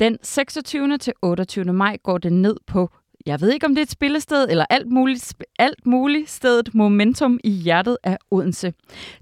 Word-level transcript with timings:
Den 0.00 0.18
26. 0.22 0.98
til 0.98 1.12
28. 1.22 1.64
maj 1.64 1.96
går 2.02 2.18
det 2.18 2.32
ned 2.32 2.56
på, 2.66 2.90
jeg 3.26 3.40
ved 3.40 3.52
ikke 3.52 3.66
om 3.66 3.74
det 3.74 3.78
er 3.78 3.82
et 3.82 3.90
spillested 3.90 4.46
eller 4.50 4.64
alt 4.70 4.88
muligt, 4.88 5.34
alt 5.58 5.86
muligt 5.86 6.30
stedet 6.30 6.74
Momentum 6.74 7.40
i 7.44 7.50
hjertet 7.50 7.96
af 8.04 8.18
Odense. 8.30 8.72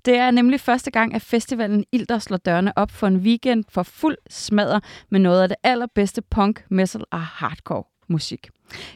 Det 0.05 0.17
er 0.17 0.31
nemlig 0.31 0.61
første 0.61 0.91
gang, 0.91 1.15
at 1.15 1.23
festivalen 1.23 1.85
Ilder 1.93 2.19
slår 2.19 2.37
dørene 2.37 2.79
op 2.79 2.91
for 2.91 3.07
en 3.07 3.17
weekend 3.17 3.65
for 3.69 3.83
fuld 3.83 4.17
smadder 4.31 4.81
med 5.11 5.21
noget 5.21 5.43
af 5.43 5.49
det 5.49 5.57
allerbedste 5.63 6.23
punk, 6.23 6.65
metal 6.71 7.05
og 7.11 7.21
hardcore 7.21 7.85
musik. 8.09 8.49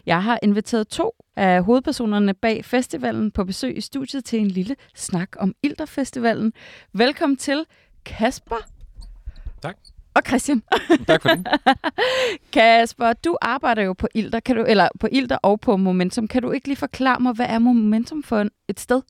Jeg 0.06 0.22
har 0.22 0.38
inviteret 0.42 0.88
to 0.88 1.12
af 1.36 1.64
hovedpersonerne 1.64 2.34
bag 2.34 2.64
festivalen 2.64 3.30
på 3.30 3.44
besøg 3.44 3.76
i 3.76 3.80
studiet 3.80 4.24
til 4.24 4.38
en 4.38 4.48
lille 4.48 4.76
snak 4.94 5.28
om 5.38 5.54
Ilderfestivalen. 5.62 6.52
Velkommen 6.92 7.36
til 7.36 7.64
Kasper. 8.04 8.68
Tak. 9.62 9.76
Og 10.14 10.22
Christian. 10.26 10.62
Tak 11.06 11.22
for 11.22 11.28
det. 11.28 11.46
Kasper, 12.52 13.12
du 13.12 13.36
arbejder 13.42 13.82
jo 13.82 13.92
på 13.92 14.08
Ilder, 14.14 14.40
kan 14.40 14.56
du, 14.56 14.64
eller 14.68 14.88
på 15.00 15.08
Ilder 15.12 15.36
og 15.36 15.60
på 15.60 15.76
Momentum. 15.76 16.28
Kan 16.28 16.42
du 16.42 16.50
ikke 16.50 16.68
lige 16.68 16.76
forklare 16.76 17.20
mig, 17.20 17.32
hvad 17.32 17.46
er 17.46 17.58
Momentum 17.58 18.22
for 18.22 18.46
et 18.68 18.80
sted? 18.80 19.02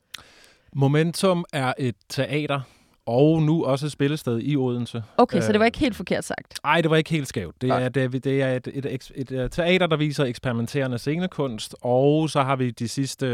Momentum 0.75 1.45
er 1.53 1.73
et 1.77 1.95
teater, 2.09 2.61
og 3.05 3.41
nu 3.41 3.65
også 3.65 3.85
et 3.85 3.91
spillested 3.91 4.39
i 4.43 4.55
Odense. 4.55 5.03
Okay, 5.17 5.37
øh, 5.37 5.43
så 5.43 5.51
det 5.51 5.59
var 5.59 5.65
ikke 5.65 5.79
helt 5.79 5.95
forkert 5.95 6.23
sagt? 6.23 6.59
Nej, 6.63 6.81
det 6.81 6.91
var 6.91 6.97
ikke 6.97 7.09
helt 7.09 7.27
skævt. 7.27 7.61
Det 7.61 7.69
er, 7.69 7.89
det, 7.89 8.23
det 8.23 8.41
er 8.41 8.55
et, 8.55 8.67
et, 8.73 8.85
et, 8.85 9.11
et, 9.15 9.31
et 9.31 9.51
teater, 9.51 9.87
der 9.87 9.97
viser 9.97 10.25
eksperimenterende 10.25 10.97
scenekunst, 10.97 11.75
og 11.81 12.29
så 12.29 12.41
har 12.41 12.55
vi 12.55 12.71
de 12.71 12.87
sidste, 12.87 13.25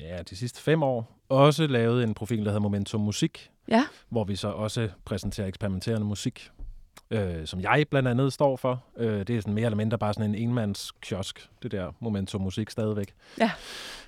ja, 0.00 0.22
de 0.30 0.36
sidste 0.36 0.60
fem 0.60 0.82
år 0.82 1.20
også 1.28 1.66
lavet 1.66 2.04
en 2.04 2.14
profil, 2.14 2.38
der 2.38 2.44
hedder 2.44 2.60
Momentum 2.60 3.00
Musik, 3.00 3.50
ja. 3.68 3.84
hvor 4.08 4.24
vi 4.24 4.36
så 4.36 4.48
også 4.48 4.88
præsenterer 5.04 5.46
eksperimenterende 5.46 6.06
musik 6.06 6.50
øh, 7.14 7.46
som 7.46 7.60
jeg 7.60 7.84
blandt 7.90 8.08
andet 8.08 8.32
står 8.32 8.56
for. 8.56 8.82
Øh, 8.96 9.18
det 9.26 9.30
er 9.30 9.40
sådan 9.40 9.54
mere 9.54 9.64
eller 9.64 9.76
mindre 9.76 9.98
bare 9.98 10.14
sådan 10.14 10.30
en 10.30 10.48
enmands 10.48 10.92
kiosk, 11.02 11.48
det 11.62 11.72
der 11.72 11.92
Momentum 12.00 12.40
Musik 12.40 12.70
stadigvæk. 12.70 13.14
Ja. 13.38 13.50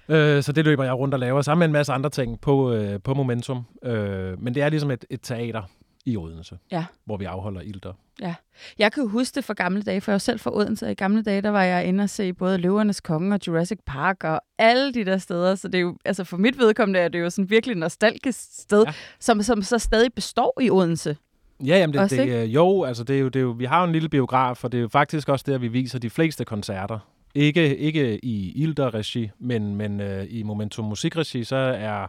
Øh, 0.08 0.42
så 0.42 0.52
det 0.52 0.64
løber 0.64 0.84
jeg 0.84 0.94
rundt 0.94 1.14
og 1.14 1.20
laver 1.20 1.42
sammen 1.42 1.60
med 1.60 1.66
en 1.66 1.72
masse 1.72 1.92
andre 1.92 2.10
ting 2.10 2.40
på, 2.40 2.72
øh, 2.72 3.00
på 3.00 3.14
Momentum. 3.14 3.64
Øh, 3.82 4.42
men 4.42 4.54
det 4.54 4.62
er 4.62 4.68
ligesom 4.68 4.90
et, 4.90 5.04
et 5.10 5.20
teater 5.22 5.62
i 6.06 6.16
Odense, 6.16 6.58
ja. 6.70 6.84
hvor 7.04 7.16
vi 7.16 7.24
afholder 7.24 7.60
ilter. 7.60 7.92
Ja, 8.20 8.34
jeg 8.78 8.92
kan 8.92 9.02
jo 9.02 9.08
huske 9.08 9.34
det 9.34 9.44
fra 9.44 9.54
gamle 9.54 9.82
dage, 9.82 10.00
for 10.00 10.12
jeg 10.12 10.14
var 10.14 10.18
selv 10.18 10.40
fra 10.40 10.56
Odense, 10.56 10.86
og 10.86 10.90
i 10.90 10.94
gamle 10.94 11.22
dage, 11.22 11.42
der 11.42 11.50
var 11.50 11.62
jeg 11.62 11.84
inde 11.84 12.02
og 12.02 12.10
se 12.10 12.32
både 12.32 12.58
Løvernes 12.58 13.00
Konge 13.00 13.34
og 13.34 13.40
Jurassic 13.46 13.78
Park 13.86 14.24
og 14.24 14.40
alle 14.58 14.94
de 14.94 15.04
der 15.04 15.18
steder, 15.18 15.54
så 15.54 15.68
det 15.68 15.74
er 15.74 15.82
jo, 15.82 15.96
altså 16.04 16.24
for 16.24 16.36
mit 16.36 16.58
vedkommende 16.58 17.00
er 17.00 17.08
det 17.08 17.20
jo 17.20 17.30
sådan 17.30 17.50
virkelig 17.50 17.72
et 17.72 17.78
nostalgisk 17.78 18.40
sted, 18.60 18.84
ja. 18.86 18.92
som, 19.20 19.42
som 19.42 19.62
så 19.62 19.78
stadig 19.78 20.12
består 20.14 20.60
i 20.60 20.70
Odense. 20.70 21.16
Ja, 21.64 21.78
jamen 21.78 21.92
det, 21.92 22.00
også, 22.00 22.16
det, 22.16 22.44
jo, 22.44 22.84
altså 22.84 23.04
det 23.04 23.16
er 23.16 23.20
jo, 23.20 23.28
det 23.28 23.36
er 23.36 23.42
jo, 23.42 23.50
vi 23.50 23.64
har 23.64 23.80
jo 23.80 23.86
en 23.86 23.92
lille 23.92 24.08
biograf, 24.08 24.64
og 24.64 24.72
det 24.72 24.78
er 24.78 24.82
jo 24.82 24.88
faktisk 24.88 25.28
også 25.28 25.44
der, 25.48 25.58
vi 25.58 25.68
viser 25.68 25.98
de 25.98 26.10
fleste 26.10 26.44
koncerter. 26.44 26.98
Ikke, 27.36 27.76
ikke 27.76 28.24
i 28.24 28.52
Ilder-regi, 28.62 29.30
men, 29.38 29.74
men 29.76 30.00
uh, 30.00 30.06
i 30.28 30.42
Momentum 30.42 30.84
Musikregi, 30.84 31.44
så 31.44 31.56
er 31.56 32.06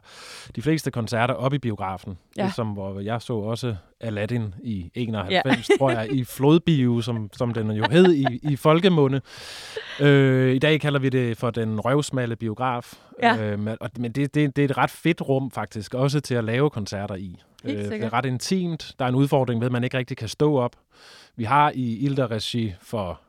de 0.56 0.62
fleste 0.62 0.92
koncerter 0.92 1.34
oppe 1.34 1.56
i 1.56 1.60
biografen. 1.60 2.18
Ja. 2.38 2.44
Ligesom, 2.44 2.68
hvor 2.68 3.00
jeg 3.00 3.22
så 3.22 3.34
også 3.34 3.76
Aladdin 4.02 4.54
i 4.64 4.92
91, 4.96 5.70
ja. 5.70 5.76
tror 5.78 5.92
jeg, 5.92 6.12
i 6.12 6.24
Flodbio, 6.24 7.02
som, 7.02 7.30
som 7.34 7.54
den 7.54 7.72
jo 7.72 7.86
hed 7.92 8.14
i, 8.14 8.26
i 8.44 8.56
folkemunde. 8.56 9.22
Uh, 10.02 10.08
I 10.48 10.60
dag 10.60 10.82
kalder 10.82 11.00
vi 11.00 11.10
det 11.10 11.38
for 11.38 11.52
den 11.52 11.80
røvsmalle 11.80 12.36
biograf. 12.36 12.94
Ja. 13.24 13.54
Uh, 13.54 13.60
men 14.00 14.12
det, 14.12 14.16
det, 14.16 14.56
det 14.56 14.58
er 14.58 14.66
et 14.66 14.78
ret 14.78 14.92
fedt 14.92 15.22
rum 15.22 15.52
faktisk, 15.52 15.94
også 15.94 16.20
til 16.20 16.36
at 16.36 16.44
lave 16.44 16.70
koncerter 16.70 17.16
i. 17.16 17.42
Helt 17.68 17.92
det 17.92 18.04
er 18.04 18.14
ret 18.14 18.26
intimt. 18.26 18.96
Der 19.00 19.06
er 19.06 19.10
en 19.10 19.16
udfordring 19.16 19.62
ved, 19.62 19.66
at 19.66 19.72
man 19.72 19.84
ikke 19.84 19.98
rigtig 19.98 20.18
kan 20.18 20.28
stå 20.28 20.58
op. 20.58 20.76
Vi 21.36 21.44
har 21.44 21.72
i 21.76 21.98
Ilder-regi 21.98 22.74
for 22.82 23.22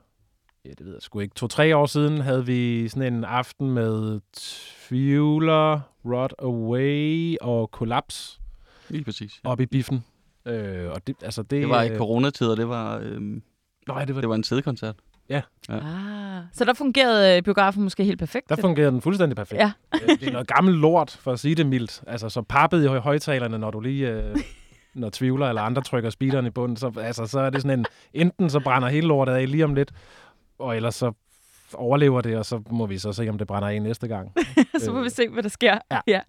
ja, 0.64 0.70
det 0.70 0.86
ved 0.86 0.92
jeg 0.92 1.02
sgu 1.02 1.20
ikke, 1.20 1.34
to-tre 1.34 1.76
år 1.76 1.86
siden 1.86 2.20
havde 2.20 2.46
vi 2.46 2.88
sådan 2.88 3.14
en 3.14 3.24
aften 3.24 3.70
med 3.70 4.20
Tvivler, 4.32 5.80
Rod 6.04 6.28
Away 6.38 7.36
og 7.40 7.68
Collapse. 7.72 8.40
Lige 8.88 9.04
præcis. 9.04 9.40
Ja. 9.44 9.50
Op 9.50 9.60
i 9.60 9.66
biffen. 9.66 10.04
Øh, 10.46 10.90
og 10.90 11.06
det, 11.06 11.16
altså 11.22 11.42
det, 11.42 11.50
det 11.50 11.68
var 11.68 11.82
i 11.82 11.96
coronatid, 11.96 12.46
og 12.46 12.56
det 12.56 12.68
var, 12.68 12.98
øh, 12.98 13.20
nej, 13.88 14.04
det 14.04 14.14
var, 14.14 14.20
det 14.20 14.28
var 14.28 14.34
en 14.34 14.44
sædekoncert. 14.44 14.96
Ja. 15.28 15.40
ja. 15.68 15.74
Ah, 15.74 16.42
så 16.52 16.64
der 16.64 16.74
fungerede 16.74 17.42
biografen 17.42 17.82
måske 17.82 18.04
helt 18.04 18.18
perfekt? 18.18 18.48
Der 18.48 18.56
fungerede 18.56 18.92
den 18.92 19.00
fuldstændig 19.00 19.36
perfekt. 19.36 19.60
Ja. 19.60 19.72
det 19.92 20.22
er 20.22 20.32
noget 20.32 20.46
gammelt 20.46 20.78
lort, 20.78 21.18
for 21.20 21.32
at 21.32 21.40
sige 21.40 21.54
det 21.54 21.66
mildt. 21.66 22.02
Altså, 22.06 22.28
så 22.28 22.42
pappet 22.42 22.84
i 22.84 22.86
højtalerne, 22.86 23.58
når 23.58 23.70
du 23.70 23.80
lige... 23.80 24.08
Øh, 24.08 24.36
når 24.94 25.10
tvivler 25.10 25.48
eller 25.48 25.62
andre 25.62 25.82
trykker 25.82 26.10
speederen 26.10 26.46
i 26.46 26.50
bunden, 26.50 26.76
så, 26.76 26.92
altså, 27.00 27.26
så 27.26 27.40
er 27.40 27.50
det 27.50 27.62
sådan 27.62 27.78
en, 27.78 27.86
enten 28.14 28.50
så 28.50 28.60
brænder 28.60 28.88
hele 28.88 29.06
lortet 29.06 29.32
af 29.32 29.50
lige 29.50 29.64
om 29.64 29.74
lidt, 29.74 29.92
og 30.58 30.76
ellers 30.76 30.94
så 30.94 31.12
overlever 31.74 32.20
det, 32.20 32.36
og 32.36 32.46
så 32.46 32.62
må 32.70 32.86
vi 32.86 32.98
så 32.98 33.12
se, 33.12 33.28
om 33.28 33.38
det 33.38 33.46
brænder 33.46 33.68
af 33.68 33.82
næste 33.82 34.08
gang. 34.08 34.32
så 34.84 34.92
må 34.92 35.02
vi 35.02 35.10
se, 35.10 35.28
hvad 35.28 35.42
der 35.42 35.48
sker. 35.48 35.78
Ja. 35.90 36.00
ja. 36.06 36.20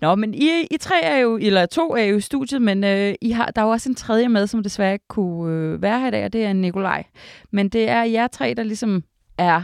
Nå, 0.00 0.14
men 0.14 0.34
I, 0.34 0.66
I 0.70 0.76
tre 0.76 1.02
er 1.02 1.16
jo, 1.16 1.36
eller 1.36 1.66
to 1.66 1.90
er 1.96 2.04
jo 2.04 2.16
i 2.16 2.20
studiet, 2.20 2.62
men 2.62 2.84
øh, 2.84 3.14
I 3.20 3.30
har, 3.30 3.46
der 3.46 3.62
er 3.62 3.66
jo 3.66 3.70
også 3.70 3.88
en 3.88 3.94
tredje 3.94 4.28
med, 4.28 4.46
som 4.46 4.62
desværre 4.62 4.92
ikke 4.92 5.08
kunne 5.08 5.54
øh, 5.54 5.82
være 5.82 6.00
her 6.00 6.08
i 6.08 6.10
dag, 6.10 6.24
og 6.24 6.32
det 6.32 6.44
er 6.44 6.52
Nikolaj. 6.52 7.04
Men 7.50 7.68
det 7.68 7.88
er 7.88 8.02
jer 8.02 8.26
tre, 8.28 8.54
der 8.54 8.62
ligesom 8.62 9.04
er 9.38 9.62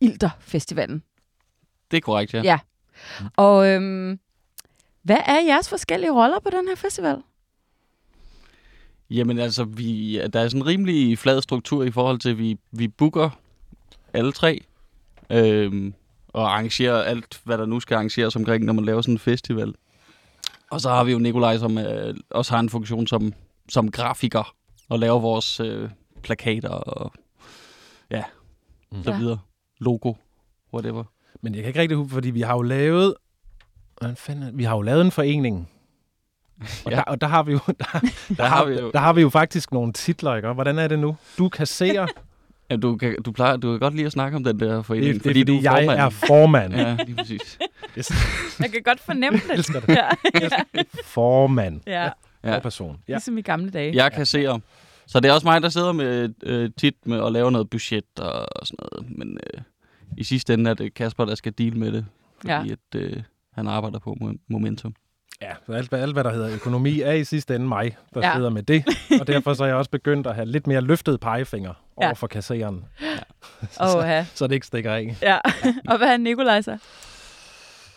Ilter-festivalen. 0.00 1.02
Det 1.90 1.96
er 1.96 2.00
korrekt, 2.00 2.34
ja. 2.34 2.42
Ja. 2.42 2.58
Og 3.36 3.68
øhm, 3.68 4.18
hvad 5.02 5.18
er 5.26 5.40
jeres 5.40 5.68
forskellige 5.68 6.12
roller 6.12 6.40
på 6.40 6.50
den 6.50 6.68
her 6.68 6.76
festival? 6.76 7.16
Jamen 9.10 9.38
altså, 9.38 9.64
vi, 9.64 10.20
der 10.32 10.40
er 10.40 10.48
sådan 10.48 10.60
en 10.60 10.66
rimelig 10.66 11.18
flad 11.18 11.42
struktur 11.42 11.84
i 11.84 11.90
forhold 11.90 12.18
til, 12.18 12.30
at 12.30 12.38
vi, 12.38 12.58
vi 12.70 12.88
booker 12.88 13.30
alle 14.12 14.32
tre. 14.32 14.64
Øhm, 15.30 15.94
og 16.32 16.52
arrangerer 16.52 17.02
alt, 17.02 17.40
hvad 17.44 17.58
der 17.58 17.66
nu 17.66 17.80
skal 17.80 17.94
arrangeres 17.94 18.36
omkring, 18.36 18.64
når 18.64 18.72
man 18.72 18.84
laver 18.84 19.02
sådan 19.02 19.14
en 19.14 19.18
festival. 19.18 19.74
Og 20.70 20.80
så 20.80 20.90
har 20.90 21.04
vi 21.04 21.12
jo 21.12 21.18
Nikolaj, 21.18 21.58
som 21.58 21.78
øh, 21.78 22.14
også 22.30 22.52
har 22.52 22.60
en 22.60 22.68
funktion 22.68 23.06
som, 23.06 23.32
som 23.68 23.90
grafiker, 23.90 24.54
og 24.88 24.98
laver 24.98 25.18
vores 25.18 25.60
øh, 25.60 25.90
plakater 26.22 26.68
og 26.68 27.12
ja, 28.10 28.24
mm. 28.92 29.04
så 29.04 29.12
videre. 29.12 29.38
Logo, 29.78 30.14
whatever. 30.74 31.04
Men 31.40 31.54
jeg 31.54 31.62
kan 31.62 31.68
ikke 31.68 31.80
rigtig 31.80 31.96
huske, 31.96 32.14
fordi 32.14 32.30
vi 32.30 32.40
har 32.40 32.54
jo 32.54 32.62
lavet, 32.62 33.14
hvordan 33.98 34.16
fanden, 34.16 34.58
vi 34.58 34.64
har 34.64 34.76
jo 34.76 34.82
lavet 34.82 35.00
en 35.00 35.10
forening, 35.10 35.68
og, 36.84 36.90
ja. 36.90 36.96
der, 36.96 37.02
og 37.02 37.20
der 37.20 37.26
har 37.26 37.42
vi 37.42 37.52
jo 37.52 37.58
der, 37.66 37.74
der, 37.92 38.34
der, 38.36 38.44
har, 38.44 38.64
vi 38.64 38.74
jo. 38.74 38.90
der 38.90 38.98
har 38.98 39.12
vi 39.12 39.20
jo 39.20 39.28
faktisk 39.28 39.72
nogle 39.72 39.92
titler, 39.92 40.34
ikke? 40.34 40.52
Hvordan 40.52 40.78
er 40.78 40.88
det 40.88 40.98
nu? 40.98 41.16
Du 41.38 41.48
kasserer 41.48 42.06
Ja, 42.72 42.76
du, 42.76 42.96
kan, 42.96 43.22
du, 43.22 43.32
plejer, 43.32 43.56
du 43.56 43.70
kan 43.70 43.80
godt 43.80 43.94
lide 43.94 44.06
at 44.06 44.12
snakke 44.12 44.36
om 44.36 44.44
den 44.44 44.60
der 44.60 44.82
forening, 44.82 45.06
det, 45.06 45.14
det, 45.14 45.22
fordi, 45.22 45.40
fordi 45.40 45.44
du 45.44 45.56
er 45.56 45.62
jeg 45.62 45.84
formand. 45.84 46.00
er 46.00 46.10
formand. 46.10 46.74
ja, 46.74 46.96
lige 47.06 47.16
præcis. 47.16 47.58
Yes. 47.98 48.12
Jeg 48.60 48.70
kan 48.70 48.82
godt 48.82 49.00
fornemme 49.00 49.38
det. 49.38 49.48
Jeg 49.48 49.56
elsker 49.56 49.80
det. 49.80 49.88
Ja. 49.88 50.08
Formand. 51.04 51.80
Ja. 51.86 52.10
ja. 52.44 52.58
person. 52.58 52.98
Ja. 53.08 53.12
Ligesom 53.12 53.38
i 53.38 53.42
gamle 53.42 53.70
dage. 53.70 53.94
Jeg 53.94 54.12
kan 54.12 54.26
se 54.26 54.46
om. 54.46 54.62
Så 55.06 55.20
det 55.20 55.28
er 55.28 55.32
også 55.32 55.46
mig, 55.46 55.62
der 55.62 55.68
sidder 55.68 55.92
med 55.92 56.34
øh, 56.42 56.70
tit 56.76 56.94
med 57.06 57.24
at 57.26 57.32
lave 57.32 57.52
noget 57.52 57.70
budget 57.70 58.04
og, 58.18 58.46
og 58.56 58.66
sådan 58.66 58.86
noget. 58.92 59.18
Men 59.18 59.38
øh, 59.54 59.60
i 60.16 60.24
sidste 60.24 60.54
ende 60.54 60.70
er 60.70 60.74
det 60.74 60.94
Kasper, 60.94 61.24
der 61.24 61.34
skal 61.34 61.52
deal 61.58 61.76
med 61.76 61.92
det. 61.92 62.06
Fordi 62.40 62.52
ja. 62.68 62.72
at, 62.72 63.00
øh, 63.00 63.22
han 63.54 63.68
arbejder 63.68 63.98
på 63.98 64.18
momentum. 64.48 64.94
Ja, 65.42 65.52
så 65.66 65.72
alt, 65.72 65.92
alt, 65.92 66.12
hvad 66.12 66.24
der 66.24 66.30
hedder 66.30 66.54
økonomi, 66.54 67.00
er 67.00 67.12
i 67.12 67.24
sidste 67.24 67.54
ende 67.54 67.66
mig, 67.66 67.96
der 68.14 68.26
ja. 68.26 68.34
sidder 68.34 68.50
med 68.50 68.62
det. 68.62 68.84
Og 69.20 69.26
derfor 69.26 69.54
så 69.54 69.64
er 69.64 69.68
jeg 69.68 69.76
også 69.76 69.90
begyndt 69.90 70.26
at 70.26 70.34
have 70.34 70.46
lidt 70.46 70.66
mere 70.66 70.80
løftet 70.80 71.20
pegefinger 71.20 71.74
ja. 72.00 72.06
over 72.06 72.14
for 72.14 72.26
kasseren. 72.26 72.84
Ja. 73.00 73.06
så, 73.70 73.98
oh, 73.98 74.04
ja. 74.04 74.26
så 74.34 74.46
det 74.46 74.54
ikke 74.54 74.66
stikker 74.66 74.92
af. 74.92 75.16
Ja, 75.22 75.38
og 75.88 75.98
hvad 75.98 76.08
er 76.08 76.16
Nikolaj 76.16 76.60
så? 76.60 76.78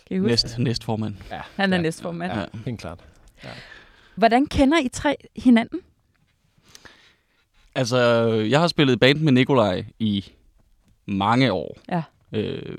Kan 0.07 0.17
I 0.17 0.19
huske? 0.19 0.31
Næst, 0.31 0.59
næstformand. 0.59 1.15
Ja. 1.31 1.41
Han 1.55 1.73
er 1.73 1.77
ja. 1.77 1.83
næstformand. 1.83 2.33
Ja, 2.33 2.45
helt 2.65 2.79
klart. 2.79 2.99
Ja. 3.43 3.49
Hvordan 4.15 4.45
kender 4.45 4.79
I 4.79 4.87
tre 4.87 5.15
hinanden? 5.35 5.79
Altså, 7.75 7.97
jeg 8.49 8.59
har 8.59 8.67
spillet 8.67 8.99
band 8.99 9.19
med 9.19 9.31
Nikolaj 9.31 9.85
i 9.99 10.31
mange 11.05 11.53
år. 11.53 11.77
Ja. 11.89 12.03
Øh, 12.31 12.77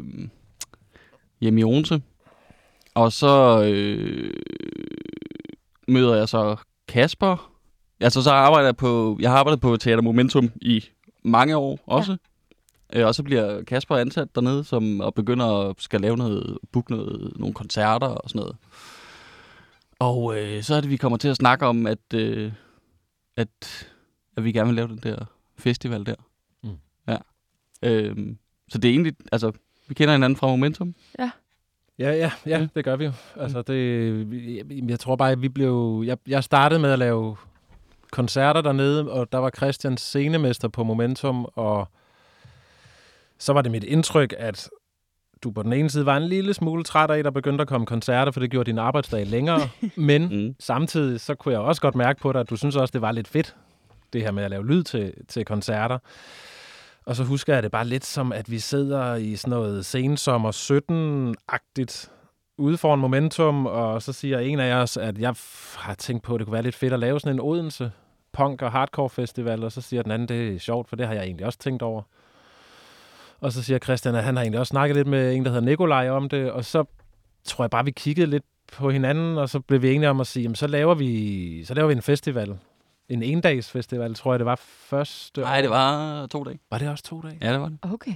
hjemme 1.40 1.60
i 1.60 1.64
Odense. 1.64 2.02
Og 2.96 3.12
så 3.12 3.64
øh, 3.64 4.34
møder 5.88 6.14
jeg 6.14 6.28
så 6.28 6.56
Kasper 6.88 7.52
altså, 8.00 8.22
så 8.22 8.31
arbejder 8.31 8.69
jeg 8.69 8.76
på, 8.76 9.19
jeg 9.20 9.31
har 9.31 9.38
arbejdet 9.38 9.60
på 9.60 9.76
Teater 9.76 10.02
Momentum 10.02 10.50
i 10.56 10.84
mange 11.22 11.56
år 11.56 11.81
også. 11.87 12.16
Ja. 12.93 13.00
Øh, 13.00 13.06
og 13.06 13.14
så 13.14 13.22
bliver 13.22 13.62
Kasper 13.62 13.96
ansat 13.96 14.34
dernede, 14.34 14.64
som 14.64 15.00
og 15.00 15.14
begynder 15.14 15.46
at 15.46 15.76
skal 15.78 16.00
lave 16.00 16.16
noget, 16.16 16.58
booke 16.72 16.90
noget, 16.90 17.32
nogle 17.37 17.54
koncerter 17.54 18.06
og 18.06 18.31
sådan 18.31 18.40
noget. 18.40 18.56
Og 19.99 20.38
øh, 20.38 20.62
så 20.62 20.75
er 20.75 20.81
det, 20.81 20.90
vi 20.90 20.96
kommer 20.96 21.19
til 21.19 21.28
at 21.28 21.37
snakke 21.37 21.66
om, 21.66 21.87
at, 21.87 22.14
øh, 22.14 22.52
at, 23.37 23.88
at 24.37 24.44
vi 24.44 24.52
gerne 24.52 24.66
vil 24.66 24.76
lave 24.76 24.88
den 24.88 25.00
der 25.02 25.25
festival 25.58 26.06
der. 26.06 26.14
Mm. 26.62 26.78
Ja. 27.08 27.16
Øhm, 27.82 28.38
så 28.69 28.78
det 28.78 28.88
er 28.88 28.92
egentlig, 28.92 29.14
altså, 29.32 29.52
vi 29.88 29.94
kender 29.94 30.14
hinanden 30.14 30.37
fra 30.37 30.46
Momentum. 30.46 30.94
Ja, 31.19 31.31
ja, 31.98 32.31
ja, 32.46 32.58
Mm. 32.60 32.69
det 32.75 32.84
gør 32.84 32.96
vi 32.96 33.04
jo. 33.04 33.12
Altså, 33.40 33.62
det, 33.62 33.76
jeg, 34.56 34.90
jeg 34.90 35.00
tror 35.00 35.16
bare, 35.16 35.31
at 35.31 35.43
vi 35.43 35.48
blev... 35.48 36.02
Jeg, 36.06 36.16
jeg 36.28 36.44
startede 36.44 36.81
med 36.81 36.90
at 36.93 36.98
lave 36.98 37.37
koncerter 38.10 38.60
dernede, 38.60 39.10
og 39.12 39.32
der 39.32 39.38
var 39.38 39.50
Christian 39.50 39.96
scenemester 39.96 40.69
på 40.69 40.84
Momentum, 40.84 41.46
og 41.54 41.88
så 43.38 43.52
var 43.52 43.62
det 43.62 43.72
mit 43.72 43.84
indtryk, 43.84 44.34
at 44.38 44.70
du 45.44 45.50
på 45.50 45.62
den 45.62 45.72
ene 45.72 45.90
side 45.90 46.06
var 46.06 46.16
en 46.16 46.22
lille 46.28 46.54
smule 46.54 46.84
træt 46.84 47.10
af, 47.10 47.19
at 47.19 47.25
der 47.25 47.31
begyndte 47.31 47.62
at 47.62 47.69
komme 47.69 47.87
koncerter, 47.87 48.32
for 48.32 48.40
det 48.40 48.50
gjorde 48.50 48.70
din 48.70 48.78
arbejdsdag 48.78 49.26
længere. 49.26 49.60
Men 49.96 50.22
Mm. 50.46 50.54
samtidig 50.60 51.20
så 51.20 51.34
kunne 51.34 51.52
jeg 51.52 51.60
også 51.60 51.81
godt 51.82 51.94
mærke 51.94 52.20
på 52.20 52.32
dig, 52.32 52.40
at 52.40 52.50
du 52.50 52.56
synes 52.56 52.76
også, 52.76 52.92
det 52.92 53.00
var 53.00 53.12
lidt 53.12 53.28
fedt, 53.28 53.56
det 54.12 54.22
her 54.22 54.31
med 54.31 54.44
at 54.44 54.50
lave 54.50 54.66
lyd 54.66 54.82
til, 54.82 55.14
til 55.28 55.44
koncerter. 55.44 55.99
Og 57.06 57.16
så 57.16 57.24
husker 57.24 57.54
jeg 57.54 57.62
det 57.62 57.70
bare 57.70 57.86
lidt 57.86 58.04
som, 58.04 58.32
at 58.32 58.50
vi 58.50 58.58
sidder 58.58 59.14
i 59.14 59.36
sådan 59.36 59.50
noget 59.50 59.86
sensommer 59.86 60.52
17-agtigt 60.52 62.10
ude 62.58 62.78
foran 62.78 62.98
Momentum, 62.98 63.66
og 63.66 64.02
så 64.02 64.12
siger 64.12 64.38
en 64.38 64.60
af 64.60 64.74
os, 64.74 64.96
at 64.96 65.18
jeg 65.18 65.34
har 65.76 65.94
tænkt 65.94 66.22
på, 66.22 66.34
at 66.34 66.38
det 66.38 66.46
kunne 66.46 66.52
være 66.52 66.62
lidt 66.62 66.74
fedt 66.74 66.92
at 66.92 66.98
lave 66.98 67.20
sådan 67.20 67.36
en 67.36 67.40
Odense 67.40 67.92
punk- 68.32 68.62
og 68.62 68.72
hardcore 68.72 69.10
festival, 69.10 69.64
og 69.64 69.72
så 69.72 69.80
siger 69.80 70.02
den 70.02 70.12
anden, 70.12 70.28
det 70.28 70.54
er 70.54 70.58
sjovt, 70.58 70.88
for 70.88 70.96
det 70.96 71.06
har 71.06 71.14
jeg 71.14 71.24
egentlig 71.24 71.46
også 71.46 71.58
tænkt 71.58 71.82
over. 71.82 72.02
Og 73.40 73.52
så 73.52 73.62
siger 73.62 73.78
Christian, 73.78 74.14
at 74.14 74.24
han 74.24 74.36
har 74.36 74.42
egentlig 74.42 74.60
også 74.60 74.70
snakket 74.70 74.96
lidt 74.96 75.08
med 75.08 75.34
en, 75.34 75.44
der 75.44 75.50
hedder 75.50 75.64
Nikolaj 75.64 76.08
om 76.08 76.28
det, 76.28 76.50
og 76.50 76.64
så 76.64 76.84
tror 77.44 77.64
jeg 77.64 77.70
bare, 77.70 77.84
vi 77.84 77.90
kiggede 77.90 78.26
lidt 78.26 78.44
på 78.72 78.90
hinanden, 78.90 79.38
og 79.38 79.48
så 79.48 79.60
blev 79.60 79.82
vi 79.82 79.94
enige 79.94 80.10
om 80.10 80.20
at 80.20 80.26
sige, 80.26 80.42
jamen, 80.42 80.56
så 80.56 80.66
laver 80.66 80.94
vi, 80.94 81.64
så 81.64 81.74
laver 81.74 81.86
vi 81.86 81.92
en 81.92 82.02
festival. 82.02 82.58
En 83.08 83.22
endags 83.22 83.70
festival, 83.70 84.14
tror 84.14 84.32
jeg, 84.32 84.38
det 84.38 84.46
var 84.46 84.60
første 84.64 85.40
Nej, 85.40 85.60
det 85.60 85.70
var 85.70 86.26
to 86.26 86.44
dage. 86.44 86.58
Var 86.70 86.78
det 86.78 86.88
også 86.88 87.04
to 87.04 87.20
dage? 87.20 87.38
Ja, 87.42 87.52
det 87.52 87.60
var 87.60 87.68
det. 87.68 87.78
Okay. 87.82 88.14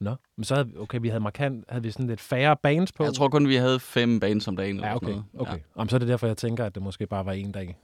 Nå, 0.00 0.14
men 0.36 0.44
så 0.44 0.54
havde 0.54 0.68
vi, 0.68 0.76
okay, 0.78 0.98
vi 1.00 1.08
havde 1.08 1.20
markant, 1.20 1.64
havde 1.68 1.82
vi 1.82 1.90
sådan 1.90 2.06
lidt 2.06 2.20
færre 2.20 2.56
bands 2.62 2.92
på. 2.92 3.04
Jeg 3.04 3.14
tror 3.14 3.28
kun, 3.28 3.48
vi 3.48 3.54
havde 3.56 3.80
fem 3.80 4.20
bands 4.20 4.48
om 4.48 4.56
dagen. 4.56 4.76
eller 4.76 4.88
Ja, 4.88 4.94
sådan 4.94 5.08
okay. 5.08 5.12
noget. 5.12 5.24
okay. 5.38 5.52
Ja. 5.52 5.58
Jamen, 5.78 5.88
så 5.88 5.96
er 5.96 5.98
det 5.98 6.08
derfor, 6.08 6.26
jeg 6.26 6.36
tænker, 6.36 6.64
at 6.64 6.74
det 6.74 6.82
måske 6.82 7.06
bare 7.06 7.26
var 7.26 7.32
en 7.32 7.52
dag. 7.52 7.78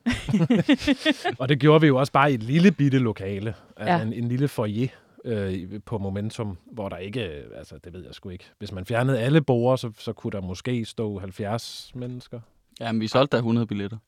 og 1.38 1.48
det 1.48 1.58
gjorde 1.60 1.80
vi 1.80 1.86
jo 1.86 1.96
også 1.96 2.12
bare 2.12 2.30
i 2.30 2.34
et 2.34 2.42
lille 2.42 2.72
bitte 2.72 2.98
lokale. 2.98 3.54
Altså 3.76 3.92
Ja. 3.92 3.96
ja. 3.96 4.02
en, 4.02 4.12
en 4.12 4.28
lille 4.28 4.48
foyer 4.48 4.88
øh, 5.24 5.80
på 5.86 5.98
Momentum, 5.98 6.58
hvor 6.72 6.88
der 6.88 6.96
ikke, 6.96 7.20
øh, 7.26 7.44
altså 7.58 7.78
det 7.84 7.92
ved 7.92 8.04
jeg 8.04 8.14
sgu 8.14 8.28
ikke. 8.28 8.44
Hvis 8.58 8.72
man 8.72 8.84
fjernede 8.86 9.18
alle 9.20 9.42
borger, 9.42 9.76
så, 9.76 9.90
så 9.98 10.12
kunne 10.12 10.30
der 10.32 10.40
måske 10.40 10.84
stå 10.84 11.18
70 11.18 11.90
mennesker. 11.94 12.40
Ja, 12.80 12.92
men 12.92 13.00
vi 13.00 13.08
solgte 13.08 13.36
da 13.36 13.38
100 13.38 13.66
billetter. 13.66 13.98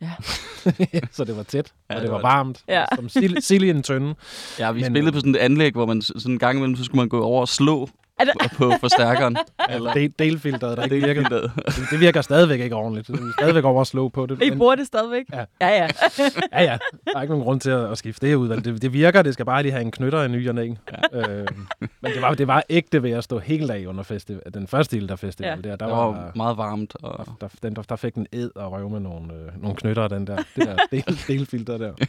så 1.12 1.24
det 1.24 1.36
var 1.36 1.42
tæt, 1.42 1.72
Ja, 1.90 1.94
ja, 1.94 1.96
og 1.96 2.00
det, 2.00 2.02
det 2.02 2.10
var 2.12 2.20
var 2.20 2.28
varmt. 2.28 2.62
Ja. 2.68 2.84
Som 2.94 3.08
sild, 3.08 3.62
i 3.62 3.70
en 3.70 3.82
tønde. 3.82 4.14
Ja, 4.58 4.72
vi 4.72 4.80
Men- 4.80 4.92
spillede 4.92 5.12
på 5.12 5.18
sådan 5.18 5.34
et 5.34 5.38
anlæg, 5.38 5.72
hvor 5.72 5.86
man 5.86 6.02
sådan 6.02 6.32
en 6.32 6.38
gang 6.38 6.56
imellem, 6.58 6.76
så 6.76 6.84
skulle 6.84 6.98
man 7.00 7.08
gå 7.08 7.20
over 7.22 7.40
og 7.40 7.48
slå 7.48 7.88
det- 8.24 8.50
på, 8.52 8.68
på 8.70 8.72
forstærkeren. 8.80 9.36
Eller 9.70 9.92
del, 9.92 10.12
delfilteret, 10.18 10.76
der 10.76 10.84
ikke 10.84 10.96
det 10.96 11.06
virker. 11.16 11.28
Det, 11.28 11.52
det 11.90 12.00
virker 12.00 12.20
stadigvæk 12.20 12.60
ikke 12.60 12.76
ordentligt. 12.76 13.06
Det 13.08 13.14
er 13.14 13.32
stadigvæk 13.38 13.64
over 13.64 13.80
at 13.80 13.86
slå 13.86 14.08
på 14.08 14.26
det. 14.26 14.42
I 14.42 14.50
Men- 14.50 14.58
bruger 14.58 14.74
det 14.74 14.86
stadigvæk? 14.86 15.24
Ja. 15.32 15.44
Ja, 15.60 15.68
ja. 15.68 15.88
Ja, 16.52 16.62
ja. 16.62 16.78
Der 17.12 17.16
er 17.18 17.22
ikke 17.22 17.32
nogen 17.34 17.44
grund 17.44 17.60
til 17.60 17.70
at, 17.70 17.90
at 17.90 17.98
skifte 17.98 18.26
det 18.28 18.34
ud. 18.34 18.48
Det, 18.48 18.82
det 18.82 18.92
virker, 18.92 19.22
det 19.22 19.34
skal 19.34 19.44
bare 19.46 19.62
lige 19.62 19.72
have 19.72 19.82
en 19.82 19.90
knytter 19.90 20.22
i 20.22 20.28
ny 20.28 20.48
og 20.48 20.54
næ. 20.54 20.66
Ja. 21.12 21.28
Øh, 21.30 21.46
men 22.00 22.12
det 22.12 22.22
var, 22.22 22.34
det 22.34 22.46
var 22.46 22.62
ægte 22.70 23.02
ved 23.02 23.10
at 23.10 23.24
stå 23.24 23.38
helt 23.38 23.70
af 23.70 23.86
under 23.86 24.02
festival, 24.02 24.42
den 24.54 24.66
første 24.66 24.96
Ilder 24.96 25.16
Festival. 25.16 25.60
Ja. 25.64 25.70
Der, 25.70 25.76
der, 25.76 25.86
Der 25.86 25.94
var, 25.96 26.06
var 26.06 26.32
meget 26.36 26.56
varmt. 26.56 26.96
Og... 27.02 27.26
der, 27.26 27.32
der, 27.40 27.48
den, 27.62 27.76
der, 27.76 27.82
der 27.82 27.96
fik 27.96 28.14
den 28.14 28.26
ed 28.32 28.50
og 28.56 28.72
røv 28.72 28.88
med 28.90 29.00
nogle, 29.00 29.34
øh, 29.34 29.62
nogle 29.62 29.76
knytter, 29.76 30.08
den 30.08 30.26
der, 30.26 30.36
det 30.36 30.66
der 30.66 30.76
del, 30.90 31.18
delfilter 31.28 31.78
der. 31.78 31.92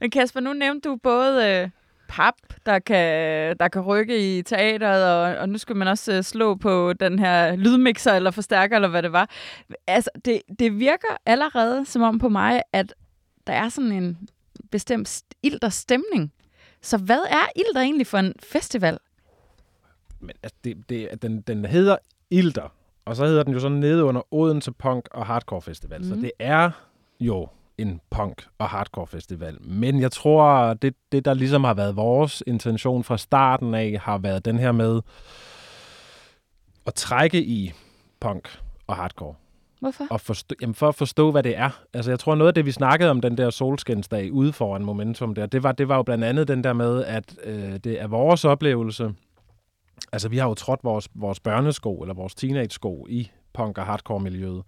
Men 0.00 0.10
Kasper, 0.10 0.40
nu 0.40 0.52
nævnte 0.52 0.88
du 0.88 0.96
både 1.02 1.48
øh, 1.48 1.68
pap, 2.10 2.34
der 2.66 2.78
kan, 2.78 3.56
der 3.60 3.68
kan 3.68 3.82
rykke 3.82 4.38
i 4.38 4.42
teateret, 4.42 5.04
og, 5.34 5.40
og 5.40 5.48
nu 5.48 5.58
skal 5.58 5.76
man 5.76 5.88
også 5.88 6.12
øh, 6.12 6.22
slå 6.22 6.54
på 6.54 6.92
den 6.92 7.18
her 7.18 7.56
lydmixer 7.56 8.12
eller 8.12 8.30
forstærker, 8.30 8.76
eller 8.76 8.88
hvad 8.88 9.02
det 9.02 9.12
var. 9.12 9.30
Altså, 9.86 10.10
det, 10.24 10.42
det 10.58 10.78
virker 10.78 11.08
allerede 11.26 11.84
som 11.86 12.02
om 12.02 12.18
på 12.18 12.28
mig, 12.28 12.62
at 12.72 12.94
der 13.46 13.52
er 13.52 13.68
sådan 13.68 13.92
en 13.92 14.28
bestemt 14.70 15.08
st- 15.08 15.38
ilter 15.42 15.68
stemning. 15.68 16.32
Så 16.82 16.98
hvad 16.98 17.20
er 17.30 17.46
ilter 17.56 17.80
egentlig 17.80 18.06
for 18.06 18.18
en 18.18 18.34
festival? 18.42 18.98
Men 20.20 20.30
altså, 20.42 20.56
det, 20.64 20.88
det, 20.88 21.22
den, 21.22 21.40
den 21.40 21.64
hedder 21.64 21.96
Ilder, 22.30 22.72
og 23.04 23.16
så 23.16 23.24
hedder 23.26 23.42
den 23.42 23.52
jo 23.52 23.60
sådan 23.60 23.76
nede 23.78 24.04
under 24.04 24.34
Odense 24.34 24.72
Punk 24.72 25.08
og 25.10 25.26
Hardcore 25.26 25.62
Festival. 25.62 25.98
Mm. 26.00 26.08
Så 26.08 26.14
Mhm. 26.14 26.22
det 26.22 26.32
er 26.38 26.70
jo 27.20 27.48
en 27.80 28.00
punk 28.10 28.46
og 28.58 28.68
hardcore 28.68 29.06
festival. 29.06 29.58
Men 29.60 30.00
jeg 30.00 30.12
tror, 30.12 30.74
det, 30.74 30.94
det 31.12 31.24
der 31.24 31.34
ligesom 31.34 31.64
har 31.64 31.74
været 31.74 31.96
vores 31.96 32.42
intention 32.46 33.04
fra 33.04 33.18
starten 33.18 33.74
af, 33.74 33.98
har 34.02 34.18
været 34.18 34.44
den 34.44 34.58
her 34.58 34.72
med 34.72 35.00
at 36.86 36.94
trække 36.94 37.42
i 37.42 37.72
punk 38.20 38.58
og 38.86 38.96
hardcore. 38.96 39.34
Hvorfor? 39.80 40.06
Og 40.10 40.20
forstå, 40.20 40.54
jamen 40.60 40.74
for 40.74 40.88
at 40.88 40.94
forstå, 40.94 41.30
hvad 41.30 41.42
det 41.42 41.56
er. 41.56 41.70
Altså, 41.94 42.10
jeg 42.10 42.18
tror, 42.18 42.34
noget 42.34 42.48
af 42.48 42.54
det, 42.54 42.66
vi 42.66 42.72
snakkede 42.72 43.10
om 43.10 43.20
den 43.20 43.38
der 43.38 43.50
solskinsdag 43.50 44.32
ude 44.32 44.52
foran 44.52 44.84
Momentum 44.84 45.34
der, 45.34 45.46
det 45.46 45.62
var, 45.62 45.72
det 45.72 45.88
var 45.88 45.96
jo 45.96 46.02
blandt 46.02 46.24
andet 46.24 46.48
den 46.48 46.64
der 46.64 46.72
med, 46.72 47.04
at 47.04 47.34
øh, 47.44 47.76
det 47.84 48.00
er 48.00 48.06
vores 48.06 48.44
oplevelse. 48.44 49.14
Altså, 50.12 50.28
vi 50.28 50.38
har 50.38 50.48
jo 50.48 50.54
trådt 50.54 50.80
vores, 50.84 51.08
vores 51.14 51.40
børnesko, 51.40 52.00
eller 52.00 52.14
vores 52.14 52.34
teenage-sko 52.34 53.06
i 53.10 53.30
punk- 53.52 53.78
og 53.78 53.86
hardcore-miljøet. 53.86 54.62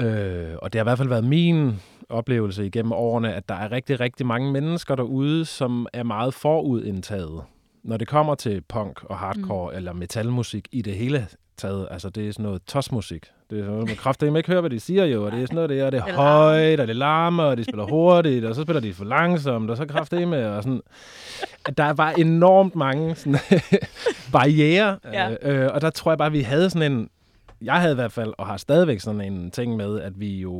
Øh, 0.00 0.54
og 0.62 0.72
det 0.72 0.78
har 0.78 0.84
i 0.84 0.88
hvert 0.88 0.98
fald 0.98 1.08
været 1.08 1.24
min 1.24 1.80
oplevelse 2.10 2.66
igennem 2.66 2.92
årene, 2.92 3.34
at 3.34 3.48
der 3.48 3.54
er 3.54 3.72
rigtig, 3.72 4.00
rigtig 4.00 4.26
mange 4.26 4.52
mennesker 4.52 4.94
derude, 4.94 5.44
som 5.44 5.86
er 5.92 6.02
meget 6.02 6.34
forudindtaget. 6.34 7.42
Når 7.84 7.96
det 7.96 8.08
kommer 8.08 8.34
til 8.34 8.60
punk 8.60 9.04
og 9.04 9.16
hardcore 9.18 9.70
mm. 9.70 9.76
eller 9.76 9.92
metalmusik 9.92 10.68
i 10.72 10.82
det 10.82 10.94
hele 10.94 11.26
taget, 11.56 11.88
altså 11.90 12.10
det 12.10 12.28
er 12.28 12.32
sådan 12.32 12.42
noget 12.42 12.62
tosmusik. 12.66 13.26
Det 13.50 13.58
er 13.58 13.62
sådan 13.62 13.72
noget, 13.72 13.88
man 13.88 13.96
kraftedeme 13.96 14.38
ikke 14.38 14.48
hører, 14.50 14.60
hvad 14.60 14.70
de 14.70 14.80
siger 14.80 15.04
jo, 15.04 15.24
og 15.26 15.32
det 15.32 15.42
er 15.42 15.46
sådan 15.46 15.54
noget, 15.54 15.70
det 15.70 15.80
er, 15.80 15.90
det 15.90 16.00
er 16.00 16.04
Det 16.04 16.10
er 16.12 16.16
højt, 16.16 16.80
og 16.80 16.88
det 16.88 16.96
larmer, 16.96 17.42
og 17.42 17.56
de 17.56 17.64
spiller 17.64 17.84
hurtigt, 17.84 18.44
og 18.44 18.54
så 18.54 18.62
spiller 18.62 18.80
de 18.80 18.94
for 18.94 19.04
langsomt, 19.04 19.70
og 19.70 19.76
så 19.76 19.86
kraftedeme, 19.86 20.50
og 20.50 20.62
sådan. 20.62 20.80
Der 21.78 21.92
var 21.92 22.10
enormt 22.10 22.76
mange 22.76 23.14
sådan, 23.14 23.38
barriere, 24.32 24.98
Ja. 25.12 25.34
øh, 25.42 25.70
og 25.74 25.80
der 25.80 25.90
tror 25.90 26.10
jeg 26.10 26.18
bare, 26.18 26.32
vi 26.32 26.40
havde 26.40 26.70
sådan 26.70 26.92
en, 26.92 27.08
jeg 27.64 27.80
havde 27.80 27.92
i 27.92 27.94
hvert 27.94 28.12
fald, 28.12 28.32
og 28.38 28.46
har 28.46 28.56
stadigvæk 28.56 29.00
sådan 29.00 29.20
en 29.20 29.50
ting 29.50 29.76
med, 29.76 30.00
at 30.00 30.20
vi 30.20 30.40
jo 30.40 30.54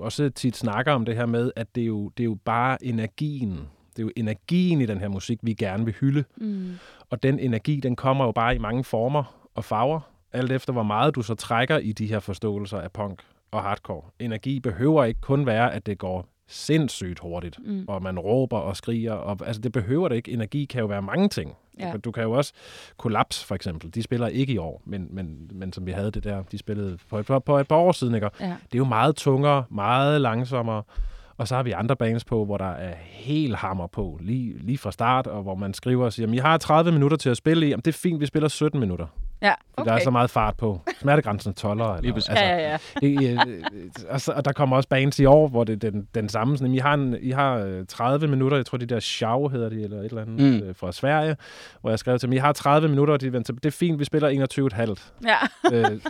også 0.00 0.30
tit 0.30 0.56
snakker 0.56 0.92
om 0.92 1.04
det 1.04 1.16
her 1.16 1.26
med, 1.26 1.52
at 1.56 1.66
det 1.74 1.82
er 1.82 1.86
jo, 1.86 2.08
det 2.08 2.22
er 2.22 2.24
jo 2.24 2.38
bare 2.44 2.84
energien. 2.84 3.50
Det 3.96 4.02
er 4.02 4.06
jo 4.06 4.10
energien 4.16 4.80
i 4.80 4.86
den 4.86 5.00
her 5.00 5.08
musik, 5.08 5.38
vi 5.42 5.54
gerne 5.54 5.84
vil 5.84 5.94
hylde. 6.00 6.24
Mm. 6.36 6.70
Og 7.10 7.22
den 7.22 7.38
energi, 7.38 7.80
den 7.80 7.96
kommer 7.96 8.24
jo 8.24 8.32
bare 8.32 8.54
i 8.56 8.58
mange 8.58 8.84
former 8.84 9.48
og 9.54 9.64
farver, 9.64 10.00
alt 10.32 10.52
efter 10.52 10.72
hvor 10.72 10.82
meget 10.82 11.14
du 11.14 11.22
så 11.22 11.34
trækker 11.34 11.78
i 11.78 11.92
de 11.92 12.06
her 12.06 12.20
forståelser 12.20 12.78
af 12.78 12.92
punk 12.92 13.22
og 13.50 13.62
hardcore. 13.62 14.02
Energi 14.18 14.60
behøver 14.60 15.04
ikke 15.04 15.20
kun 15.20 15.46
være, 15.46 15.74
at 15.74 15.86
det 15.86 15.98
går 15.98 16.26
sindssygt 16.48 17.18
hurtigt, 17.18 17.58
Mm. 17.64 17.84
og 17.88 18.02
man 18.02 18.18
råber 18.18 18.58
og 18.58 18.76
skriger. 18.76 19.12
Og, 19.12 19.38
altså, 19.46 19.62
det 19.62 19.72
behøver 19.72 20.08
det 20.08 20.16
ikke. 20.16 20.32
Energi 20.32 20.64
kan 20.64 20.80
jo 20.80 20.86
være 20.86 21.02
mange 21.02 21.28
ting. 21.28 21.54
Ja. 21.80 21.96
Du 21.96 22.10
kan 22.10 22.22
jo 22.22 22.32
også... 22.32 22.52
Kollaps, 22.96 23.44
for 23.44 23.54
eksempel, 23.54 23.94
de 23.94 24.02
spiller 24.02 24.26
ikke 24.26 24.52
i 24.52 24.58
år, 24.58 24.82
men, 24.84 25.08
men, 25.10 25.50
men 25.52 25.72
som 25.72 25.86
vi 25.86 25.92
havde 25.92 26.10
det 26.10 26.24
der, 26.24 26.42
de 26.42 26.58
spillede 26.58 26.98
på 27.10 27.18
et, 27.18 27.26
på 27.26 27.58
et 27.58 27.68
par 27.68 27.76
år 27.76 27.92
siden, 27.92 28.14
ikke? 28.14 28.30
Ja. 28.40 28.46
Det 28.46 28.74
er 28.74 28.78
jo 28.78 28.84
meget 28.84 29.16
tungere, 29.16 29.64
meget 29.70 30.20
langsommere. 30.20 30.82
Og 31.36 31.48
så 31.48 31.56
har 31.56 31.62
vi 31.62 31.70
andre 31.70 31.96
bands 31.96 32.24
på, 32.24 32.44
hvor 32.44 32.56
der 32.56 32.70
er 32.70 32.94
helt 33.04 33.56
hammer 33.56 33.86
på, 33.86 34.18
lige, 34.20 34.58
lige 34.58 34.78
fra 34.78 34.92
start, 34.92 35.26
og 35.26 35.42
hvor 35.42 35.54
man 35.54 35.74
skriver 35.74 36.04
og 36.04 36.12
siger, 36.12 36.24
jamen, 36.24 36.34
I 36.34 36.38
har 36.38 36.56
30 36.56 36.92
minutter 36.92 37.16
til 37.16 37.30
at 37.30 37.36
spille 37.36 37.66
i. 37.66 37.68
Jamen, 37.68 37.82
det 37.84 37.94
er 37.94 37.98
fint, 37.98 38.20
vi 38.20 38.26
spiller 38.26 38.48
17 38.48 38.80
minutter. 38.80 39.06
Ja, 39.42 39.54
Okay. 39.76 39.90
Der 39.90 39.96
er 39.96 40.00
så 40.04 40.10
meget 40.10 40.30
fart 40.30 40.56
på. 40.56 40.80
Smertegrænsen 41.00 41.54
12 41.54 41.80
eller, 41.80 41.86
altså, 42.14 42.32
Ja, 42.32 42.56
ja, 42.56 42.70
ja. 42.70 42.78
det, 43.00 43.30
øh, 43.32 43.38
og, 44.10 44.20
så, 44.20 44.32
og 44.32 44.44
der 44.44 44.52
kommer 44.52 44.76
også 44.76 44.88
bands 44.88 45.18
i 45.18 45.24
år, 45.24 45.48
hvor 45.48 45.64
det 45.64 45.84
er 45.84 45.90
den, 45.90 46.08
den 46.14 46.28
samme. 46.28 46.58
Sådan, 46.58 46.74
I 46.74 46.78
har, 46.78 46.94
en, 46.94 47.16
I 47.20 47.30
har 47.30 47.56
øh, 47.56 47.86
30 47.88 48.28
minutter, 48.28 48.56
jeg 48.56 48.66
tror, 48.66 48.78
de 48.78 48.86
der 48.86 49.00
Schau 49.00 49.48
hedder 49.48 49.68
de, 49.68 49.82
eller 49.82 49.98
et 49.98 50.04
eller 50.04 50.22
andet, 50.22 50.38
Mm. 50.62 50.68
øh, 50.68 50.74
fra 50.76 50.92
Sverige, 50.92 51.36
hvor 51.80 51.90
jeg 51.90 51.98
skrev 51.98 52.18
til 52.18 52.26
dem, 52.28 52.32
I 52.32 52.36
har 52.36 52.52
30 52.52 52.88
minutter, 52.88 53.14
og 53.14 53.20
de 53.20 53.32
vendte, 53.32 53.52
det 53.52 53.66
er 53.66 53.70
fint, 53.70 53.98
vi 53.98 54.04
spiller 54.04 54.28
21,5. 54.28 55.28
Ja. 55.28 55.36
øh, 55.92 56.00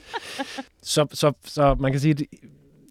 så, 0.82 1.06
så, 1.12 1.32
så 1.44 1.74
man 1.80 1.92
kan 1.92 2.00
sige, 2.00 2.14
det, 2.14 2.26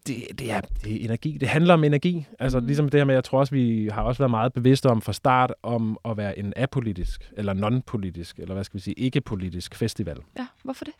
det, 0.08 0.40
det, 0.40 0.52
er, 0.52 0.62
det 0.84 1.02
er 1.02 1.06
energi. 1.06 1.38
Det 1.42 1.48
handler 1.48 1.74
om 1.74 1.84
energi. 1.84 2.26
Altså 2.40 2.60
Mm. 2.60 2.66
ligesom 2.66 2.90
det 2.90 3.00
her 3.00 3.06
med, 3.06 3.14
jeg 3.14 3.24
tror 3.24 3.40
også, 3.40 3.56
vi 3.56 3.90
har 3.94 4.02
også 4.02 4.20
været 4.20 4.32
meget 4.32 4.54
bevidste 4.54 4.88
om 4.90 5.02
fra 5.02 5.14
start, 5.14 5.54
om 5.64 5.98
at 6.06 6.18
være 6.18 6.40
en 6.40 6.54
apolitisk, 6.56 7.32
eller 7.38 7.54
non-politisk, 7.54 8.40
eller 8.40 8.54
hvad 8.54 8.64
skal 8.64 8.78
vi 8.78 8.82
sige, 8.82 8.94
ikke-politisk 8.94 9.76
festival. 9.76 10.18
ja, 10.40 10.46
hvorfor 10.64 10.86
det? 10.86 10.94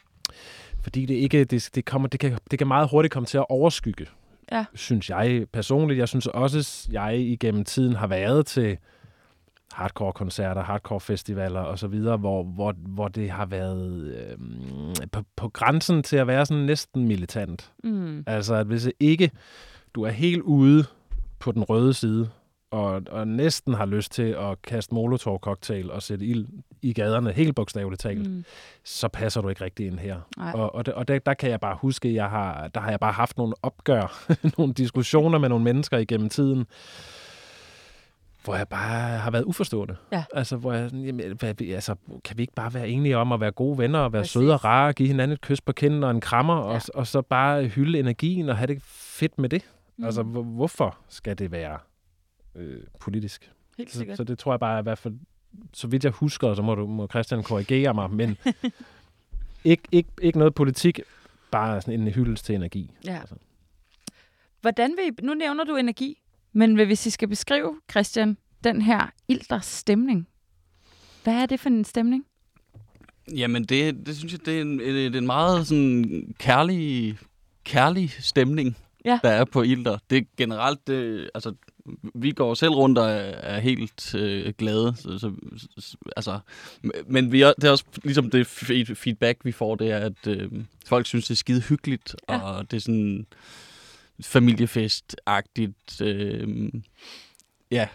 Fordi 0.82 1.06
det 1.06 1.14
ikke, 1.14 1.44
det, 1.44 1.70
det, 1.76 1.86
kommer, 1.86 2.08
det, 2.08 2.20
kan, 2.20 2.38
det 2.52 2.60
kan 2.60 2.68
meget 2.68 2.90
hurtigt 2.92 3.14
komme 3.14 3.26
til 3.28 3.38
at 3.38 3.46
overskygge 3.50 4.06
Ja. 4.52 4.66
synes 4.76 5.10
jeg 5.10 5.46
personligt. 5.54 5.98
Jeg 6.00 6.08
synes 6.08 6.28
også, 6.28 6.58
at 6.58 6.94
jeg 6.94 7.18
igennem 7.20 7.64
tiden 7.66 7.96
har 7.96 8.08
været 8.08 8.46
til 8.46 8.78
hardcore-koncerter, 9.74 10.64
hardcore-festivaler 10.64 11.60
og 11.60 11.80
så 11.80 11.88
videre, 11.88 12.18
hvor, 12.18 12.44
hvor, 12.44 12.76
hvor 12.78 13.08
det 13.08 13.30
har 13.30 13.46
været 13.46 14.04
øh, 14.16 14.38
på, 15.12 15.22
på 15.36 15.50
grænsen 15.50 16.04
til 16.04 16.18
at 16.18 16.28
være 16.28 16.46
sådan 16.46 16.64
næsten 16.64 17.08
militant. 17.08 17.72
Mm. 17.84 18.24
Altså, 18.28 18.56
at 18.56 18.68
hvis 18.68 18.90
ikke 19.00 19.32
du 19.96 20.04
er 20.04 20.10
helt 20.12 20.42
ude 20.42 20.86
på 21.40 21.52
den 21.52 21.64
røde 21.64 21.94
side, 21.94 22.30
og, 22.72 23.02
og 23.10 23.28
næsten 23.28 23.74
har 23.74 23.86
lyst 23.86 24.12
til 24.12 24.24
at 24.40 24.62
kaste 24.62 24.94
molotov-cocktail 24.96 25.92
og 25.92 26.04
sætte 26.04 26.26
ild 26.26 26.46
i 26.82 26.94
gaderne, 26.94 27.32
helt 27.32 27.56
bogstaveligt 27.56 28.02
talt, 28.02 28.30
Mm. 28.30 28.44
så 28.84 29.08
passer 29.08 29.42
du 29.42 29.50
ikke 29.50 29.64
rigtig 29.64 29.88
ind 29.88 30.00
her. 30.00 30.20
Nej. 30.38 30.52
Og, 30.56 30.76
og, 30.76 30.86
der, 30.86 30.94
og 30.94 31.08
der, 31.08 31.20
der 31.20 31.34
kan 31.34 31.50
jeg 31.50 31.60
bare 31.60 31.78
huske, 31.82 32.14
jeg 32.14 32.30
har, 32.30 32.68
der 32.68 32.80
har 32.82 32.90
jeg 32.90 33.00
bare 33.00 33.12
haft 33.14 33.38
nogle 33.38 33.54
opgør, 33.62 34.24
nogle 34.58 34.74
diskussioner 34.74 35.40
med 35.40 35.50
nogle 35.50 35.64
mennesker 35.64 35.98
igennem 35.98 36.30
tiden, 36.30 36.66
hvor 38.48 38.56
jeg 38.56 38.68
bare 38.68 39.18
har 39.18 39.32
været 39.32 39.44
uforstående. 39.44 39.96
Ja. 40.12 40.24
Altså, 40.34 40.58
hvor 40.58 40.74
jeg, 40.74 40.92
jamen, 40.94 41.38
hvad, 41.40 41.62
altså, 41.62 41.96
kan 42.24 42.38
vi 42.38 42.42
ikke 42.44 42.54
bare 42.54 42.74
være 42.74 42.90
enige 42.90 43.18
om 43.18 43.32
at 43.32 43.40
være 43.40 43.52
gode 43.52 43.78
venner, 43.78 44.00
og 44.00 44.14
være 44.14 44.22
Præcis. 44.22 44.32
søde 44.34 44.54
og 44.54 44.64
rare, 44.66 44.88
og 44.88 44.96
give 44.96 45.08
hinanden 45.08 45.34
et 45.34 45.42
kys 45.42 45.62
på 45.62 45.72
kinden 45.72 46.04
og 46.04 46.12
en 46.12 46.22
krammer, 46.22 46.56
Ja. 46.56 46.62
og, 46.76 46.82
og 46.94 47.08
så 47.08 47.22
bare 47.22 47.66
hylde 47.68 48.00
energien 48.00 48.50
og 48.50 48.58
have 48.58 48.68
det 48.68 48.82
fedt 48.84 49.38
med 49.40 49.50
det? 49.50 49.62
Mm. 49.98 50.04
Altså, 50.06 50.24
hvor, 50.24 50.44
hvorfor 50.44 50.98
skal 51.10 51.38
det 51.38 51.52
være 51.52 51.78
øh, 52.56 52.84
politisk? 53.00 53.52
Helt 53.78 53.92
Så, 53.92 53.98
sikkert. 53.98 54.18
så 54.18 54.24
det 54.24 54.40
tror 54.40 54.54
jeg 54.54 54.60
bare 54.60 54.80
i 54.80 54.84
hvert 54.84 54.98
fald, 54.98 55.14
så 55.74 55.88
vidt 55.88 56.04
jeg 56.04 56.12
husker, 56.12 56.54
så 56.54 56.62
må, 56.62 56.76
du, 56.76 56.88
må 56.88 57.08
Christian 57.08 57.44
korrigere 57.44 57.94
mig, 57.94 58.12
men 58.12 58.38
ikke, 59.64 59.84
ikke, 59.92 60.10
ikke 60.22 60.40
noget 60.40 60.54
politik, 60.56 61.00
bare 61.52 61.82
sådan 61.82 62.02
en 62.02 62.08
hyldest 62.08 62.46
til 62.46 62.56
energi. 62.56 62.92
Ja. 63.06 63.20
Altså. 63.20 63.36
Hvordan 64.62 64.90
vil 64.98 65.06
I, 65.08 65.26
nu 65.26 65.34
nævner 65.34 65.64
du 65.64 65.76
energi, 65.76 66.18
men 66.54 66.76
hvis 66.76 67.06
I 67.06 67.10
skal 67.10 67.28
beskrive, 67.28 67.76
Christian, 67.92 68.38
den 68.64 68.82
her 68.82 69.08
ilter 69.28 69.60
stemning, 69.60 70.28
hvad 71.24 71.34
er 71.34 71.46
det 71.46 71.60
for 71.60 71.70
en 71.70 71.84
stemning? 71.86 72.26
Jamen, 73.36 73.64
det, 73.64 74.06
det 74.06 74.18
synes 74.18 74.34
jeg, 74.34 74.46
det 74.46 74.58
er 74.58 74.62
en, 74.62 74.80
det 74.80 75.16
er 75.16 75.18
en 75.18 75.26
meget 75.26 75.68
sådan 75.68 76.36
kærlig, 76.40 77.18
kærlig 77.64 78.16
stemning, 78.20 78.78
Ja. 79.06 79.20
der 79.24 79.30
er 79.30 79.46
på 79.46 79.62
Ilder. 79.62 79.98
Det 80.10 80.18
er 80.18 80.22
generelt, 80.38 80.88
det, 80.88 81.30
altså, 81.36 81.54
vi 82.16 82.32
går 82.32 82.54
selv 82.54 82.72
rundt 82.72 82.98
og 82.98 83.10
er, 83.12 83.60
helt 83.60 84.16
øh, 84.16 84.54
glade. 84.58 84.94
Så, 84.98 85.18
så, 85.20 85.32
så, 85.78 85.98
altså, 86.18 86.40
men 87.08 87.32
vi 87.32 87.42
er, 87.42 87.54
det 87.62 87.64
er 87.64 87.72
også 87.72 87.86
ligesom 88.04 88.30
det 88.30 88.48
fe- 88.48 88.94
feedback, 88.94 89.46
vi 89.46 89.52
får, 89.52 89.76
det 89.76 89.92
er, 89.92 89.98
at 89.98 90.28
øh, 90.28 90.52
folk 90.86 91.06
synes, 91.06 91.26
det 91.26 91.32
er 91.32 91.36
skide 91.36 91.62
hyggeligt, 91.62 92.16
ja. 92.30 92.40
og 92.40 92.72
det 92.72 92.78
er 92.78 92.82
sådan 92.82 93.26
familiefest-agtigt. 94.22 96.02
Øh, 96.02 96.70
ja, 97.72 97.88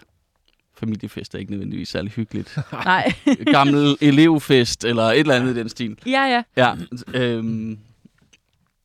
familiefest 0.74 1.34
er 1.34 1.38
ikke 1.38 1.50
nødvendigvis 1.50 1.88
særlig 1.88 2.12
hyggeligt. 2.12 2.58
Nej. 2.72 3.12
Gammel 3.52 3.96
elevfest, 4.00 4.84
eller 4.84 5.02
et 5.02 5.18
eller 5.18 5.34
andet 5.34 5.56
i 5.56 5.58
den 5.58 5.68
stil. 5.68 5.98
ja, 6.06 6.24
ja. 6.24 6.42
Ja, 6.56 6.74
øhm, 7.14 7.78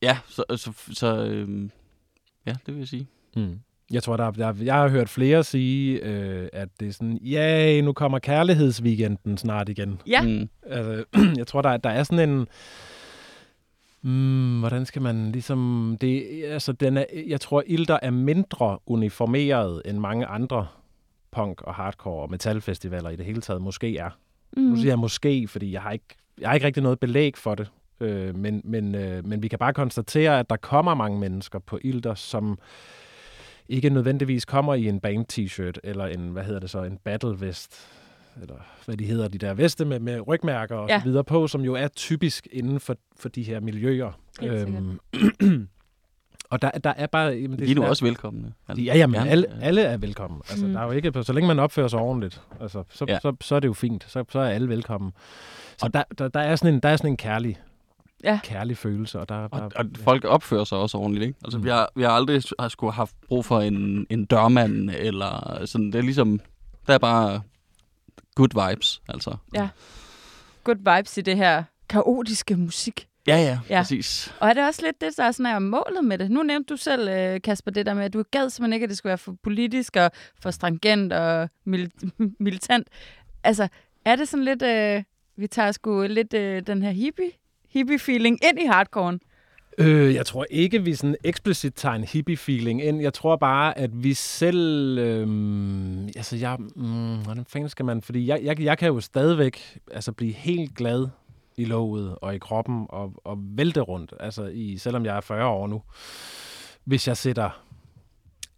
ja, 0.02 0.18
så, 0.28 0.44
så, 0.56 0.72
så 0.92 1.24
øhm, 1.24 1.70
ja, 2.46 2.56
det 2.66 2.74
vil 2.74 2.78
jeg 2.78 2.88
sige. 2.88 3.06
Mm. 3.36 3.60
Jeg 3.90 4.02
tror, 4.02 4.16
der, 4.16 4.30
der, 4.30 4.54
jeg 4.62 4.74
har 4.74 4.88
hørt 4.88 5.08
flere 5.08 5.44
sige, 5.44 6.04
øh, 6.04 6.48
at 6.52 6.68
det 6.80 6.88
er 6.88 6.92
sådan, 6.92 7.18
ja, 7.24 7.80
nu 7.80 7.92
kommer 7.92 8.18
kærlighedsweekenden 8.18 9.38
snart 9.38 9.68
igen. 9.68 10.00
Ja. 10.06 10.22
Mm. 10.22 10.48
Altså, 10.66 11.04
jeg 11.36 11.46
tror, 11.46 11.62
der, 11.62 11.76
der 11.76 11.90
er 11.90 12.02
sådan 12.02 12.30
en... 12.30 12.48
Mm, 14.02 14.58
hvordan 14.58 14.86
skal 14.86 15.02
man 15.02 15.32
ligesom... 15.32 15.96
Det, 16.00 16.44
altså, 16.44 16.72
den 16.72 16.96
er, 16.96 17.04
jeg 17.26 17.40
tror, 17.40 17.62
Ilder 17.66 17.98
er 18.02 18.10
mindre 18.10 18.78
uniformeret 18.86 19.82
end 19.84 19.98
mange 19.98 20.26
andre 20.26 20.66
punk- 21.30 21.62
og 21.62 21.74
hardcore 21.74 22.22
og 22.22 22.30
metalfestivaler 22.30 23.10
i 23.10 23.16
det 23.16 23.24
hele 23.24 23.40
taget 23.40 23.62
måske 23.62 23.96
er. 23.96 24.10
Mm. 24.56 24.62
Nu 24.62 24.76
siger 24.76 24.90
jeg 24.90 24.98
måske, 24.98 25.48
fordi 25.48 25.72
jeg 25.72 25.82
har 25.82 25.92
ikke, 25.92 26.16
jeg 26.40 26.48
har 26.48 26.54
ikke 26.54 26.66
rigtig 26.66 26.82
noget 26.82 27.00
belæg 27.00 27.36
for 27.36 27.54
det. 27.54 27.70
Øh, 28.00 28.36
men, 28.36 28.60
men, 28.64 28.94
øh, 28.94 29.26
men 29.26 29.42
vi 29.42 29.48
kan 29.48 29.58
bare 29.58 29.74
konstatere, 29.74 30.38
at 30.38 30.50
der 30.50 30.56
kommer 30.56 30.94
mange 30.94 31.18
mennesker 31.18 31.58
på 31.58 31.78
Ilder, 31.82 32.14
som 32.14 32.58
ikke 33.68 33.90
nødvendigvis 33.90 34.44
kommer 34.44 34.74
i 34.74 34.88
en 34.88 35.00
band-t-shirt, 35.00 35.78
eller 35.84 36.06
en, 36.06 36.28
hvad 36.28 36.44
hedder 36.44 36.60
det 36.60 36.70
så, 36.70 36.82
en 36.82 36.98
battle 37.04 37.40
vest, 37.40 37.88
eller 38.40 38.54
hvad 38.84 38.96
de 38.96 39.04
hedder, 39.04 39.28
de 39.28 39.38
der 39.38 39.54
veste 39.54 39.84
med, 39.84 40.00
med 40.00 40.28
rygmærker 40.28 40.76
og 40.76 40.88
Ja. 40.88 40.98
så 41.00 41.04
videre 41.04 41.24
på, 41.24 41.46
som 41.46 41.60
jo 41.60 41.74
er 41.74 41.88
typisk 41.88 42.48
inden 42.52 42.80
for, 42.80 42.96
for 43.16 43.28
de 43.28 43.42
her 43.42 43.60
miljøer. 43.60 44.12
Sikkert. 44.40 44.68
og 46.50 46.62
der, 46.62 46.70
der 46.70 46.92
er 46.96 47.06
bare... 47.06 47.32
Jamen, 47.32 47.58
det 47.58 47.66
De 47.66 47.70
er 47.72 47.74
nu 47.76 47.84
også 47.84 48.04
velkomne. 48.04 48.52
Altså, 48.68 48.82
Ja, 48.82 48.96
jamen, 48.96 49.14
gerne. 49.14 49.30
alle, 49.30 49.46
alle 49.62 49.82
er 49.82 49.96
velkommen. 49.96 50.40
Altså, 50.50 50.66
Mm. 50.66 50.72
der 50.72 50.80
er 50.80 50.84
jo 50.84 50.90
ikke, 50.90 51.22
så 51.22 51.32
længe 51.32 51.46
man 51.48 51.58
opfører 51.58 51.88
sig 51.88 51.98
ordentligt, 51.98 52.40
altså, 52.60 52.82
så, 52.90 53.04
Ja. 53.08 53.12
ja. 53.12 53.18
så, 53.20 53.36
så 53.40 53.54
er 53.54 53.60
det 53.60 53.68
jo 53.68 53.72
fint. 53.72 54.04
Så, 54.08 54.24
så 54.28 54.38
er 54.38 54.48
alle 54.48 54.68
velkommen. 54.68 55.12
Så 55.78 55.88
der, 55.94 56.02
der, 56.18 56.28
der, 56.28 56.40
er 56.40 56.56
sådan 56.56 56.74
en, 56.74 56.80
der 56.80 56.88
er 56.88 56.96
sådan 56.96 57.10
en 57.10 57.16
kærlig, 57.16 57.58
Ja. 58.24 58.40
kærlig 58.44 58.76
følelse. 58.76 59.20
Og, 59.20 59.28
der, 59.28 59.48
der, 59.48 59.60
Og, 59.60 59.70
og 59.76 59.84
folk 59.94 60.24
opfører 60.24 60.64
sig 60.64 60.78
også 60.78 60.98
ordentligt, 60.98 61.26
ikke? 61.26 61.38
Altså, 61.44 61.58
mm. 61.58 61.64
vi, 61.64 61.68
har, 61.70 61.90
vi 61.96 62.02
har 62.02 62.10
aldrig 62.10 62.42
har 62.58 62.68
skulle 62.68 62.92
haft 62.92 63.14
brug 63.28 63.44
for 63.44 63.60
en, 63.60 64.06
en 64.10 64.24
dørmand, 64.24 64.90
eller 64.90 65.62
sådan. 65.66 65.86
Det 65.86 65.94
er 65.98 66.02
ligesom, 66.02 66.40
der 66.86 66.94
er 66.94 66.98
bare 66.98 67.40
good 68.38 68.68
vibes, 68.70 69.02
altså. 69.08 69.36
Good 70.64 70.96
vibes 70.96 71.18
i 71.18 71.20
det 71.20 71.36
her 71.36 71.62
kaotiske 71.88 72.56
musik. 72.56 73.08
Ja, 73.26 73.36
ja, 73.36 73.42
Ja. 73.42 73.58
ja. 73.70 73.80
præcis. 73.80 74.34
Og 74.40 74.48
er 74.48 74.52
det 74.52 74.66
også 74.66 74.82
lidt 74.84 75.00
det, 75.00 75.16
der 75.16 75.24
er 75.24 75.32
sådan 75.32 75.54
er 75.54 75.58
målet 75.58 76.04
med 76.04 76.18
det? 76.18 76.30
Nu 76.30 76.42
nævnte 76.42 76.74
du 76.74 76.76
selv, 76.76 77.08
øh, 77.08 77.40
Kasper, 77.42 77.70
det 77.70 77.86
der 77.86 77.94
med, 77.94 78.04
at 78.04 78.12
du 78.12 78.24
gad 78.30 78.50
simpelthen 78.50 78.72
ikke, 78.72 78.84
at 78.84 78.90
det 78.90 78.98
skulle 78.98 79.10
være 79.10 79.18
for 79.18 79.36
politisk 79.42 79.96
og 79.96 80.10
for 80.42 80.50
stringent 80.50 81.12
og 81.12 81.48
mil- 81.64 81.90
militant. 82.40 82.88
Altså, 83.44 83.68
er 84.04 84.16
det 84.16 84.28
sådan 84.28 84.44
lidt, 84.44 84.62
øh, 84.62 85.02
vi 85.36 85.46
tager 85.46 85.72
sgu 85.72 86.02
lidt 86.06 86.34
øh, 86.34 86.62
den 86.66 86.82
her 86.82 86.90
hippie, 86.90 87.30
hippie-feeling 87.76 88.38
ind 88.48 88.58
i 88.62 88.66
hardcoren? 88.66 89.20
Øh, 89.78 90.14
jeg 90.14 90.26
tror 90.26 90.46
ikke, 90.50 90.82
vi 90.82 90.94
sådan 90.94 91.16
eksplicit 91.24 91.74
tager 91.74 91.94
en 91.94 92.04
hippie-feeling 92.04 92.82
ind. 92.82 93.00
Jeg 93.00 93.14
tror 93.14 93.36
bare, 93.36 93.78
at 93.78 94.02
vi 94.02 94.14
selv... 94.14 94.98
Øh, 94.98 96.06
altså, 96.16 96.36
jeg... 96.36 96.56
Mm, 96.76 97.22
hvordan 97.22 97.44
fanden 97.48 97.68
skal 97.68 97.84
man... 97.84 98.02
Fordi 98.02 98.26
jeg, 98.26 98.40
jeg, 98.42 98.60
jeg 98.60 98.78
kan 98.78 98.88
jo 98.88 99.00
stadigvæk 99.00 99.78
altså, 99.90 100.12
blive 100.12 100.32
helt 100.32 100.74
glad 100.74 101.08
i 101.56 101.64
låget 101.64 102.16
og 102.22 102.34
i 102.34 102.38
kroppen 102.38 102.86
og, 102.88 103.12
og 103.24 103.38
vælte 103.40 103.80
rundt, 103.80 104.14
altså 104.20 104.44
i, 104.44 104.76
selvom 104.76 105.04
jeg 105.04 105.16
er 105.16 105.20
40 105.20 105.46
år 105.46 105.66
nu. 105.66 105.82
Hvis 106.84 107.08
jeg 107.08 107.16
sætter 107.16 107.62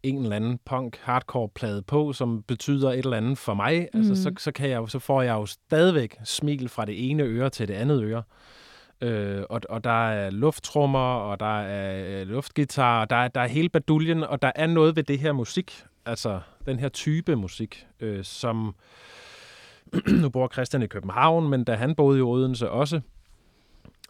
en 0.02 0.22
eller 0.22 0.36
anden 0.36 0.58
punk 0.64 0.98
hardcore 1.02 1.48
plade 1.48 1.82
på, 1.82 2.12
som 2.12 2.42
betyder 2.42 2.90
et 2.90 2.98
eller 2.98 3.16
andet 3.16 3.38
for 3.38 3.54
mig, 3.54 3.88
mm. 3.94 3.98
altså, 3.98 4.22
så, 4.22 4.32
så, 4.38 4.52
kan 4.52 4.68
jeg, 4.70 4.82
så 4.88 4.98
får 4.98 5.22
jeg 5.22 5.32
jo 5.32 5.46
stadigvæk 5.46 6.16
smil 6.24 6.68
fra 6.68 6.84
det 6.84 7.10
ene 7.10 7.22
øre 7.22 7.50
til 7.50 7.68
det 7.68 7.74
andet 7.74 8.02
øre. 8.02 8.18
Øh, 8.18 8.59
Øh, 9.00 9.42
og, 9.50 9.60
og 9.68 9.84
der 9.84 10.08
er 10.08 10.30
lufttrummer, 10.30 11.14
og 11.14 11.40
der 11.40 11.60
er 11.60 12.20
øh, 12.20 12.26
luftgitar, 12.26 13.00
og 13.00 13.10
der 13.10 13.28
der 13.28 13.40
er 13.40 13.48
hele 13.48 13.68
baduljen, 13.68 14.24
og 14.24 14.42
der 14.42 14.52
er 14.54 14.66
noget 14.66 14.96
ved 14.96 15.02
det 15.02 15.18
her 15.18 15.32
musik, 15.32 15.84
altså 16.06 16.40
den 16.66 16.78
her 16.78 16.88
type 16.88 17.36
musik, 17.36 17.86
øh, 18.00 18.24
som 18.24 18.74
nu 20.22 20.28
bor 20.28 20.48
Christian 20.52 20.82
i 20.82 20.86
København, 20.86 21.48
men 21.48 21.64
da 21.64 21.74
han 21.74 21.94
boede 21.94 22.18
i 22.18 22.22
Odense 22.22 22.70
også, 22.70 23.00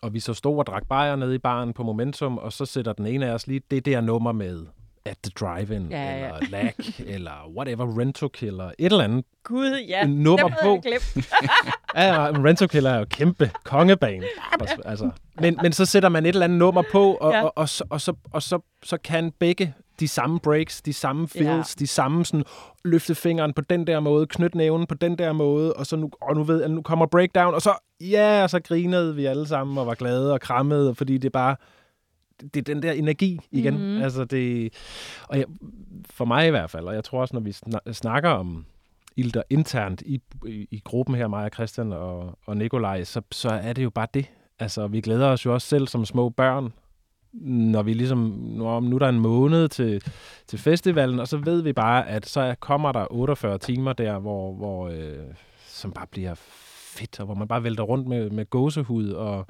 og 0.03 0.15
vi 0.15 0.21
så 0.21 0.35
stod 0.35 0.59
og 0.59 0.67
drak 0.67 0.87
bajer 0.89 1.17
nede 1.17 1.35
i 1.35 1.39
baren 1.39 1.73
på 1.73 1.83
Momentum, 1.83 2.39
og 2.39 2.53
så 2.53 2.67
sætter 2.67 2.93
den 2.93 3.07
ene 3.07 3.27
af 3.27 3.35
os 3.35 3.47
lige 3.47 3.63
det 3.71 3.85
der 3.85 4.01
nummer 4.01 4.33
med. 4.33 4.67
At 5.05 5.17
the 5.25 5.31
Drive-In, 5.41 5.87
Ja, 5.91 6.03
ja. 6.19 6.27
eller 6.27 6.51
Lag, 6.51 6.75
eller 7.07 7.51
whatever, 7.57 7.99
Rento 8.01 8.29
Killer, 8.29 8.65
et 8.65 8.75
eller 8.93 9.05
andet 9.05 9.25
Gud, 9.45 9.79
ja. 9.89 10.03
En 10.05 10.11
nummer 10.11 10.49
Dem 10.49 10.57
på. 10.63 10.83
Ja, 11.95 12.03
ja, 12.15 12.31
Rento 12.31 12.67
Killer 12.67 12.91
er 12.91 12.99
jo 12.99 13.05
kæmpe 13.11 13.51
kongebane. 13.65 14.25
Altså. 14.85 15.11
Men, 15.41 15.59
men 15.63 15.73
så 15.73 15.85
sætter 15.85 16.09
man 16.09 16.27
et 16.27 16.29
eller 16.29 16.45
andet 16.45 16.59
nummer 16.59 16.83
på, 16.93 17.15
og, 17.15 17.33
Ja. 17.33 17.39
ja. 17.39 17.45
og, 17.45 17.53
og, 17.57 17.69
så, 17.69 17.85
og, 17.91 18.01
så, 18.01 18.13
og 18.33 18.43
så, 18.43 18.59
så 18.83 18.97
kan 19.05 19.33
begge 19.39 19.75
de 20.01 20.09
samme 20.09 20.41
breaks, 20.41 20.83
de 20.83 20.93
samme 20.93 21.29
fills, 21.29 21.47
Ja. 21.47 21.55
ja. 21.57 21.63
de 21.79 21.87
samme 21.87 22.25
sådan, 22.25 22.45
løfte 22.85 23.15
fingeren 23.15 23.53
på 23.53 23.61
den 23.61 23.87
der 23.87 24.01
måde, 24.01 24.27
knytte 24.27 24.57
næven 24.57 24.87
på 24.87 24.95
den 24.95 25.19
der 25.19 25.33
måde, 25.33 25.73
og 25.73 25.87
så 25.87 25.97
nu, 25.97 26.11
og 26.23 26.37
nu 26.37 26.43
ved 26.43 26.61
jeg, 26.61 26.69
nu 26.69 26.83
kommer 26.83 27.07
breakdown, 27.07 27.55
og 27.55 27.63
så, 27.63 27.75
ja, 28.01 28.43
og 28.43 28.51
så 28.51 28.61
grinede 28.61 29.15
vi 29.17 29.27
alle 29.27 29.47
sammen 29.49 29.79
og 29.79 29.87
var 29.87 29.95
glade 29.95 30.33
og 30.33 30.41
krammede, 30.41 30.95
fordi 30.95 31.19
det 31.19 31.33
bare, 31.33 31.57
det 32.55 32.57
er 32.57 32.75
den 32.75 32.83
der 32.83 32.93
energi 32.93 33.41
igen. 33.51 33.75
Mhm. 33.75 33.83
Mm-hmm. 33.83 34.03
Altså 34.03 34.25
det, 34.25 34.73
og 35.29 35.39
jeg, 35.39 35.45
for 36.11 36.25
mig 36.25 36.47
i 36.47 36.51
hvert 36.51 36.71
fald, 36.71 36.85
og 36.85 36.95
jeg 36.95 37.05
tror 37.05 37.21
også, 37.21 37.37
når 37.37 37.41
vi 37.41 37.51
sna- 37.51 37.93
snakker 37.93 38.31
om 38.31 38.65
ilter 39.17 39.43
internt 39.51 40.03
i, 40.07 40.21
i, 40.47 40.69
i 40.71 40.81
gruppen 40.85 41.15
her, 41.15 41.29
mig 41.29 41.45
og 41.45 41.51
Christian 41.55 41.93
og, 41.93 42.39
og 42.47 42.57
Nikolaj, 42.57 43.05
så, 43.05 43.23
så 43.33 43.49
er 43.49 43.73
det 43.73 43.85
jo 43.85 43.91
bare 43.91 44.07
det. 44.15 44.27
Altså, 44.59 44.87
vi 44.87 45.01
glæder 45.01 45.27
os 45.29 45.47
jo 45.47 45.55
også 45.55 45.69
selv 45.69 45.89
som 45.89 46.05
små 46.05 46.29
børn, 46.29 46.73
når 47.33 47.83
vi 47.83 47.93
ligesom, 47.93 48.19
nu, 48.19 48.81
nu 48.81 48.97
er 48.97 48.99
der 48.99 49.09
en 49.09 49.21
måned 49.21 49.69
til, 49.69 50.03
til 50.47 50.59
festivalen, 50.59 51.21
og 51.21 51.29
så 51.29 51.37
ved 51.37 51.63
vi 51.63 51.73
bare, 51.73 52.09
at 52.09 52.27
så 52.27 52.55
kommer 52.61 52.93
der 52.93 53.07
48 53.13 53.59
timer 53.59 53.93
der, 53.93 54.19
hvor, 54.19 54.55
hvor 54.55 54.89
øh, 54.89 55.35
som 55.67 55.93
bare 55.93 56.07
bliver 56.07 56.35
fedt, 56.37 57.21
og 57.21 57.27
hvor 57.27 57.35
man 57.35 57.49
bare 57.49 57.65
vælter 57.65 57.85
rundt 57.85 58.09
med, 58.09 58.31
med 58.31 58.51
gåsehud 58.51 59.09
og 59.09 59.47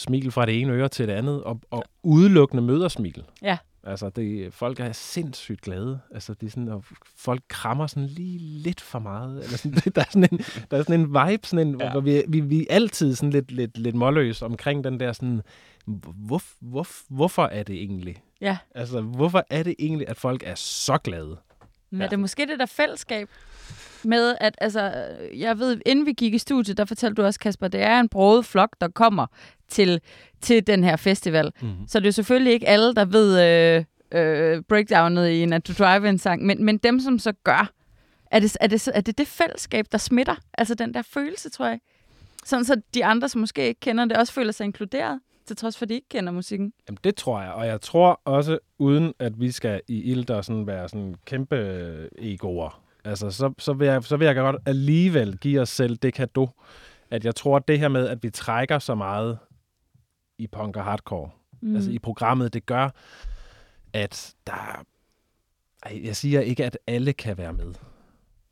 smil 0.00 0.30
fra 0.30 0.46
det 0.46 0.60
ene 0.60 0.72
øre 0.72 0.88
til 0.88 1.08
det 1.08 1.12
andet, 1.12 1.44
og, 1.44 1.60
og 1.70 1.84
udelukkende 2.02 2.62
møder 2.62 2.88
smil. 2.88 3.24
Ja. 3.42 3.58
Altså, 3.84 4.10
det, 4.10 4.54
folk 4.54 4.80
er 4.80 4.92
sindssygt 4.92 5.60
glade. 5.60 6.00
Altså, 6.14 6.34
det 6.34 6.46
er 6.46 6.50
sådan, 6.50 6.68
og 6.68 6.84
folk 7.16 7.42
krammer 7.48 7.86
sådan 7.86 8.06
lige 8.06 8.38
lidt 8.38 8.80
for 8.80 8.98
meget. 8.98 9.44
Eller 9.44 9.56
sådan, 9.56 9.78
der, 9.94 10.00
er 10.00 10.10
sådan 10.10 10.28
en, 10.32 10.38
der 10.70 10.76
er 10.76 10.82
sådan 10.82 11.00
en 11.00 11.06
vibe, 11.06 11.46
sådan 11.46 11.68
en, 11.68 11.80
ja. 11.80 11.90
hvor 11.90 12.00
vi, 12.00 12.22
vi, 12.28 12.40
vi 12.40 12.60
er 12.60 12.74
altid 12.74 13.14
sådan 13.14 13.30
lidt, 13.30 13.50
lidt, 13.50 13.78
lidt 13.78 13.94
målløs 13.94 14.42
omkring 14.42 14.84
den 14.84 15.00
der 15.00 15.12
sådan, 15.12 15.42
hvor, 15.86 16.42
hvor, 16.60 16.86
hvorfor 17.08 17.44
er 17.44 17.62
det 17.62 17.76
egentlig? 17.76 18.22
Ja. 18.40 18.58
Altså, 18.74 19.00
hvorfor 19.00 19.44
er 19.50 19.62
det 19.62 19.74
egentlig, 19.78 20.08
at 20.08 20.16
folk 20.16 20.42
er 20.46 20.54
så 20.54 20.98
glade? 20.98 21.36
Men 21.90 22.00
ja. 22.00 22.04
er 22.04 22.08
det 22.08 22.18
måske 22.18 22.46
det 22.46 22.58
der 22.58 22.66
fællesskab 22.66 23.28
med, 24.04 24.36
at 24.40 24.54
altså, 24.60 25.06
jeg 25.36 25.58
ved, 25.58 25.80
inden 25.86 26.06
vi 26.06 26.12
gik 26.12 26.34
i 26.34 26.38
studiet, 26.38 26.76
der 26.76 26.84
fortalte 26.84 27.22
du 27.22 27.26
også, 27.26 27.40
Kasper, 27.40 27.68
det 27.68 27.82
er 27.82 28.00
en 28.00 28.08
broget 28.08 28.44
flok, 28.44 28.76
der 28.80 28.88
kommer 28.88 29.26
til, 29.68 30.00
til 30.40 30.66
den 30.66 30.84
her 30.84 30.96
festival. 30.96 31.52
Mm-hmm. 31.60 31.88
Så 31.88 32.00
det 32.00 32.06
er 32.06 32.12
selvfølgelig 32.12 32.52
ikke 32.52 32.68
alle, 32.68 32.94
der 32.94 33.04
ved 33.04 33.42
øh, 33.42 33.84
øh, 34.20 34.62
breakdownet 34.62 35.28
i 35.28 35.42
en 35.42 35.62
To 35.62 35.72
Drive-In-sang, 35.84 36.46
men, 36.46 36.64
men 36.64 36.78
dem, 36.78 37.00
som 37.00 37.18
så 37.18 37.32
gør, 37.44 37.72
er 38.30 38.40
det, 38.40 38.56
er, 38.60 38.66
det, 38.66 38.88
er 38.94 39.00
det 39.00 39.18
det 39.18 39.26
fællesskab, 39.26 39.86
der 39.92 39.98
smitter? 39.98 40.34
Altså 40.58 40.74
den 40.74 40.94
der 40.94 41.02
følelse, 41.02 41.50
tror 41.50 41.66
jeg. 41.66 41.80
Sådan 42.44 42.64
så 42.64 42.80
de 42.94 43.04
andre, 43.04 43.28
som 43.28 43.40
måske 43.40 43.66
ikke 43.66 43.80
kender 43.80 44.04
det, 44.04 44.16
også 44.16 44.32
føler 44.32 44.52
sig 44.52 44.64
inkluderet, 44.64 45.20
til 45.46 45.56
trods 45.56 45.78
for, 45.78 45.84
at 45.84 45.88
de 45.88 45.94
ikke 45.94 46.08
kender 46.08 46.32
musikken. 46.32 46.72
Jamen 46.88 46.98
det 47.04 47.16
tror 47.16 47.42
jeg, 47.42 47.52
og 47.52 47.66
jeg 47.66 47.80
tror 47.80 48.20
også, 48.24 48.58
uden 48.78 49.14
at 49.18 49.40
vi 49.40 49.50
skal 49.50 49.80
i 49.88 50.02
ilter 50.02 50.42
sådan 50.42 50.66
være 50.66 50.88
sådan 50.88 51.14
kæmpe 51.24 52.08
egoer, 52.18 52.82
altså 53.04 53.30
så, 53.30 53.52
så, 53.58 53.72
vil 53.72 53.86
jeg, 53.86 54.04
så 54.04 54.16
vil 54.16 54.26
jeg 54.26 54.34
godt 54.34 54.56
alligevel 54.66 55.38
give 55.38 55.60
os 55.60 55.68
selv 55.68 55.96
det 55.96 56.14
kado, 56.14 56.48
at 57.10 57.24
jeg 57.24 57.34
tror, 57.34 57.56
at 57.56 57.68
det 57.68 57.78
her 57.78 57.88
med, 57.88 58.08
at 58.08 58.22
vi 58.22 58.30
trækker 58.30 58.78
så 58.78 58.94
meget 58.94 59.38
i 60.38 60.46
punk 60.46 60.76
og 60.76 60.84
hardcore, 60.84 61.30
mm. 61.60 61.74
altså 61.74 61.90
i 61.90 61.98
programmet, 61.98 62.54
det 62.54 62.66
gør, 62.66 62.90
at 63.92 64.34
der... 64.46 64.84
Ej, 65.82 66.00
jeg 66.04 66.16
siger 66.16 66.40
ikke, 66.40 66.64
at 66.64 66.78
alle 66.86 67.12
kan 67.12 67.38
være 67.38 67.52
med. 67.52 67.74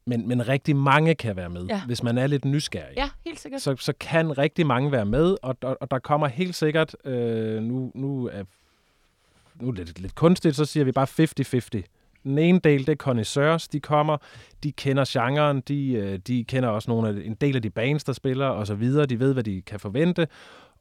Men, 0.05 0.28
men 0.28 0.49
rigtig 0.49 0.76
mange 0.76 1.14
kan 1.14 1.37
være 1.37 1.50
med, 1.50 1.64
ja. 1.64 1.83
hvis 1.87 2.02
man 2.02 2.19
er 2.19 2.26
lidt 2.26 2.45
nysgerrig. 2.45 2.97
Ja, 2.97 3.11
helt 3.26 3.40
sikkert. 3.40 3.62
Så, 3.62 3.76
så 3.76 3.93
kan 4.00 4.38
rigtig 4.38 4.67
mange 4.67 4.93
være 4.93 5.07
med, 5.07 5.37
og, 5.43 5.57
og, 5.62 5.76
og 5.81 5.90
der 5.90 5.99
kommer 5.99 6.26
helt 6.26 6.55
sikkert, 6.55 6.97
øh, 7.05 7.62
nu, 7.62 7.93
nu 7.95 8.26
er 8.33 8.45
nu 9.61 9.69
er 9.69 9.73
det 9.73 9.87
lidt, 9.87 10.00
lidt 10.00 10.14
kunstigt, 10.14 10.57
så 10.57 10.64
siger 10.64 10.85
vi 10.85 10.93
bare 10.93 11.07
50-50. 11.81 11.98
Den 12.29 12.39
ene 12.39 12.61
del, 12.65 12.87
det 12.87 12.93
er 12.93 12.97
connoisseurs, 12.97 13.69
de 13.69 13.81
kommer, 13.81 14.17
de 14.63 14.73
kender 14.73 15.05
genren, 15.09 15.61
de, 15.61 15.93
øh, 15.93 16.19
de 16.19 16.45
kender 16.45 16.69
også 16.69 16.91
nogle 16.91 17.09
af, 17.09 17.13
en 17.25 17.35
del 17.35 17.57
af 17.57 17.63
de 17.63 17.71
bands, 17.71 18.05
der 18.05 18.13
spiller, 18.13 18.47
og 18.47 18.67
så 18.67 18.75
videre, 18.75 19.07
de 19.07 19.21
ved, 19.21 19.33
hvad 19.33 19.43
de 19.43 19.63
kan 19.63 19.81
forvente, 19.81 20.29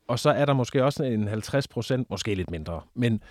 og 0.07 0.19
så 0.19 0.29
er 0.29 0.45
der 0.45 0.53
måske 0.53 0.83
også 0.83 1.03
en 1.03 1.27
50 1.27 1.67
procent, 1.67 2.09
måske 2.09 2.35
lidt 2.35 2.51
mindre, 2.51 2.81
men 2.95 3.21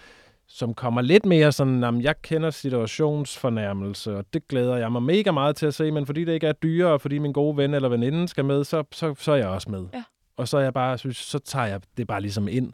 som 0.49 0.75
kommer 0.75 1.01
lidt 1.01 1.27
mere 1.27 1.53
sådan, 1.53 1.85
at 1.85 1.95
jeg 2.03 2.23
kender 2.23 2.51
situationsfornærmelse, 2.51 4.17
og 4.17 4.25
det 4.33 4.49
glæder 4.49 4.77
jeg 4.77 4.93
mig 4.93 5.03
mega 5.03 5.31
meget 5.31 5.57
til 5.57 5.67
at 5.67 5.75
se, 5.75 5.91
men 5.91 6.07
fordi 6.07 6.25
det 6.25 6.33
ikke 6.33 6.47
er 6.47 6.53
dyrere, 6.53 6.93
og 6.93 7.01
fordi 7.01 7.19
min 7.19 7.33
gode 7.33 7.57
ven 7.57 7.75
eller 7.75 7.89
veninde 7.89 8.29
skal 8.29 8.45
med, 8.45 8.65
så, 8.65 8.85
så, 8.93 9.15
så 9.19 9.33
er 9.33 9.37
jeg 9.37 9.49
også 9.49 9.71
med. 9.71 9.87
Ja. 9.95 10.05
Og 10.37 10.49
så 10.49 10.59
er 10.59 10.63
jeg 10.63 10.75
bare, 10.75 10.99
synes, 10.99 11.17
så 11.17 11.39
tager 11.39 11.67
jeg 11.67 11.81
det 11.97 12.07
bare 12.07 12.21
ligesom 12.21 12.49
ind. 12.49 12.73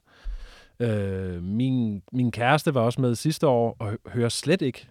Øh, 0.81 1.43
min, 1.43 2.03
min 2.13 2.31
kæreste 2.31 2.75
var 2.75 2.81
også 2.81 3.01
med 3.01 3.15
sidste 3.15 3.47
år, 3.47 3.77
og 3.79 3.99
hører 4.07 4.29
slet 4.29 4.63
ikke 4.63 4.89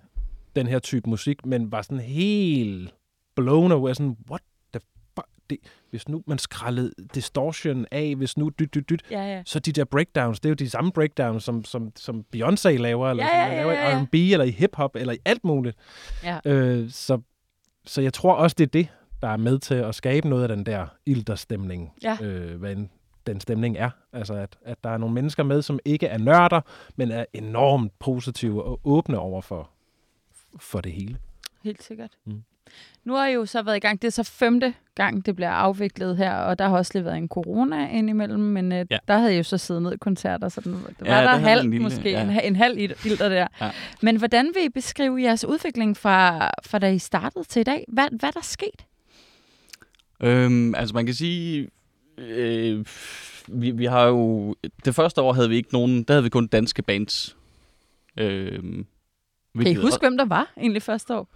den 0.56 0.68
her 0.68 0.80
type 0.80 1.10
musik, 1.10 1.46
men 1.46 1.72
var 1.72 1.82
sådan 1.82 2.00
helt 2.00 2.94
blown 3.36 3.72
away, 3.72 3.94
sådan, 3.94 4.18
what 4.30 4.42
det, 5.52 5.60
hvis 5.90 6.10
nu 6.10 6.24
man 6.28 6.38
skrællede 6.38 6.92
distortion 7.16 7.86
af, 7.92 8.16
hvis 8.16 8.38
nu 8.38 8.52
dyt, 8.60 8.74
dyt, 8.74 8.90
dyt, 8.90 9.04
ja, 9.12 9.24
ja. 9.36 9.42
så 9.46 9.60
de 9.60 9.72
der 9.72 9.86
breakdowns, 9.86 10.40
det 10.40 10.46
er 10.46 10.50
jo 10.50 10.56
de 10.56 10.70
samme 10.70 10.92
breakdowns, 10.92 11.44
som, 11.44 11.66
som, 11.66 11.92
som 11.96 12.26
Beyoncé 12.36 12.70
laver, 12.70 13.10
eller 13.10 13.24
ja, 13.24 13.38
ja, 13.38 13.48
ja, 13.48 13.56
laver 13.56 13.72
ja, 13.72 13.90
ja. 13.90 14.00
i 14.00 14.04
R&B, 14.04 14.14
eller 14.14 14.44
i 14.44 14.52
hip-hop, 14.52 14.96
eller 14.96 15.14
i 15.14 15.18
alt 15.26 15.44
muligt. 15.44 15.78
Ja. 16.24 16.40
Øh, 16.46 16.90
så, 16.90 17.22
så 17.86 18.02
jeg 18.02 18.14
tror 18.14 18.34
også, 18.34 18.56
det 18.58 18.64
er 18.64 18.72
det, 18.72 18.88
der 19.22 19.28
er 19.28 19.38
med 19.38 19.60
til 19.60 19.76
at 19.76 19.96
skabe 19.96 20.30
noget 20.30 20.44
af 20.44 20.50
den 20.50 20.66
der 20.66 20.88
ilderstemning, 21.06 21.92
ja. 22.04 22.18
øh, 22.22 22.60
hvad 22.60 22.72
en, 22.72 22.90
den 23.28 23.40
stemning 23.40 23.78
er. 23.78 23.90
Altså, 24.14 24.34
at, 24.34 24.58
at 24.66 24.84
der 24.84 24.90
er 24.90 24.98
nogle 24.98 25.16
mennesker 25.16 25.44
med, 25.44 25.62
som 25.62 25.80
ikke 25.86 26.08
er 26.08 26.18
nørder, 26.18 26.62
men 26.96 27.12
er 27.12 27.26
enormt 27.34 28.00
positive 28.00 28.64
og 28.64 28.80
åbne 28.84 29.20
over 29.20 29.42
for, 29.42 29.70
for 30.60 30.82
det 30.82 30.92
hele. 30.92 31.18
Helt 31.64 31.84
sikkert. 31.84 32.12
Mm. 32.26 32.44
Nu 33.04 33.14
har 33.14 33.28
I 33.28 33.34
jo 33.34 33.46
så 33.46 33.62
været 33.62 33.78
i 33.78 33.80
gang. 33.80 34.02
Det 34.02 34.08
er 34.08 34.12
så 34.12 34.24
femte 34.24 34.74
gang, 34.96 35.26
det 35.26 35.36
bliver 35.36 35.50
afviklet 35.50 36.18
her, 36.18 36.36
og 36.36 36.60
der 36.60 36.68
har 36.68 36.78
også 36.78 36.92
lige 36.94 37.06
været 37.06 37.18
en 37.18 37.28
corona 37.28 37.90
indimellem, 37.90 38.40
men 38.40 38.72
øh, 38.72 38.86
ja. 38.90 38.98
der 39.08 39.18
havde 39.18 39.34
I 39.34 39.38
jo 39.38 39.44
så 39.44 39.58
siddet 39.58 39.84
ned 39.84 39.94
i 39.94 39.98
koncerter, 39.98 40.50
så 40.50 40.62
den, 40.62 40.74
var 40.74 41.20
ja, 41.20 41.22
der 41.22 41.38
halv, 41.38 41.62
en 41.62 41.72
lille, 41.72 41.84
måske 41.84 42.12
ja. 42.12 42.24
en, 42.24 42.30
en 42.30 42.56
halv 42.56 42.78
ilter 42.78 43.30
der. 43.30 43.48
Ja. 43.62 43.72
Men 44.02 44.16
hvordan 44.18 44.52
vil 44.56 44.64
I 44.66 44.70
beskrive 44.70 45.22
jeres 45.22 45.46
udvikling 45.46 45.98
fra, 45.98 46.52
fra 46.66 46.80
da 46.80 46.92
I 46.92 47.00
startede 47.00 47.44
til 47.44 47.60
i 47.60 47.64
dag? 47.64 47.86
Hvad, 47.88 48.08
hvad 48.20 48.30
er 48.30 48.34
der 48.34 48.44
sket? 48.44 48.86
Øhm, 50.24 50.76
altså 50.76 50.96
man 50.96 51.06
kan 51.06 51.16
sige, 51.16 51.68
øh, 52.18 52.86
vi, 53.48 53.72
vi 53.72 53.86
har 53.86 54.06
jo, 54.06 54.56
det 54.86 54.96
første 54.96 55.22
år 55.22 55.34
havde 55.34 55.50
vi 55.50 55.56
ikke 55.56 55.74
nogen, 55.74 56.04
der 56.04 56.14
havde 56.14 56.24
vi 56.24 56.30
kun 56.30 56.48
danske 56.48 56.82
bands. 56.82 57.38
Øhm, 58.18 58.86
kan 59.58 59.68
I 59.68 59.74
huske, 59.76 60.00
hvem 60.00 60.18
der 60.18 60.26
var 60.26 60.54
egentlig 60.58 60.82
første 60.82 61.16
år? 61.16 61.28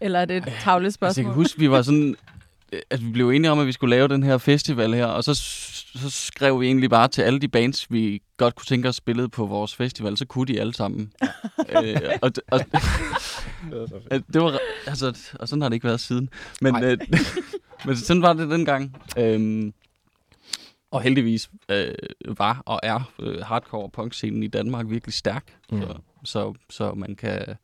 Eller 0.00 0.20
er 0.20 0.24
det 0.24 0.36
et 0.36 0.52
tavlet 0.60 0.94
spørgsmål? 0.94 1.08
Altså, 1.08 1.20
jeg 1.20 1.26
kan 1.26 1.34
huske, 1.34 1.58
vi 1.58 1.70
var 1.70 1.82
sådan, 1.88 2.16
at 2.90 3.04
vi 3.04 3.10
blev 3.10 3.30
enige 3.30 3.50
om, 3.50 3.58
at 3.58 3.66
vi 3.66 3.72
skulle 3.72 3.96
lave 3.96 4.08
den 4.08 4.22
her 4.22 4.38
festival 4.38 4.94
her, 4.94 5.06
og 5.06 5.24
så, 5.24 5.34
så 5.34 6.10
skrev 6.10 6.60
vi 6.60 6.66
egentlig 6.66 6.90
bare 6.90 7.08
til 7.08 7.22
alle 7.22 7.38
de 7.38 7.48
bands, 7.48 7.92
vi 7.92 8.22
godt 8.36 8.54
kunne 8.54 8.66
tænke 8.66 8.88
os 8.88 8.96
spille 8.96 9.28
på 9.28 9.46
vores 9.46 9.74
festival, 9.74 10.16
så 10.16 10.26
kunne 10.26 10.46
de 10.46 10.60
alle 10.60 10.74
sammen. 10.74 11.12
øh, 11.82 12.00
og, 12.22 12.32
og, 12.50 12.60
det 14.32 14.42
var, 14.42 14.58
altså, 14.86 15.18
og 15.40 15.48
sådan 15.48 15.62
har 15.62 15.68
det 15.68 15.74
ikke 15.74 15.86
været 15.86 16.00
siden. 16.00 16.28
Men, 16.60 16.84
øh, 16.84 16.98
men 17.86 17.96
sådan 17.96 18.22
var 18.22 18.32
det 18.32 18.50
dengang. 18.50 19.02
Øhm, 19.18 19.72
og 20.90 21.02
heldigvis 21.02 21.50
øh, 21.68 21.94
var 22.38 22.62
og 22.66 22.80
er 22.82 23.12
øh, 23.18 23.40
hardcore 23.40 23.90
punk-scenen 23.90 24.42
i 24.42 24.46
Danmark 24.46 24.90
virkelig 24.90 25.14
stærk. 25.14 25.56
Mm. 25.72 25.80
Så, 25.80 25.94
så, 26.24 26.54
så 26.70 26.94
man 26.94 27.16
kan 27.16 27.56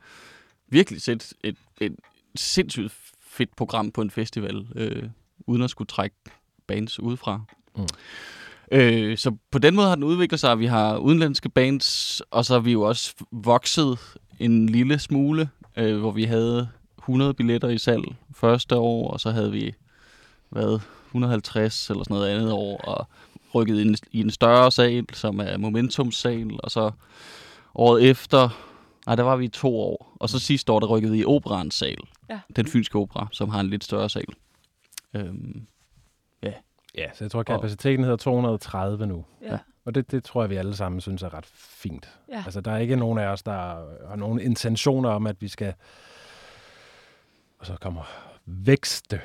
virkelig 0.68 1.02
sætte 1.02 1.34
et, 1.44 1.56
et 1.80 1.96
sindssygt 2.34 2.92
fedt 3.20 3.56
program 3.56 3.90
på 3.90 4.00
en 4.00 4.10
festival, 4.10 4.66
øh, 4.76 5.08
uden 5.46 5.62
at 5.62 5.70
skulle 5.70 5.88
trække 5.88 6.16
bands 6.66 7.00
udefra. 7.00 7.40
Mm. 7.76 7.86
Øh, 8.72 9.18
så 9.18 9.36
på 9.50 9.58
den 9.58 9.74
måde 9.74 9.88
har 9.88 9.94
den 9.94 10.04
udviklet 10.04 10.40
sig, 10.40 10.58
vi 10.58 10.66
har 10.66 10.96
udenlandske 10.96 11.48
bands, 11.48 12.20
og 12.30 12.44
så 12.44 12.52
har 12.52 12.60
vi 12.60 12.72
jo 12.72 12.82
også 12.82 13.14
vokset 13.30 13.98
en 14.38 14.68
lille 14.68 14.98
smule, 14.98 15.48
øh, 15.76 15.98
hvor 15.98 16.10
vi 16.10 16.24
havde 16.24 16.68
100 16.98 17.34
billetter 17.34 17.68
i 17.68 17.78
salg 17.78 18.04
første 18.34 18.76
år, 18.76 19.10
og 19.10 19.20
så 19.20 19.30
havde 19.30 19.52
vi 19.52 19.74
været 20.50 20.82
150 21.14 21.90
eller 21.90 22.04
sådan 22.04 22.14
noget 22.14 22.28
andet 22.28 22.52
år, 22.52 22.80
og 22.80 23.06
rykket 23.54 23.80
ind 23.80 23.96
i 24.12 24.20
en 24.20 24.30
større 24.30 24.70
sal, 24.70 25.06
som 25.12 25.40
er 25.40 25.56
Momentum-sal, 25.56 26.60
og 26.62 26.70
så 26.70 26.90
året 27.74 28.10
efter, 28.10 28.48
nej, 29.06 29.16
der 29.16 29.22
var 29.22 29.36
vi 29.36 29.44
i 29.44 29.48
to 29.48 29.80
år, 29.80 30.16
og 30.20 30.28
så 30.28 30.38
sidste 30.38 30.72
år, 30.72 30.80
der 30.80 30.86
rykkede 30.86 31.18
i 31.18 31.24
Operans 31.24 31.74
sal, 31.74 31.98
ja. 32.30 32.40
den 32.56 32.66
fynske 32.66 32.98
opera, 32.98 33.28
som 33.32 33.48
har 33.48 33.60
en 33.60 33.70
lidt 33.70 33.84
større 33.84 34.10
sal. 34.10 34.26
Øhm, 35.14 35.66
ja. 36.42 36.52
Ja, 36.94 37.06
så 37.14 37.24
jeg 37.24 37.30
tror, 37.30 37.42
kapaciteten 37.42 38.04
hedder 38.04 38.16
230 38.16 39.06
nu. 39.06 39.24
Ja. 39.42 39.58
Og 39.84 39.94
det, 39.94 40.10
det 40.10 40.24
tror 40.24 40.42
jeg, 40.42 40.50
vi 40.50 40.56
alle 40.56 40.76
sammen 40.76 41.00
synes 41.00 41.22
er 41.22 41.34
ret 41.34 41.46
fint. 41.54 42.08
Ja. 42.28 42.42
Altså, 42.44 42.60
der 42.60 42.70
er 42.70 42.78
ikke 42.78 42.96
nogen 42.96 43.18
af 43.18 43.26
os, 43.26 43.42
der 43.42 43.52
har 44.08 44.16
nogen 44.16 44.40
intentioner 44.40 45.08
om, 45.08 45.26
at 45.26 45.36
vi 45.40 45.48
skal... 45.48 45.74
Og 47.58 47.66
så 47.66 47.76
kommer 47.80 48.02
vækste 48.46 49.20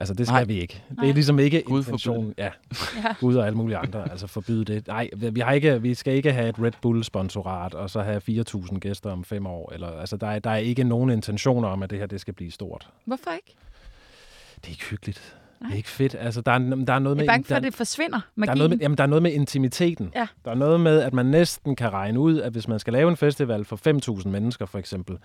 Altså, 0.00 0.14
det 0.14 0.26
skal 0.26 0.34
Nej. 0.34 0.44
vi 0.44 0.60
ikke. 0.60 0.82
Det 0.88 0.96
Nej. 0.96 1.08
er 1.08 1.12
ligesom 1.12 1.38
ikke 1.38 1.62
Gud 1.62 1.78
intention. 1.78 2.34
Ja. 2.38 2.50
ja. 3.04 3.14
Gud 3.20 3.36
og 3.36 3.46
alle 3.46 3.56
mulige 3.56 3.76
andre. 3.76 4.10
Altså, 4.10 4.26
forbyde 4.26 4.64
det. 4.64 4.86
Nej, 4.86 5.10
vi, 5.16 5.40
har 5.40 5.52
ikke, 5.52 5.82
vi 5.82 5.94
skal 5.94 6.14
ikke 6.14 6.32
have 6.32 6.48
et 6.48 6.58
Red 6.62 6.72
Bull-sponsorat, 6.82 7.74
og 7.74 7.90
så 7.90 8.02
have 8.02 8.20
4.000 8.28 8.78
gæster 8.78 9.10
om 9.10 9.24
fem 9.24 9.46
år. 9.46 9.72
Eller, 9.72 9.88
altså, 10.00 10.16
der 10.16 10.26
er, 10.26 10.38
der 10.38 10.50
er 10.50 10.56
ikke 10.56 10.84
nogen 10.84 11.10
intentioner 11.10 11.68
om, 11.68 11.82
at 11.82 11.90
det 11.90 11.98
her 11.98 12.06
det 12.06 12.20
skal 12.20 12.34
blive 12.34 12.50
stort. 12.50 12.88
Hvorfor 13.04 13.30
ikke? 13.30 13.54
Det 14.56 14.66
er 14.66 14.70
ikke 14.70 14.84
hyggeligt. 14.84 15.36
Nej. 15.60 15.68
Det 15.68 15.74
er 15.74 15.76
ikke 15.76 15.88
fedt. 15.88 16.16
Altså, 16.18 16.40
der, 16.40 16.52
er, 16.52 16.58
der 16.58 16.92
er 16.92 16.98
noget 16.98 17.16
med... 17.16 17.24
Jeg 17.24 17.30
er 17.30 17.34
bange 17.34 17.44
for, 17.44 17.54
at 17.54 17.62
det 17.62 17.74
forsvinder, 17.74 18.20
magien. 18.34 18.46
Der 18.46 18.52
er, 18.52 18.56
noget 18.56 18.70
med, 18.70 18.78
jamen, 18.78 18.98
der 18.98 19.04
er 19.04 19.08
noget 19.08 19.22
med 19.22 19.32
intimiteten. 19.32 20.12
Ja. 20.14 20.26
Der 20.44 20.50
er 20.50 20.54
noget 20.54 20.80
med, 20.80 21.00
at 21.00 21.14
man 21.14 21.26
næsten 21.26 21.76
kan 21.76 21.92
regne 21.92 22.20
ud, 22.20 22.40
at 22.40 22.52
hvis 22.52 22.68
man 22.68 22.78
skal 22.78 22.92
lave 22.92 23.10
en 23.10 23.16
festival 23.16 23.64
for 23.64 24.16
5.000 24.20 24.28
mennesker, 24.28 24.66
for 24.66 24.78
eksempel, 24.78 25.18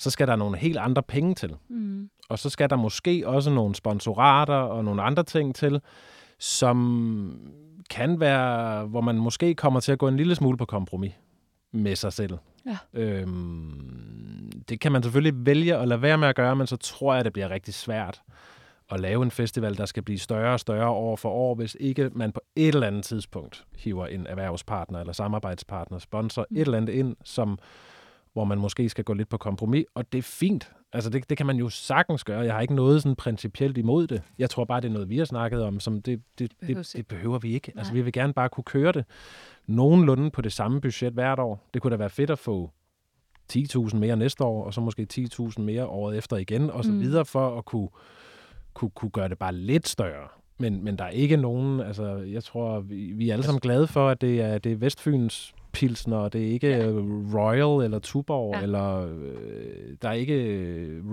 så 0.00 0.10
skal 0.10 0.26
der 0.26 0.36
nogle 0.36 0.56
helt 0.56 0.76
andre 0.76 1.02
penge 1.02 1.34
til. 1.34 1.54
Mm. 1.68 2.10
Og 2.28 2.38
så 2.38 2.50
skal 2.50 2.70
der 2.70 2.76
måske 2.76 3.28
også 3.28 3.50
nogle 3.50 3.74
sponsorater 3.74 4.54
og 4.54 4.84
nogle 4.84 5.02
andre 5.02 5.22
ting 5.22 5.54
til, 5.54 5.80
som 6.38 7.40
kan 7.90 8.20
være, 8.20 8.86
hvor 8.86 9.00
man 9.00 9.16
måske 9.16 9.54
kommer 9.54 9.80
til 9.80 9.92
at 9.92 9.98
gå 9.98 10.08
en 10.08 10.16
lille 10.16 10.34
smule 10.34 10.56
på 10.56 10.64
kompromis 10.64 11.12
med 11.72 11.96
sig 11.96 12.12
selv. 12.12 12.38
Ja. 12.66 13.00
Øhm, 13.00 14.50
det 14.68 14.80
kan 14.80 14.92
man 14.92 15.02
selvfølgelig 15.02 15.46
vælge 15.46 15.76
at 15.76 15.88
lade 15.88 16.02
være 16.02 16.18
med 16.18 16.28
at 16.28 16.36
gøre, 16.36 16.56
men 16.56 16.66
så 16.66 16.76
tror 16.76 17.14
jeg, 17.14 17.24
det 17.24 17.32
bliver 17.32 17.50
rigtig 17.50 17.74
svært 17.74 18.22
at 18.90 19.00
lave 19.00 19.22
en 19.22 19.30
festival, 19.30 19.76
der 19.76 19.86
skal 19.86 20.02
blive 20.02 20.18
større 20.18 20.52
og 20.52 20.60
større 20.60 20.88
år 20.88 21.16
for 21.16 21.28
år, 21.28 21.54
hvis 21.54 21.76
ikke 21.80 22.10
man 22.12 22.32
på 22.32 22.40
et 22.56 22.74
eller 22.74 22.86
andet 22.86 23.04
tidspunkt 23.04 23.64
hiver 23.78 24.06
en 24.06 24.26
erhvervspartner 24.26 25.00
eller 25.00 25.12
samarbejdspartner, 25.12 25.98
sponsor, 25.98 26.46
mm. 26.50 26.56
et 26.56 26.60
eller 26.60 26.76
andet 26.78 26.92
ind, 26.92 27.16
som 27.24 27.58
hvor 28.32 28.44
man 28.44 28.58
måske 28.58 28.88
skal 28.88 29.04
gå 29.04 29.12
lidt 29.12 29.28
på 29.28 29.36
kompromis, 29.36 29.84
og 29.94 30.12
det 30.12 30.18
er 30.18 30.22
fint. 30.22 30.72
Altså, 30.92 31.10
det, 31.10 31.30
det 31.30 31.36
kan 31.36 31.46
man 31.46 31.56
jo 31.56 31.68
sagtens 31.68 32.24
gøre. 32.24 32.40
Jeg 32.40 32.54
har 32.54 32.60
ikke 32.60 32.74
noget 32.74 33.02
sådan 33.02 33.16
principielt 33.16 33.78
imod 33.78 34.06
det. 34.06 34.22
Jeg 34.38 34.50
tror 34.50 34.64
bare, 34.64 34.80
det 34.80 34.88
er 34.88 34.92
noget, 34.92 35.08
vi 35.08 35.18
har 35.18 35.24
snakket 35.24 35.62
om, 35.62 35.80
som 35.80 36.02
det, 36.02 36.22
det, 36.38 36.52
det, 36.60 36.68
ikke. 36.68 36.82
det 36.96 37.06
behøver 37.06 37.38
vi 37.38 37.54
ikke. 37.54 37.72
Altså, 37.76 37.92
Nej. 37.92 37.98
vi 37.98 38.02
vil 38.04 38.12
gerne 38.12 38.32
bare 38.32 38.48
kunne 38.48 38.64
køre 38.64 38.92
det 38.92 39.04
nogenlunde 39.66 40.30
på 40.30 40.40
det 40.42 40.52
samme 40.52 40.80
budget 40.80 41.12
hvert 41.12 41.38
år. 41.38 41.68
Det 41.74 41.82
kunne 41.82 41.90
da 41.90 41.96
være 41.96 42.10
fedt 42.10 42.30
at 42.30 42.38
få 42.38 42.70
10.000 43.52 43.96
mere 43.96 44.16
næste 44.16 44.44
år, 44.44 44.64
og 44.64 44.74
så 44.74 44.80
måske 44.80 45.06
10.000 45.12 45.60
mere 45.60 45.86
året 45.86 46.18
efter 46.18 46.36
igen, 46.36 46.70
og 46.70 46.84
så 46.84 46.90
Mm. 46.90 46.96
mm. 46.96 47.02
videre 47.02 47.24
for 47.24 47.58
at 47.58 47.64
kunne, 47.64 47.88
kunne, 48.74 48.90
kunne 48.90 49.10
gøre 49.10 49.28
det 49.28 49.38
bare 49.38 49.54
lidt 49.54 49.88
større. 49.88 50.28
Men, 50.58 50.84
men 50.84 50.96
der 50.98 51.04
er 51.04 51.08
ikke 51.10 51.36
nogen, 51.36 51.80
altså 51.80 52.16
jeg 52.16 52.44
tror, 52.44 52.80
vi, 52.80 53.12
vi 53.12 53.28
er 53.28 53.32
alle 53.32 53.42
sammen 53.44 53.60
glade 53.60 53.86
for, 53.86 54.08
at 54.08 54.20
det 54.20 54.40
er, 54.40 54.58
det 54.58 54.72
er 54.72 54.76
Vestfyns 54.76 55.54
pilsner, 55.72 56.16
og 56.16 56.32
det 56.32 56.42
er 56.48 56.52
ikke 56.52 56.68
Ja. 56.68 56.78
ja. 56.78 56.90
Royal 57.34 57.84
eller 57.84 57.98
Tuborg, 57.98 58.50
Ja. 58.54 58.58
ja. 58.58 58.62
eller 58.62 59.06
øh, 59.06 59.96
der 60.02 60.08
er 60.08 60.12
ikke, 60.12 60.34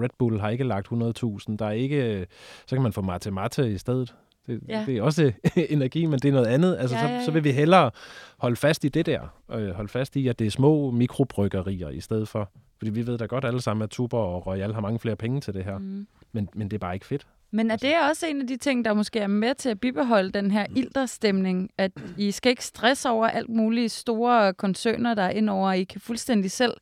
Red 0.02 0.10
Bull 0.18 0.40
har 0.40 0.50
ikke 0.50 0.64
lagt 0.64 0.88
100.000, 0.88 1.56
der 1.58 1.66
er 1.66 1.72
ikke, 1.72 2.28
så 2.68 2.76
kan 2.76 2.84
man 2.84 2.94
få 2.94 3.02
mate 3.02 3.32
mate 3.32 3.72
i 3.72 3.78
stedet. 3.78 4.16
Det, 4.48 4.62
Ja. 4.70 4.80
ja. 4.80 4.84
det 4.86 4.98
er 4.98 5.02
også 5.02 5.32
energi, 5.70 6.06
men 6.06 6.20
det 6.20 6.30
er 6.30 6.32
noget 6.34 6.46
andet. 6.48 6.78
Altså, 6.80 6.96
Ja, 6.96 7.02
så, 7.02 7.08
ja, 7.14 7.20
så 7.24 7.32
ja. 7.32 7.34
vil 7.34 7.44
vi 7.44 7.52
hellere 7.52 7.92
holde 8.38 8.56
fast 8.56 8.84
i 8.84 8.88
det 8.90 9.06
der. 9.06 9.22
Øh, 9.52 9.70
holde 9.70 9.90
fast 9.90 10.16
i, 10.16 10.28
at 10.28 10.40
det 10.40 10.48
er 10.48 10.52
små 10.52 10.92
mikrobryggerier 10.92 11.90
i 11.90 12.00
stedet 12.00 12.28
for. 12.28 12.50
Fordi 12.78 12.92
vi 12.92 13.08
ved 13.08 13.18
da 13.18 13.26
godt 13.26 13.46
alle 13.46 13.62
sammen, 13.62 13.84
at 13.84 13.90
Tuborg 13.90 14.36
og 14.36 14.48
Royal 14.48 14.74
har 14.74 14.82
mange 14.82 15.00
flere 15.00 15.16
penge 15.16 15.42
til 15.42 15.54
det 15.54 15.64
her. 15.64 15.78
Mm. 15.78 16.08
Men, 16.32 16.50
men 16.54 16.68
det 16.68 16.74
er 16.78 16.80
bare 16.80 16.94
ikke 16.94 17.06
fedt. 17.06 17.28
Men 17.52 17.72
er 17.72 17.76
det 17.76 17.94
også 18.10 18.28
en 18.28 18.42
af 18.42 18.48
de 18.48 18.58
ting, 18.58 18.86
der 18.86 18.94
måske 18.94 19.20
er 19.20 19.28
med 19.28 19.56
til 19.56 19.70
at 19.70 19.80
bibeholde 19.80 20.32
den 20.32 20.52
her 20.52 20.66
ilderstemning, 20.76 21.70
at 21.78 21.92
I 22.18 22.32
skal 22.32 22.50
ikke 22.50 22.66
stresse 22.66 23.10
over 23.10 23.28
alt 23.28 23.50
mulige 23.50 23.90
store 23.90 24.54
koncerner, 24.54 25.14
der 25.14 25.24
er 25.24 25.30
indover, 25.30 25.68
og 25.68 25.78
I 25.78 25.84
kan 25.84 26.02
fuldstændig 26.02 26.52
selv 26.52 26.74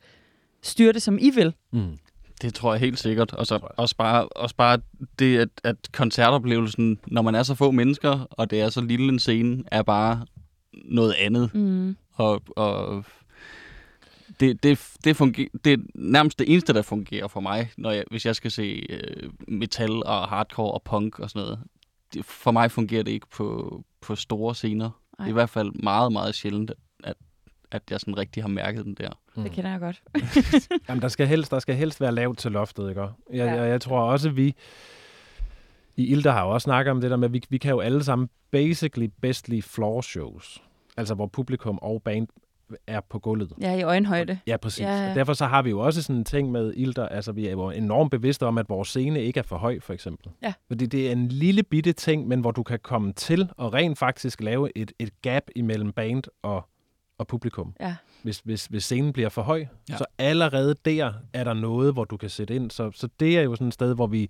styre 0.64 0.94
det, 0.94 1.02
som 1.02 1.18
I 1.22 1.30
vil? 1.30 1.54
Mm. 1.72 1.98
Det 2.42 2.54
tror 2.54 2.74
jeg 2.74 2.80
helt 2.80 3.00
sikkert. 3.00 3.34
Og 3.34 3.48
så 3.48 3.60
også 3.78 3.96
bare, 3.96 4.28
også 4.28 4.56
bare 4.56 4.80
det, 5.20 5.38
at, 5.38 5.50
at 5.64 5.76
koncertoplevelsen, 5.94 7.00
når 7.08 7.22
man 7.22 7.36
er 7.36 7.44
så 7.44 7.56
få 7.56 7.72
mennesker, 7.72 8.28
og 8.32 8.50
det 8.50 8.62
er 8.62 8.70
så 8.70 8.82
lille 8.82 9.10
en 9.10 9.20
scene, 9.20 9.64
er 9.72 9.84
bare 9.84 10.26
noget 10.74 11.14
andet. 11.20 11.56
Mm. 11.56 11.96
Og, 12.14 12.42
og 12.56 13.06
det, 14.40 14.64
det, 14.64 14.92
det, 15.04 15.16
fungerer, 15.16 15.48
det 15.66 15.74
er 15.74 15.78
nærmest 15.96 16.40
det 16.40 16.52
eneste, 16.52 16.74
der 16.74 16.82
fungerer 16.82 17.28
for 17.28 17.40
mig, 17.40 17.70
når 17.78 17.92
jeg, 17.92 18.04
hvis 18.12 18.26
jeg 18.26 18.36
skal 18.36 18.52
se 18.52 18.86
øh, 18.90 19.30
metal 19.48 19.92
og 20.06 20.28
hardcore 20.30 20.72
og 20.72 20.82
punk 20.84 21.20
og 21.20 21.30
sådan 21.30 21.42
noget. 21.46 21.60
Det, 22.14 22.26
for 22.26 22.52
mig 22.52 22.72
fungerer 22.72 23.04
det 23.04 23.12
ikke 23.12 23.28
på, 23.28 23.82
på 24.02 24.16
store 24.16 24.56
scener. 24.56 24.86
Det 25.12 25.20
Nej. 25.20 25.26
er 25.28 25.30
i 25.30 25.34
hvert 25.34 25.50
fald 25.50 25.72
meget, 25.72 26.12
meget 26.12 26.36
sjældent, 26.36 26.72
at, 27.04 27.14
at 27.72 27.82
jeg 27.92 28.00
sådan 28.00 28.18
rigtig 28.18 28.44
har 28.44 28.48
mærket 28.48 28.86
den 28.86 28.94
der. 28.94 29.10
Det 29.36 29.52
kender 29.52 29.72
jeg 29.72 29.80
godt. 29.80 30.04
Jamen, 30.90 31.02
der 31.02 31.08
skal, 31.08 31.28
helst, 31.28 31.52
der 31.52 31.60
skal 31.60 31.76
helst 31.76 32.02
være 32.02 32.12
lavt 32.12 32.38
til 32.38 32.52
loftet, 32.52 32.90
ikke? 32.90 33.02
Jeg, 33.02 33.12
Ja. 33.34 33.46
jeg, 33.46 33.70
jeg 33.70 33.82
tror 33.82 34.00
også, 34.00 34.30
vi 34.30 34.56
i 35.98 36.06
Ilder 36.08 36.32
har 36.32 36.44
jo 36.46 36.50
også 36.50 36.66
snakket 36.66 36.92
om 36.92 37.02
det 37.02 37.12
der 37.12 37.18
med, 37.18 37.26
at 37.28 37.34
vi, 37.34 37.42
vi 37.50 37.58
kan 37.58 37.72
jo 37.72 37.80
alle 37.80 38.04
sammen 38.04 38.30
basically 38.52 39.10
bedst 39.22 39.50
lide 39.50 39.62
floor 39.62 40.02
shows. 40.02 40.64
Altså, 40.98 41.14
hvor 41.16 41.26
publikum 41.28 41.80
og 41.82 42.02
band 42.04 42.28
er 42.88 43.00
på 43.10 43.20
gulvet. 43.20 43.52
Er 43.62 43.74
i 43.74 43.82
øjenhøjde. 43.84 44.40
Ja, 44.48 44.58
præcis. 44.58 44.80
Ja, 44.82 44.88
Ja, 44.92 45.02
ja. 45.02 45.08
ja. 45.08 45.14
Derfor 45.14 45.34
så 45.34 45.46
har 45.46 45.62
vi 45.62 45.70
jo 45.70 45.80
også 45.80 46.02
sådan 46.02 46.16
en 46.16 46.26
ting 46.26 46.52
med 46.52 46.74
Ilder, 46.76 47.08
altså 47.08 47.32
vi 47.32 47.48
er 47.48 47.52
jo 47.52 47.70
enormt 47.70 48.12
bevidste 48.12 48.46
om, 48.46 48.58
at 48.58 48.70
vores 48.70 48.88
scene 48.88 49.24
ikke 49.24 49.38
er 49.40 49.44
for 49.44 49.58
høj, 49.58 49.80
for 49.80 49.94
eksempel. 49.94 50.32
Ja. 50.44 50.54
Fordi 50.68 50.86
det 50.86 51.08
er 51.08 51.12
en 51.12 51.28
lille 51.28 51.64
bitte 51.64 51.94
ting, 51.94 52.28
men 52.28 52.40
hvor 52.40 52.52
du 52.52 52.64
kan 52.64 52.80
komme 52.84 53.14
til 53.14 53.50
og 53.58 53.74
rent 53.74 53.98
faktisk 53.98 54.42
lave 54.42 54.78
et, 54.78 54.92
et 55.00 55.22
gap 55.22 55.44
imellem 55.56 55.92
band 55.92 56.24
og, 56.44 56.66
og 57.18 57.28
publikum. 57.28 57.74
Ja. 57.82 57.96
Hvis, 58.24 58.40
hvis, 58.40 58.66
hvis 58.66 58.84
scenen 58.84 59.14
bliver 59.14 59.30
for 59.30 59.42
høj, 59.42 59.60
Ja. 59.60 59.66
ja. 59.90 59.98
så 59.98 60.06
allerede 60.18 60.76
der 60.86 61.14
er 61.34 61.44
der 61.44 61.54
noget, 61.54 61.94
hvor 61.94 62.04
du 62.04 62.18
kan 62.18 62.30
sætte 62.30 62.56
ind. 62.56 62.72
Så, 62.72 62.92
så 62.94 63.08
det 63.20 63.38
er 63.38 63.42
jo 63.42 63.56
sådan 63.56 63.68
et 63.68 63.74
sted, 63.74 63.96
hvor 63.96 64.08
vi 64.08 64.30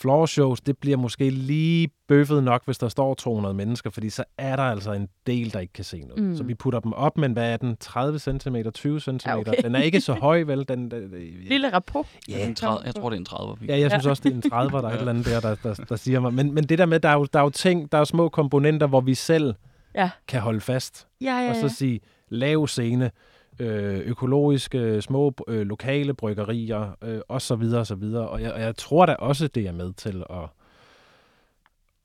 floor 0.00 0.26
shows, 0.26 0.60
det 0.60 0.78
bliver 0.78 0.96
måske 0.96 1.30
lige 1.30 1.88
bøffet 2.08 2.44
nok, 2.44 2.64
hvis 2.64 2.78
der 2.78 2.88
står 2.88 3.14
200 3.14 3.54
mennesker, 3.54 3.90
fordi 3.90 4.10
så 4.10 4.24
er 4.38 4.56
der 4.56 4.62
altså 4.62 4.92
en 4.92 5.08
del, 5.26 5.52
der 5.52 5.60
ikke 5.60 5.72
kan 5.72 5.84
se 5.84 6.00
noget. 6.00 6.24
Mm. 6.24 6.36
Så 6.36 6.44
vi 6.44 6.54
putter 6.54 6.80
dem 6.80 6.92
op, 6.92 7.18
men 7.18 7.32
hvad 7.32 7.52
er 7.52 7.56
den? 7.56 7.76
30 7.80 8.18
cm, 8.18 8.56
20 8.74 9.00
cm? 9.00 9.16
Ja, 9.26 9.38
okay. 9.38 9.52
Den 9.62 9.74
er 9.74 9.82
ikke 9.82 10.00
så 10.00 10.12
høj, 10.14 10.42
vel? 10.42 10.64
Den, 10.68 10.90
den, 10.90 11.02
den, 11.12 11.20
Lille 11.48 11.72
rapport. 11.72 12.06
En 12.28 12.54
30, 12.54 12.86
jeg 12.86 12.94
tror, 12.94 13.10
det 13.10 13.16
er 13.16 13.20
en 13.20 13.24
30. 13.24 13.56
Ja, 13.68 13.78
jeg 13.78 13.90
synes 13.90 14.06
også, 14.06 14.22
det 14.22 14.30
er 14.32 14.36
en 14.36 14.50
30, 14.50 14.78
der 14.78 14.88
er 14.88 14.92
et 14.92 14.98
eller 14.98 15.10
andet 15.12 15.26
der, 15.26 15.40
der, 15.40 15.54
der, 15.62 15.74
der 15.74 15.96
siger 15.96 16.20
mig. 16.20 16.34
Men, 16.34 16.54
men 16.54 16.64
det 16.64 16.78
der 16.78 16.86
med, 16.86 17.00
der 17.00 17.08
er, 17.08 17.14
jo, 17.14 17.26
der 17.32 17.38
er 17.38 17.42
jo 17.42 17.50
ting, 17.50 17.92
der 17.92 17.98
er 17.98 18.00
jo 18.00 18.04
små 18.04 18.28
komponenter, 18.28 18.86
hvor 18.86 19.00
vi 19.00 19.14
selv 19.14 19.54
Ja. 19.94 20.10
kan 20.28 20.40
holde 20.40 20.60
fast. 20.60 21.06
Ja, 21.20 21.26
ja, 21.38 21.48
Og 21.48 21.54
ja. 21.54 21.68
så 21.68 21.76
sige, 21.76 22.00
lav 22.28 22.66
scene, 22.66 23.10
øh, 23.58 23.98
økologiske, 23.98 25.02
små 25.02 25.34
øh, 25.48 25.66
lokale 25.66 26.14
bryggerier, 26.14 26.96
øh, 27.02 27.20
og 27.28 27.42
så 27.42 27.56
videre, 27.56 27.80
og 27.80 27.86
så 27.86 27.94
videre. 27.94 28.28
Og 28.28 28.42
jeg, 28.42 28.52
og 28.52 28.60
jeg 28.60 28.76
tror 28.76 29.06
da 29.06 29.12
også, 29.14 29.48
det 29.48 29.66
er 29.66 29.72
med 29.72 29.92
til 29.92 30.24
at, 30.30 30.36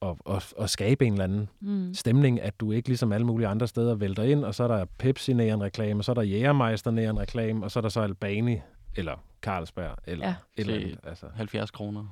at, 0.01 0.15
at, 0.35 0.53
at 0.59 0.69
skabe 0.69 1.05
en 1.05 1.11
eller 1.13 1.23
anden 1.23 1.49
Mm. 1.59 1.93
stemning, 1.93 2.41
at 2.41 2.59
du 2.59 2.71
ikke 2.71 2.87
ligesom 2.89 3.11
alle 3.11 3.25
mulige 3.27 3.47
andre 3.47 3.67
steder 3.67 3.95
vælter 3.95 4.23
ind, 4.23 4.45
og 4.45 4.55
så 4.55 4.63
er 4.63 4.67
der 4.67 4.85
Pepsi 4.97 5.31
en 5.31 5.63
reklame, 5.63 5.99
og 5.99 6.03
så 6.05 6.11
er 6.11 6.13
der 6.13 6.21
Jægermeister 6.21 6.91
en 6.91 7.19
reklame, 7.19 7.65
og 7.65 7.71
så 7.71 7.79
er 7.79 7.81
der 7.81 7.89
så 7.89 8.01
Albani, 8.01 8.57
eller 8.95 9.15
Carlsberg, 9.41 9.95
eller 10.07 10.25
Ja. 10.25 10.29
ja. 10.57 10.61
et 10.61 10.67
eller 10.69 10.81
andet. 10.85 10.99
Altså, 11.03 11.25
70 11.35 11.71
kroner. 11.71 12.05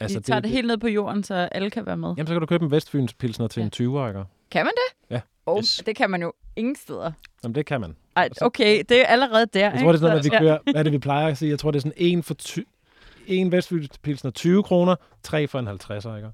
Altså, 0.00 0.18
Vi 0.18 0.22
tager 0.22 0.40
det, 0.40 0.44
det 0.44 0.50
helt 0.52 0.66
ned 0.66 0.78
på 0.78 0.88
jorden, 0.88 1.22
så 1.24 1.34
alle 1.34 1.70
kan 1.70 1.86
være 1.86 1.96
med. 1.96 2.08
Jamen, 2.08 2.26
så 2.26 2.32
kan 2.32 2.40
du 2.40 2.46
købe 2.46 2.64
en 2.64 2.70
Vestfyns 2.70 3.14
pilsner 3.14 3.48
til 3.48 3.60
Ja. 3.60 3.64
en 3.64 3.70
20'er, 3.74 4.08
ikke? 4.08 4.24
Kan 4.50 4.64
man 4.66 4.72
det? 4.74 5.10
Ja. 5.14 5.20
Oh, 5.46 5.58
Yes. 5.58 5.82
Det 5.86 5.96
kan 5.96 6.10
man 6.10 6.22
jo 6.22 6.32
ingen 6.56 6.76
steder. 6.76 7.12
Jamen, 7.44 7.54
det 7.54 7.66
kan 7.66 7.80
man. 7.80 7.96
Ej, 8.16 8.28
okay, 8.40 8.82
det 8.88 9.00
er 9.00 9.06
allerede 9.06 9.46
der. 9.46 9.70
Jeg 9.70 9.80
tror, 9.80 9.92
det 9.92 9.98
er 9.98 10.00
sådan 10.00 10.18
at 10.18 10.24
vi 10.24 10.28
kører, 10.30 10.58
hvad 10.64 10.74
er 10.74 10.82
det, 10.82 10.92
vi 10.92 10.98
plejer 10.98 11.26
at 11.28 11.38
sige? 11.38 11.50
Jeg 11.50 11.58
tror, 11.58 11.70
det 11.70 11.78
er 11.78 11.80
sådan 11.80 11.92
en 11.96 12.22
for 12.22 12.34
ty- 12.34 12.58
en 13.26 13.52
Vestfyns 13.52 13.98
pilsner 14.02 14.30
20 14.30 14.62
kroner, 14.62 14.96
tre 15.22 15.46
for 15.46 15.58
en 15.58 15.68
50'er, 15.68 16.16
ikke? 16.16 16.30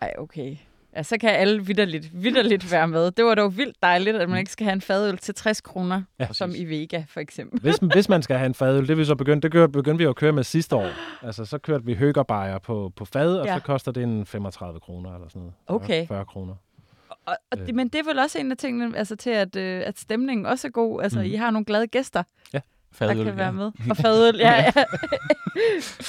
Ej, 0.00 0.12
okay. 0.18 0.56
Ja, 0.96 1.02
så 1.02 1.18
kan 1.18 1.30
alle 1.30 1.66
vidderligt, 1.66 2.22
vidderligt 2.22 2.72
være 2.72 2.88
med. 2.88 3.10
Det 3.10 3.24
var 3.24 3.34
dog 3.34 3.56
vildt 3.56 3.76
dejligt, 3.82 4.16
at 4.16 4.28
man 4.28 4.38
ikke 4.38 4.52
skal 4.52 4.64
have 4.64 4.72
en 4.72 4.80
fadøl 4.80 5.18
til 5.18 5.34
60 5.34 5.60
kroner, 5.60 6.02
Ja, 6.20 6.28
som 6.32 6.52
i 6.56 6.64
Vega, 6.64 7.04
for 7.08 7.20
eksempel. 7.20 7.60
Hvis, 7.60 7.76
hvis 7.92 8.08
man 8.08 8.22
skal 8.22 8.36
have 8.36 8.46
en 8.46 8.54
fadøl, 8.54 8.88
det 8.88 8.98
vi 8.98 9.04
så 9.04 9.14
begyndt, 9.14 9.42
det 9.42 9.52
gør, 9.52 9.66
begyndte 9.66 9.98
vi 9.98 10.04
jo 10.04 10.10
at 10.10 10.16
køre 10.16 10.32
med 10.32 10.44
sidste 10.44 10.76
år. 10.76 10.88
Altså, 11.22 11.44
så 11.44 11.58
kørte 11.58 11.84
vi 11.84 11.94
høgerbejer 11.94 12.58
på, 12.58 12.92
på 12.96 13.04
fad, 13.04 13.36
og 13.38 13.46
Ja. 13.46 13.52
ja. 13.52 13.58
så 13.58 13.64
koster 13.64 13.92
det 13.92 14.02
en 14.02 14.26
35 14.26 14.80
kroner 14.80 15.14
eller 15.14 15.28
sådan 15.28 15.40
noget. 15.42 15.54
40, 15.68 15.76
Okay. 15.76 16.06
40 16.06 16.24
kroner. 16.24 16.54
Og, 17.26 17.36
og 17.52 17.58
Øh. 17.58 17.74
men 17.74 17.88
det 17.88 17.98
er 17.98 18.04
vel 18.04 18.18
også 18.18 18.38
en 18.38 18.50
af 18.50 18.56
tingene, 18.56 18.98
altså 18.98 19.16
til 19.16 19.30
at, 19.30 19.56
øh, 19.56 19.82
at 19.86 19.98
stemningen 19.98 20.46
også 20.46 20.66
er 20.66 20.70
god. 20.70 21.02
Altså, 21.02 21.18
Mhm. 21.18 21.26
I 21.28 21.34
har 21.34 21.50
nogle 21.50 21.64
glade 21.64 21.86
gæster, 21.86 22.22
der 22.52 22.60
Fadøl, 22.92 23.24
kan 23.24 23.36
være 23.36 23.46
ja. 23.46 23.50
med. 23.52 23.70
Og 23.90 23.96
fadøl, 23.96 24.36
ja, 24.38 24.52
ja. 24.62 24.72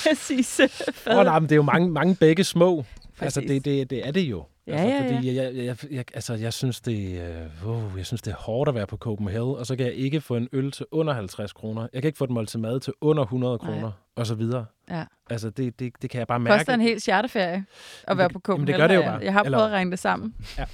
Præcis. 0.04 0.62
Fadøl. 0.94 1.26
nej, 1.26 1.40
men 1.40 1.50
det 1.50 1.52
er 1.52 1.56
jo 1.56 1.62
mange, 1.62 1.90
mange 1.90 2.16
begge 2.16 2.44
små. 2.44 2.86
Altså, 3.20 3.40
Præcis. 3.42 3.50
det, 3.52 3.66
det, 3.66 3.90
det 3.90 4.08
er 4.08 4.12
det 4.12 4.22
jo. 4.22 4.46
Ja, 4.68 4.72
altså, 4.74 4.88
ja, 4.96 5.04
ja. 5.04 5.16
fordi 5.16 5.36
Jeg, 5.36 5.56
jeg, 5.56 5.78
jeg, 5.92 6.06
altså, 6.14 6.34
jeg 6.34 6.54
synes, 6.54 6.82
det, 6.82 7.22
øh, 7.22 7.98
jeg 7.98 8.06
synes, 8.06 8.22
det 8.22 8.32
er 8.32 8.36
hårdt 8.38 8.70
at 8.70 8.76
være 8.76 8.88
på 8.88 8.98
Copenhagen, 8.98 9.56
og 9.56 9.66
så 9.66 9.76
kan 9.76 9.86
jeg 9.86 9.94
ikke 9.96 10.22
få 10.22 10.36
en 10.36 10.48
øl 10.54 10.72
til 10.72 10.86
under 10.92 11.14
50 11.14 11.54
kroner. 11.54 11.88
Jeg 11.94 12.02
kan 12.02 12.10
ikke 12.10 12.18
få 12.18 12.24
et 12.24 12.30
måltid 12.30 12.60
mad 12.60 12.80
til 12.80 12.94
under 13.02 13.24
100 13.24 13.60
Nej. 13.64 13.72
kroner, 13.74 13.92
og 14.16 14.28
så 14.28 14.36
videre. 14.36 14.66
Ja. 14.90 15.04
Altså, 15.30 15.50
det, 15.50 15.80
det, 15.80 15.94
det 16.02 16.10
kan 16.10 16.20
jeg 16.20 16.28
bare 16.28 16.40
mærke. 16.40 16.60
koster 16.60 16.74
en 16.74 16.82
hel 16.82 17.02
charterferie 17.02 17.66
at 18.04 18.18
være 18.18 18.28
det- 18.28 18.34
på 18.34 18.38
jamen, 18.38 18.42
Copenhagen. 18.42 18.68
det 18.68 18.76
gør 18.76 18.88
det 18.88 18.96
jo 18.96 19.02
Jeg- 19.02 19.10
bare. 19.12 19.20
Jeg 19.24 19.34
har 19.34 19.44
Eller- 19.44 19.58
prøvet 19.58 19.70
at 19.70 19.74
regne 19.74 19.92
det 19.92 20.00
sammen. 20.00 20.36
Ja. 20.58 20.66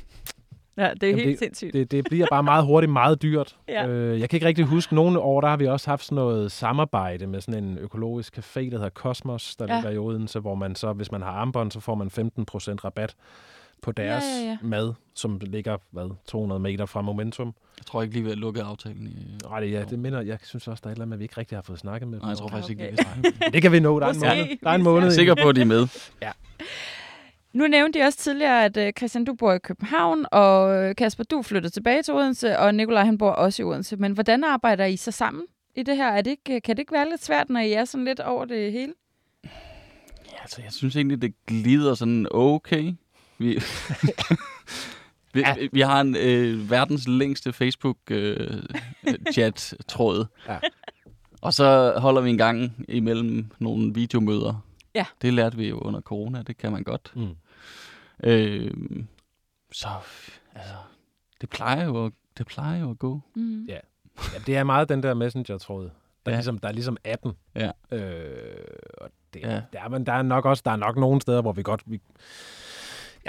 Ja, 0.77 0.89
det 0.93 1.03
er 1.03 1.07
Jamen, 1.07 1.23
helt 1.25 1.29
det- 1.39 1.39
sindssygt. 1.39 1.73
det, 1.73 1.91
det 1.91 2.05
bliver 2.09 2.27
bare 2.31 2.43
meget 2.43 2.65
hurtigt 2.65 2.91
meget 2.91 3.21
dyrt. 3.21 3.55
Ja. 3.67 3.87
Øh, 3.87 4.19
jeg 4.19 4.29
kan 4.29 4.37
ikke 4.37 4.47
rigtig 4.47 4.65
huske, 4.65 4.95
nogle 4.95 5.19
år, 5.19 5.41
der 5.41 5.47
har 5.47 5.57
vi 5.57 5.67
også 5.67 5.89
haft 5.89 6.03
sådan 6.05 6.15
noget 6.15 6.51
samarbejde 6.51 7.27
med 7.27 7.41
sådan 7.41 7.63
en 7.63 7.77
økologisk 7.77 8.37
café, 8.37 8.59
der 8.59 8.69
hedder 8.71 8.89
Cosmos, 8.89 9.55
der 9.55 9.65
ja. 9.69 9.75
ligger 9.75 9.89
i 9.89 9.97
Odense, 9.97 10.39
hvor 10.39 10.55
man 10.55 10.75
så, 10.75 10.93
hvis 10.93 11.11
man 11.11 11.21
har 11.21 11.31
armbånd, 11.31 11.71
så 11.71 11.79
får 11.79 11.95
man 11.95 12.07
15% 12.09 12.85
rabat 12.85 13.15
på 13.81 13.91
deres 13.91 14.23
Ja, 14.23 14.41
ja, 14.41 14.45
ja. 14.45 14.57
mad, 14.61 14.93
som 15.15 15.39
ligger, 15.43 15.77
hvad, 15.91 16.09
200 16.25 16.59
meter 16.59 16.85
fra 16.85 17.01
Momentum. 17.01 17.53
Jeg 17.77 17.85
tror 17.85 18.01
ikke 18.01 18.13
lige, 18.13 18.23
vi 18.23 18.29
har 18.29 18.35
lukket 18.35 18.61
aftalen. 18.61 19.07
I, 19.07 19.37
Nej, 19.43 19.59
det, 19.59 19.71
ja, 19.71 19.83
det 19.83 19.99
minder, 19.99 20.21
jeg 20.21 20.37
synes 20.43 20.67
også, 20.67 20.81
der 20.81 20.87
er 20.87 20.91
et 20.91 20.95
eller 20.95 21.05
andet, 21.05 21.19
vi 21.19 21.23
ikke 21.23 21.37
rigtig 21.37 21.57
har 21.57 21.61
fået 21.63 21.79
snakket 21.79 22.07
med 22.07 22.17
dem. 22.17 22.23
Nej, 22.23 22.29
jeg 22.29 22.37
tror 22.37 22.43
over. 22.43 22.51
faktisk 22.51 22.69
ikke, 22.69 22.83
okay. 22.83 22.91
vi 22.91 23.03
snakke. 23.03 23.51
Det 23.53 23.61
kan 23.61 23.71
vi 23.71 23.79
nå, 23.79 23.99
der 23.99 24.05
er 24.05 24.11
en 24.11 24.19
måned. 24.19 24.57
Der 24.63 24.69
er 24.69 24.75
en 24.75 24.83
måned. 24.83 25.01
Jeg 25.01 25.07
er 25.07 25.15
sikker 25.15 25.35
på, 25.43 25.49
at 25.49 25.55
de 25.55 25.61
er 25.61 25.65
med. 25.65 25.87
Nu 27.53 27.67
nævnte 27.67 27.99
de 27.99 28.05
også 28.05 28.17
tidligere, 28.19 28.65
at 28.65 28.77
øh, 28.77 28.93
Christian, 28.97 29.25
du 29.25 29.33
bor 29.33 29.53
i 29.53 29.59
København, 29.59 30.25
og 30.31 30.75
øh, 30.75 30.95
Kasper, 30.95 31.23
du 31.23 31.41
flyttede 31.41 31.73
tilbage 31.73 32.03
til 32.03 32.13
Odense, 32.13 32.59
og 32.59 32.75
Nikolaj, 32.75 33.03
han 33.03 33.17
bor 33.17 33.29
også 33.31 33.61
i 33.61 33.65
Odense. 33.65 33.95
Men 33.97 34.11
hvordan 34.11 34.43
arbejder 34.43 34.85
I 34.85 34.97
så 34.97 35.11
sammen 35.11 35.43
i 35.75 35.83
det 35.83 35.95
her? 35.97 36.07
Er 36.07 36.21
det 36.21 36.31
ikke, 36.31 36.61
kan 36.61 36.75
det 36.75 36.79
ikke 36.79 36.91
være 36.91 37.09
lidt 37.09 37.23
svært, 37.23 37.49
når 37.49 37.59
I 37.59 37.73
er 37.73 37.85
sådan 37.85 38.05
lidt 38.05 38.19
over 38.19 38.45
det 38.45 38.71
hele? 38.71 38.93
Ja, 39.43 40.41
altså, 40.41 40.61
jeg 40.61 40.71
synes 40.71 40.95
egentlig, 40.95 41.21
det 41.21 41.33
glider 41.47 41.95
sådan 41.95 42.27
okay. 42.31 42.93
Vi, 43.39 43.47
vi, 45.33 45.39
Ja. 45.39 45.55
vi 45.71 45.81
har 45.81 46.01
en 46.01 46.15
øh, 46.15 46.69
verdens 46.71 47.07
længste 47.07 47.53
Facebook-chat-tråd. 47.53 50.25
Ja. 50.47 50.59
Og 51.41 51.53
så 51.53 51.93
holder 51.97 52.21
vi 52.21 52.29
en 52.29 52.37
gang 52.37 52.85
imellem 52.89 53.51
nogle 53.59 53.93
videomøder. 53.93 54.65
Ja. 54.95 55.05
Det 55.21 55.33
lærte 55.33 55.57
vi 55.57 55.69
jo 55.69 55.77
under 55.79 56.01
corona, 56.01 56.41
det 56.41 56.57
kan 56.57 56.71
man 56.71 56.83
godt. 56.83 57.11
Mm. 57.15 57.29
Øh, 58.23 58.71
så 59.71 59.87
altså, 60.55 60.73
det 61.41 61.49
plejer 61.49 61.85
jo 61.85 62.05
at, 62.05 62.11
det 62.37 62.47
plejer 62.47 62.79
jo 62.81 62.91
at 62.91 62.99
gå. 62.99 63.21
Mm. 63.35 63.65
Ja. 63.65 63.77
Ja, 64.33 64.39
det 64.47 64.57
er 64.57 64.63
meget 64.63 64.89
den 64.89 65.03
der 65.03 65.13
messenger-tråd. 65.13 65.83
Der 65.83 65.89
er, 66.25 66.31
Ja. 66.31 66.35
ligesom, 66.37 66.57
der 66.57 66.67
er 66.67 66.71
ligesom 66.71 66.97
18. 67.03 67.31
Ja. 67.55 67.71
Øh, 67.91 68.63
og 69.01 69.09
det, 69.33 69.39
Ja. 69.41 69.61
der, 69.73 69.79
er, 69.79 69.89
men 69.89 70.05
der 70.05 70.13
er 70.13 70.21
nok 70.21 70.45
også 70.45 70.61
der 70.65 70.71
er 70.71 70.75
nok 70.75 70.97
nogle 70.97 71.21
steder, 71.21 71.41
hvor 71.41 71.51
vi 71.51 71.63
godt... 71.63 71.81
Vi, 71.85 72.01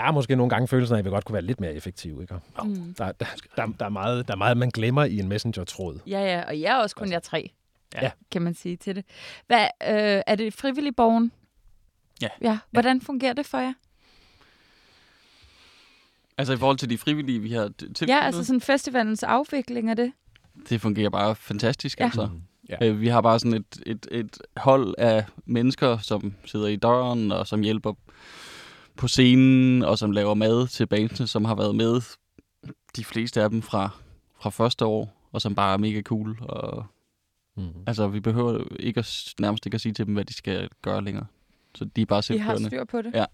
jeg 0.01 0.07
har 0.07 0.13
måske 0.13 0.37
nogle 0.37 0.51
gange 0.51 0.69
følelsen 0.69 0.95
af, 0.95 0.99
at 0.99 1.05
vi 1.05 1.11
godt 1.11 1.25
kunne 1.25 1.35
være 1.35 1.43
lidt 1.43 1.61
mere 1.61 1.75
effektive. 1.75 2.23
Ikke? 2.23 2.35
Mm. 2.65 2.95
Der, 2.99 3.13
der, 3.13 3.27
der, 3.57 3.67
der, 3.79 3.85
er 3.85 3.89
meget, 3.89 4.29
der 4.29 4.35
er 4.35 4.39
meget, 4.39 4.57
man 4.57 4.71
glemmer 4.71 5.05
i 5.05 5.19
en 5.19 5.29
messenger-tråd. 5.29 5.99
Ja, 6.07 6.21
ja, 6.21 6.43
og 6.47 6.61
jeg 6.61 6.73
er 6.73 6.77
også 6.83 6.97
kun 6.97 7.13
jer 7.13 7.19
tre, 7.19 7.51
Ja. 8.03 8.11
kan 8.31 8.43
man 8.43 8.55
sige 8.55 8.77
til 8.77 8.97
det. 8.97 9.05
Hvad, 9.47 9.63
øh, 9.65 10.23
er 10.27 10.35
det 10.35 10.55
frivillig 10.55 10.97
borgen? 10.97 11.33
Ja. 12.23 12.29
ja. 12.43 12.59
Hvordan 12.71 13.01
fungerer 13.01 13.33
det 13.33 13.47
for 13.47 13.59
jer? 13.59 13.73
Altså 16.39 16.53
i 16.53 16.57
forhold 16.57 16.77
til 16.79 16.91
de 16.91 16.99
frivillige, 16.99 17.39
vi 17.41 17.53
har 17.53 17.65
t- 17.67 17.73
tilknyttet, 17.73 18.09
Ja, 18.09 18.21
altså 18.21 18.45
sådan 18.45 18.61
festivalens 18.61 19.23
afvikling 19.23 19.91
af 19.91 19.97
det. 19.97 20.13
det 20.69 20.81
fungerer 20.81 21.11
bare 21.11 21.35
fantastisk. 21.37 22.01
Ja. 22.01 22.05
Altså. 22.05 22.27
Mm. 22.27 22.43
Ja. 22.69 22.87
Øh, 22.87 23.01
Vi 23.01 23.09
har 23.09 23.21
bare 23.21 23.39
sådan 23.39 23.55
et, 23.55 23.83
et, 23.87 24.07
et 24.11 24.39
hold 24.57 24.95
af 24.99 25.25
mennesker, 25.45 25.99
som 25.99 26.35
sidder 26.45 26.67
i 26.67 26.77
døren, 26.77 27.33
og 27.33 27.47
som 27.47 27.61
hjælper 27.61 27.93
på 29.01 29.09
scenen, 29.09 29.83
og 29.83 29.99
som 29.99 30.11
laver 30.11 30.35
mad 30.35 30.67
til 30.69 30.87
bandsene, 30.87 31.27
som 31.27 31.45
har 31.45 31.55
været 31.55 31.75
med 31.75 32.01
de 32.97 33.05
fleste 33.05 33.43
af 33.43 33.51
dem 33.51 33.63
fra, 33.63 33.91
fra 34.41 34.51
første 34.51 34.85
år, 34.85 35.29
og 35.33 35.41
som 35.43 35.55
bare 35.55 35.73
er 35.73 35.77
mega 35.79 36.03
cool. 36.03 36.37
Og, 36.43 36.87
Mm. 37.57 37.63
altså, 37.87 38.09
vi 38.09 38.21
behøver 38.21 38.65
ikke 38.79 38.99
at, 38.99 39.35
nærmest 39.41 39.67
ikke 39.67 39.75
at 39.75 39.81
sige 39.81 39.93
til 39.93 40.07
dem, 40.07 40.15
hvad 40.15 40.25
de 40.25 40.35
skal 40.35 40.69
gøre 40.83 41.05
længere. 41.05 41.27
Så 41.75 41.85
de 41.85 42.03
er 42.03 42.07
bare 42.07 42.23
Vi 42.29 42.37
har 42.39 42.51
selvkørende. 42.53 42.69
styr 42.69 42.85
på 42.85 43.03
det. 43.03 43.15
Ja. 43.15 43.25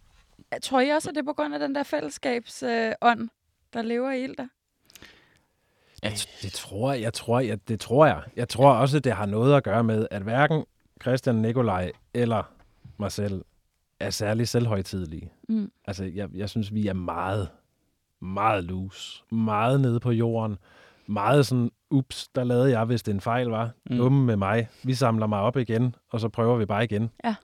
Tror 0.63 0.81
I 0.81 0.89
også, 0.91 1.09
at 1.09 1.15
det 1.15 1.21
er 1.21 1.25
på 1.25 1.33
grund 1.33 1.55
af 1.55 1.61
den 1.61 1.75
der 1.75 1.83
fællesskabsånd, 1.83 3.21
øh, 3.21 3.29
der 3.73 3.83
lever 3.83 4.11
i 4.13 4.25
Ilder? 4.25 4.47
Ja, 6.03 6.09
Det, 6.11 6.29
det 6.43 6.53
tror 6.53 6.93
jeg, 6.93 7.03
jeg 7.03 7.13
tror, 7.13 7.41
jeg, 7.41 7.69
det 7.69 7.81
tror 7.81 8.07
jeg. 8.07 8.23
Jeg 8.37 8.49
tror 8.49 8.73
også, 8.73 8.99
det 9.01 9.13
har 9.13 9.27
noget 9.27 9.55
at 9.57 9.65
gøre 9.65 9.85
med, 9.85 10.07
at 10.11 10.23
hverken 10.23 10.65
Christian 11.03 11.35
Nikolaj 11.37 11.93
eller 12.15 12.43
mig 12.99 13.13
selv 13.13 13.45
er 14.01 14.11
særlig 14.11 14.49
selvhøjtidlige. 14.49 15.33
Mm. 15.49 15.71
Altså, 15.85 16.05
jeg, 16.05 16.29
jeg 16.35 16.51
synes, 16.51 16.75
vi 16.75 16.87
er 16.87 16.93
meget, 16.93 17.49
meget 18.21 18.65
loose. 18.65 19.23
Meget 19.31 19.81
nede 19.81 20.01
på 20.01 20.11
jorden. 20.11 20.57
Meget 21.07 21.47
sådan, 21.47 21.71
ups, 21.91 22.29
der 22.29 22.45
lavede 22.45 22.71
jeg, 22.71 22.85
hvis 22.85 23.03
det 23.03 23.15
en 23.15 23.21
fejl 23.21 23.47
var. 23.47 23.71
Mm. 23.91 23.97
Dumme 23.97 24.25
med 24.25 24.37
mig. 24.37 24.69
Vi 24.85 24.95
samler 24.95 25.27
mig 25.27 25.41
op 25.41 25.57
igen, 25.57 25.95
og 26.11 26.21
så 26.21 26.29
prøver 26.29 26.57
vi 26.57 26.67
bare 26.67 26.85
igen. 26.85 27.11
Ja. 27.25 27.35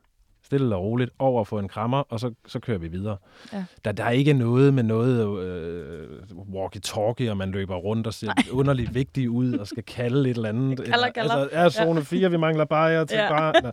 Stille 0.52 0.76
og 0.76 0.82
roligt 0.82 1.10
over 1.18 1.44
få 1.44 1.58
en 1.58 1.68
krammer, 1.68 1.98
og 1.98 2.20
så, 2.20 2.34
så 2.46 2.60
kører 2.60 2.78
vi 2.78 2.88
videre. 2.88 3.16
Ja. 3.52 3.64
Der, 3.84 3.92
der 3.92 4.04
er 4.04 4.10
ikke 4.10 4.32
noget 4.32 4.74
med 4.74 4.82
noget 4.82 5.42
øh, 5.44 6.20
walkie-talkie, 6.54 7.30
og 7.30 7.36
man 7.36 7.50
løber 7.50 7.76
rundt 7.76 8.06
og 8.06 8.14
ser 8.14 8.26
Nej. 8.26 8.44
underligt 8.60 8.94
vigtig 8.94 9.30
ud, 9.30 9.54
og 9.54 9.66
skal 9.66 9.82
kalde 9.82 10.30
et 10.30 10.36
eller 10.36 10.48
andet. 10.48 10.84
Kalder, 10.84 11.10
kalder. 11.10 11.34
Altså, 11.34 11.48
er 11.52 11.68
zone 11.68 12.04
4, 12.04 12.30
vi 12.30 12.36
mangler 12.36 12.64
bare 12.64 13.06
til 13.06 13.16
Ja. 13.16 13.22
ja. 13.22 13.28
bare. 13.28 13.62
Nå. 13.62 13.70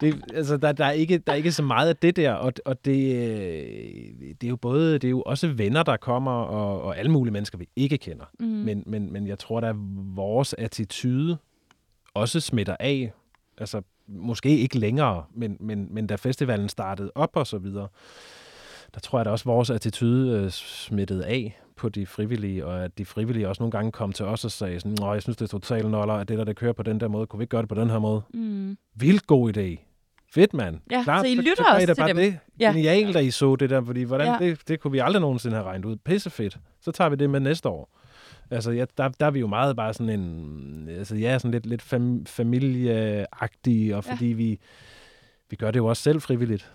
Det, 0.00 0.22
altså, 0.34 0.56
der, 0.56 0.72
der, 0.72 0.84
er 0.84 0.90
ikke, 0.90 1.18
der 1.18 1.32
er 1.32 1.36
ikke 1.36 1.52
så 1.52 1.62
meget 1.62 1.88
af 1.88 1.96
det 1.96 2.16
der, 2.16 2.32
og, 2.32 2.52
og 2.64 2.84
det, 2.84 3.16
øh, 3.16 4.34
det 4.40 4.44
er 4.44 4.48
jo 4.48 4.56
både, 4.56 4.94
det 4.94 5.04
er 5.04 5.10
jo 5.10 5.22
også 5.22 5.48
venner, 5.48 5.82
der 5.82 5.96
kommer, 5.96 6.32
og, 6.32 6.82
og 6.82 6.98
alle 6.98 7.10
mulige 7.10 7.32
mennesker, 7.32 7.58
vi 7.58 7.68
ikke 7.76 7.98
kender. 7.98 8.24
Mm. 8.40 8.46
Men, 8.46 8.82
men, 8.86 9.12
men 9.12 9.26
jeg 9.26 9.38
tror, 9.38 9.60
at 9.60 9.76
vores 10.16 10.54
attitude 10.58 11.36
også 12.14 12.40
smitter 12.40 12.76
af. 12.80 13.12
Altså, 13.58 13.82
måske 14.12 14.58
ikke 14.58 14.78
længere, 14.78 15.24
men, 15.34 15.56
men, 15.60 15.88
men 15.90 16.06
da 16.06 16.14
festivalen 16.14 16.68
startede 16.68 17.12
op 17.14 17.30
og 17.36 17.46
så 17.46 17.58
videre, 17.58 17.88
der 18.94 19.00
tror 19.00 19.18
jeg, 19.18 19.26
at 19.26 19.30
også 19.32 19.44
vores 19.44 19.70
attitude 19.70 20.38
øh, 20.38 20.50
smittede 20.50 21.26
af 21.26 21.60
på 21.76 21.88
de 21.88 22.06
frivillige, 22.06 22.66
og 22.66 22.84
at 22.84 22.98
de 22.98 23.04
frivillige 23.04 23.48
også 23.48 23.62
nogle 23.62 23.70
gange 23.70 23.92
kom 23.92 24.12
til 24.12 24.24
os 24.26 24.44
og 24.44 24.50
sagde 24.50 24.80
sådan, 24.80 24.96
Nå, 25.00 25.12
jeg 25.12 25.22
synes, 25.22 25.36
det 25.36 25.44
er 25.44 25.48
totalt 25.48 25.90
noller, 25.90 26.14
at 26.14 26.28
det 26.28 26.38
der, 26.38 26.44
det 26.44 26.56
kører 26.56 26.72
på 26.72 26.82
den 26.82 27.00
der 27.00 27.08
måde, 27.08 27.26
kunne 27.26 27.38
vi 27.38 27.42
ikke 27.42 27.50
gøre 27.50 27.62
det 27.62 27.68
på 27.68 27.74
den 27.74 27.90
her 27.90 27.98
måde? 27.98 28.22
Mm. 28.34 28.76
Vildt 28.94 29.26
god 29.26 29.56
idé. 29.56 29.88
Fedt, 30.34 30.54
mand. 30.54 30.80
Ja, 30.90 31.02
Klart, 31.02 31.20
så 31.26 31.32
I 31.32 31.34
lytter 31.34 31.50
I 31.50 31.74
også 31.74 31.86
da 31.86 31.94
til 31.94 32.00
bare 32.00 32.08
dem. 32.08 32.16
Det. 32.16 32.38
Ja. 32.60 32.72
Genialt, 32.72 33.16
at 33.16 33.24
I 33.24 33.30
så 33.30 33.56
det 33.56 33.70
der, 33.70 33.84
fordi 33.84 34.02
hvordan, 34.02 34.26
Ja. 34.26 34.32
ja. 34.44 34.50
det, 34.50 34.68
det 34.68 34.80
kunne 34.80 34.92
vi 34.92 34.98
aldrig 34.98 35.20
nogensinde 35.20 35.56
have 35.56 35.66
regnet 35.68 35.84
ud. 35.84 35.96
Pissefedt. 35.96 36.58
Så 36.80 36.92
tager 36.92 37.10
vi 37.10 37.16
det 37.16 37.30
med 37.30 37.40
næste 37.40 37.68
år. 37.68 37.98
Altså, 38.52 38.70
ja, 38.70 38.84
der, 38.98 39.08
der 39.08 39.26
er 39.26 39.30
vi 39.30 39.40
jo 39.40 39.46
meget 39.46 39.76
bare 39.76 39.94
sådan 39.94 40.20
en, 40.20 40.88
altså 40.88 41.16
ja, 41.16 41.38
sådan 41.38 41.50
lidt, 41.50 41.66
lidt 41.66 41.82
fam, 41.82 42.26
familieagtige, 42.26 43.96
og 43.96 44.04
Ja. 44.06 44.12
fordi 44.12 44.26
vi, 44.26 44.58
vi 45.50 45.56
gør 45.56 45.70
det 45.70 45.78
jo 45.78 45.86
også 45.86 46.02
selv 46.02 46.20
frivilligt. 46.20 46.72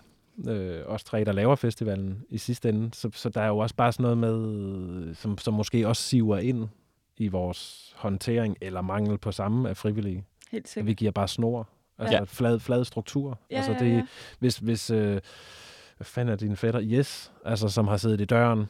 Øh, 0.48 0.80
os 0.86 1.04
tre, 1.04 1.24
der 1.24 1.32
laver 1.32 1.54
festivalen 1.56 2.22
i 2.30 2.38
sidste 2.38 2.68
ende. 2.68 2.90
Så, 2.94 3.10
så 3.12 3.28
der 3.28 3.40
er 3.40 3.46
jo 3.48 3.58
også 3.58 3.74
bare 3.74 3.92
sådan 3.92 4.02
noget 4.02 4.18
med, 4.18 5.14
som, 5.14 5.38
som 5.38 5.54
måske 5.54 5.88
også 5.88 6.02
siver 6.02 6.38
ind 6.38 6.68
i 7.16 7.28
vores 7.28 7.92
håndtering, 7.96 8.56
eller 8.60 8.80
mangel 8.80 9.18
på 9.18 9.32
samme 9.32 9.68
af 9.68 9.76
frivillige. 9.76 10.24
Helt 10.52 10.64
At 10.64 10.70
sikkert. 10.70 10.86
vi 10.86 10.94
giver 10.94 11.10
bare 11.10 11.28
snor. 11.28 11.68
Altså 11.98 12.14
Ja. 12.14 12.18
ja. 12.18 12.24
flad, 12.24 12.58
flad 12.60 12.84
struktur. 12.84 13.38
Ja, 13.50 13.56
altså 13.56 13.72
ja, 13.72 13.78
det, 13.78 13.96
ja. 13.96 14.06
Hvis, 14.38 14.58
hvis 14.58 14.90
øh, 14.90 15.20
hvad 15.96 16.04
fanden 16.04 16.32
er 16.32 16.36
din 16.36 16.56
fætter? 16.56 16.80
Yes, 16.82 17.32
altså 17.44 17.68
som 17.68 17.88
har 17.88 17.96
siddet 17.96 18.20
i 18.20 18.24
døren. 18.24 18.64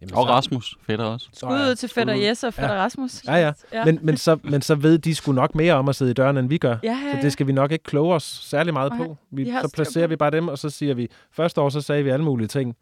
Jamen, 0.00 0.14
Og 0.14 0.28
Rasmus, 0.28 0.76
fætter 0.82 1.04
også. 1.04 1.28
Skud 1.32 1.50
ud 1.50 1.74
til 1.74 1.88
fætter. 1.88 2.14
Jes 2.14 2.44
og 2.44 2.54
fætter 2.54 2.74
Rasmus. 2.76 3.24
Ja, 3.26 3.34
ja. 3.34 3.52
ja. 3.72 3.84
Men, 3.84 3.98
men, 4.02 4.16
så, 4.16 4.38
men 4.42 4.62
så 4.62 4.74
ved 4.74 4.98
de 4.98 5.14
sgu 5.14 5.32
nok 5.32 5.54
mere 5.54 5.74
om 5.74 5.88
at 5.88 5.96
sidde 5.96 6.10
i 6.10 6.14
døren, 6.14 6.36
end 6.36 6.48
vi 6.48 6.58
gør. 6.58 6.76
ja, 6.82 6.88
ja, 6.90 7.10
Så 7.12 7.16
ja. 7.16 7.22
det 7.22 7.32
skal 7.32 7.46
vi 7.46 7.52
nok 7.52 7.72
ikke 7.72 7.84
kloge 7.84 8.14
os 8.14 8.22
særlig 8.22 8.72
meget 8.72 8.92
Nej, 8.92 9.06
på. 9.06 9.16
Vi, 9.30 9.42
vi 9.42 9.50
så 9.62 9.70
placerer 9.74 10.06
vi 10.06 10.16
bare 10.16 10.30
dem, 10.30 10.48
og 10.48 10.58
så 10.58 10.70
siger 10.70 10.94
vi, 10.94 11.08
første 11.32 11.60
år 11.60 11.68
så 11.68 11.80
sagde 11.80 12.04
vi 12.04 12.10
alle 12.10 12.24
mulige 12.24 12.48
ting, 12.48 12.76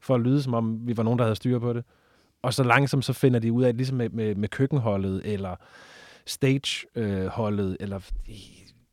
for 0.00 0.14
at 0.14 0.20
lyde 0.20 0.42
som 0.42 0.54
om 0.54 0.78
vi 0.86 0.96
var 0.96 1.02
nogen, 1.02 1.18
der 1.18 1.24
havde 1.24 1.36
styr 1.36 1.58
på 1.58 1.72
det. 1.72 1.84
Og 2.42 2.54
så 2.54 2.62
langsomt 2.62 3.04
så 3.04 3.12
finder 3.12 3.40
de 3.40 3.52
ud 3.52 3.62
af, 3.62 3.76
ligesom 3.76 3.96
med, 3.96 4.10
med, 4.10 4.34
med 4.34 4.48
køkkenholdet, 4.48 5.20
eller 5.24 5.56
stageholdet, 6.26 7.76
eller 7.80 8.00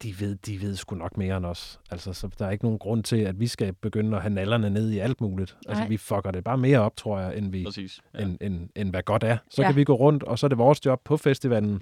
de, 0.03 0.19
ved, 0.19 0.35
de 0.35 0.61
ved 0.61 0.75
sgu 0.75 0.95
nok 0.95 1.17
mere 1.17 1.37
end 1.37 1.45
os. 1.45 1.79
Altså, 1.91 2.13
så 2.13 2.29
der 2.39 2.45
er 2.45 2.51
ikke 2.51 2.63
nogen 2.65 2.79
grund 2.79 3.03
til, 3.03 3.17
at 3.17 3.39
vi 3.39 3.47
skal 3.47 3.73
begynde 3.73 4.15
at 4.17 4.21
have 4.23 4.33
nallerne 4.33 4.69
ned 4.69 4.89
i 4.91 4.99
alt 4.99 5.21
muligt. 5.21 5.57
Altså, 5.67 5.81
Nej. 5.81 5.89
vi 5.89 5.97
fucker 5.97 6.31
det 6.31 6.43
bare 6.43 6.57
mere 6.57 6.79
op, 6.79 6.97
tror 6.97 7.19
jeg, 7.19 7.37
end, 7.37 7.51
vi, 7.51 7.63
Præcis. 7.63 7.99
Ja. 8.13 8.19
end, 8.23 8.37
end, 8.41 8.69
end 8.75 8.89
hvad 8.89 9.03
godt 9.03 9.23
er. 9.23 9.37
Så 9.49 9.61
Ja. 9.61 9.67
kan 9.67 9.75
vi 9.75 9.83
gå 9.83 9.93
rundt, 9.93 10.23
og 10.23 10.39
så 10.39 10.45
er 10.45 10.47
det 10.47 10.57
vores 10.57 10.85
job 10.85 11.01
på 11.03 11.17
festivalen. 11.17 11.81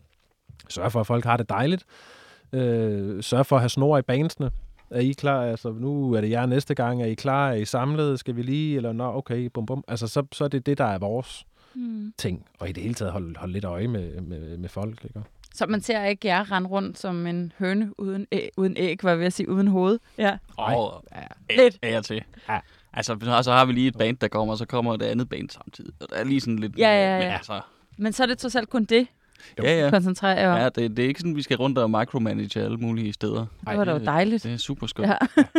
Sørge 0.69 0.91
for, 0.91 0.99
at 0.99 1.07
folk 1.07 1.23
har 1.25 1.37
det 1.37 1.49
dejligt. 1.49 1.83
Øh, 2.53 3.23
sørge 3.23 3.43
for 3.45 3.55
at 3.55 3.61
have 3.61 3.69
snor 3.69 3.97
i 3.97 4.01
bandsene. 4.01 4.51
Er 4.89 4.99
I 4.99 5.11
klar? 5.11 5.41
Altså, 5.43 5.71
nu 5.71 6.13
er 6.13 6.21
det 6.21 6.29
jer 6.29 6.45
næste 6.45 6.75
gang. 6.75 7.01
Er 7.01 7.05
I 7.05 7.13
klar? 7.13 7.49
Er 7.49 7.53
I 7.53 7.65
samlet? 7.65 8.19
Skal 8.19 8.35
vi 8.35 8.41
lige? 8.41 8.75
Eller 8.77 8.93
nå, 8.93 9.03
okay, 9.17 9.45
bum 9.53 9.65
bum. 9.65 9.83
Altså, 9.87 10.07
så, 10.07 10.23
så 10.31 10.43
er 10.43 10.47
det 10.47 10.65
det, 10.65 10.77
der 10.77 10.85
er 10.85 10.97
vores 10.97 11.45
Mm. 11.75 12.13
ting. 12.17 12.45
Og 12.59 12.69
i 12.69 12.71
det 12.71 12.83
hele 12.83 12.95
taget 12.95 13.11
holde, 13.11 13.33
holde 13.37 13.53
lidt 13.53 13.65
øje 13.65 13.87
med, 13.87 14.21
med, 14.21 14.57
med 14.57 14.69
folk. 14.69 15.03
Ikke? 15.05 15.21
Så 15.55 15.65
man 15.65 15.81
ser 15.81 16.05
ikke 16.05 16.27
jer 16.27 16.51
rende 16.51 16.69
rundt 16.69 16.99
som 16.99 17.27
en 17.27 17.53
høne 17.59 17.99
uden, 17.99 18.27
æg, 18.31 18.49
uden 18.57 18.77
æg, 18.77 18.99
hvad 19.01 19.15
vil 19.15 19.23
jeg 19.23 19.33
sige, 19.33 19.49
uden 19.49 19.67
hoved. 19.67 19.99
Ja. 20.17 20.37
Og 20.57 21.03
Ja. 21.15 21.55
Lidt. 21.63 21.79
af 21.81 21.97
og 21.97 22.05
til. 22.05 22.23
Ja. 22.49 22.59
Altså, 22.93 23.41
så 23.43 23.51
har 23.51 23.65
vi 23.65 23.73
lige 23.73 23.87
et 23.87 23.97
band, 23.97 24.17
der 24.17 24.27
kommer, 24.27 24.51
og 24.53 24.57
så 24.57 24.65
kommer 24.65 24.95
det 24.95 25.05
andet 25.05 25.29
band 25.29 25.49
samtidig. 25.49 25.93
Og 26.01 26.07
der 26.09 26.15
er 26.15 26.23
lige 26.23 26.41
sådan 26.41 26.59
lidt... 26.59 26.77
Ja, 26.77 26.89
ja, 27.11 27.17
Men 27.19 27.27
ja. 27.27 27.33
altså, 27.33 27.61
Men 27.97 28.13
så 28.13 28.23
er 28.23 28.27
det 28.27 28.37
trods 28.37 28.55
alt 28.55 28.69
kun 28.69 28.83
det, 28.85 29.07
Jo. 29.59 29.63
ja, 29.63 29.83
ja. 29.83 29.89
koncentrerer 29.89 30.39
jer 30.39 30.51
om. 30.51 30.57
Ja, 30.59 30.65
det, 30.69 30.97
det 30.97 31.03
er 31.03 31.07
ikke 31.07 31.19
sådan, 31.19 31.35
vi 31.35 31.41
skal 31.41 31.57
rundt 31.57 31.77
og 31.77 31.89
micromanage 31.91 32.59
alle 32.61 32.77
mulige 32.77 33.13
steder. 33.13 33.45
det 33.69 33.77
var 33.77 33.83
da 33.85 33.91
jo 33.91 33.97
dejligt. 34.05 34.43
Det 34.43 34.53
er 34.53 34.57
super 34.57 34.87
skønt. 34.87 35.09
Ja. 35.09 35.17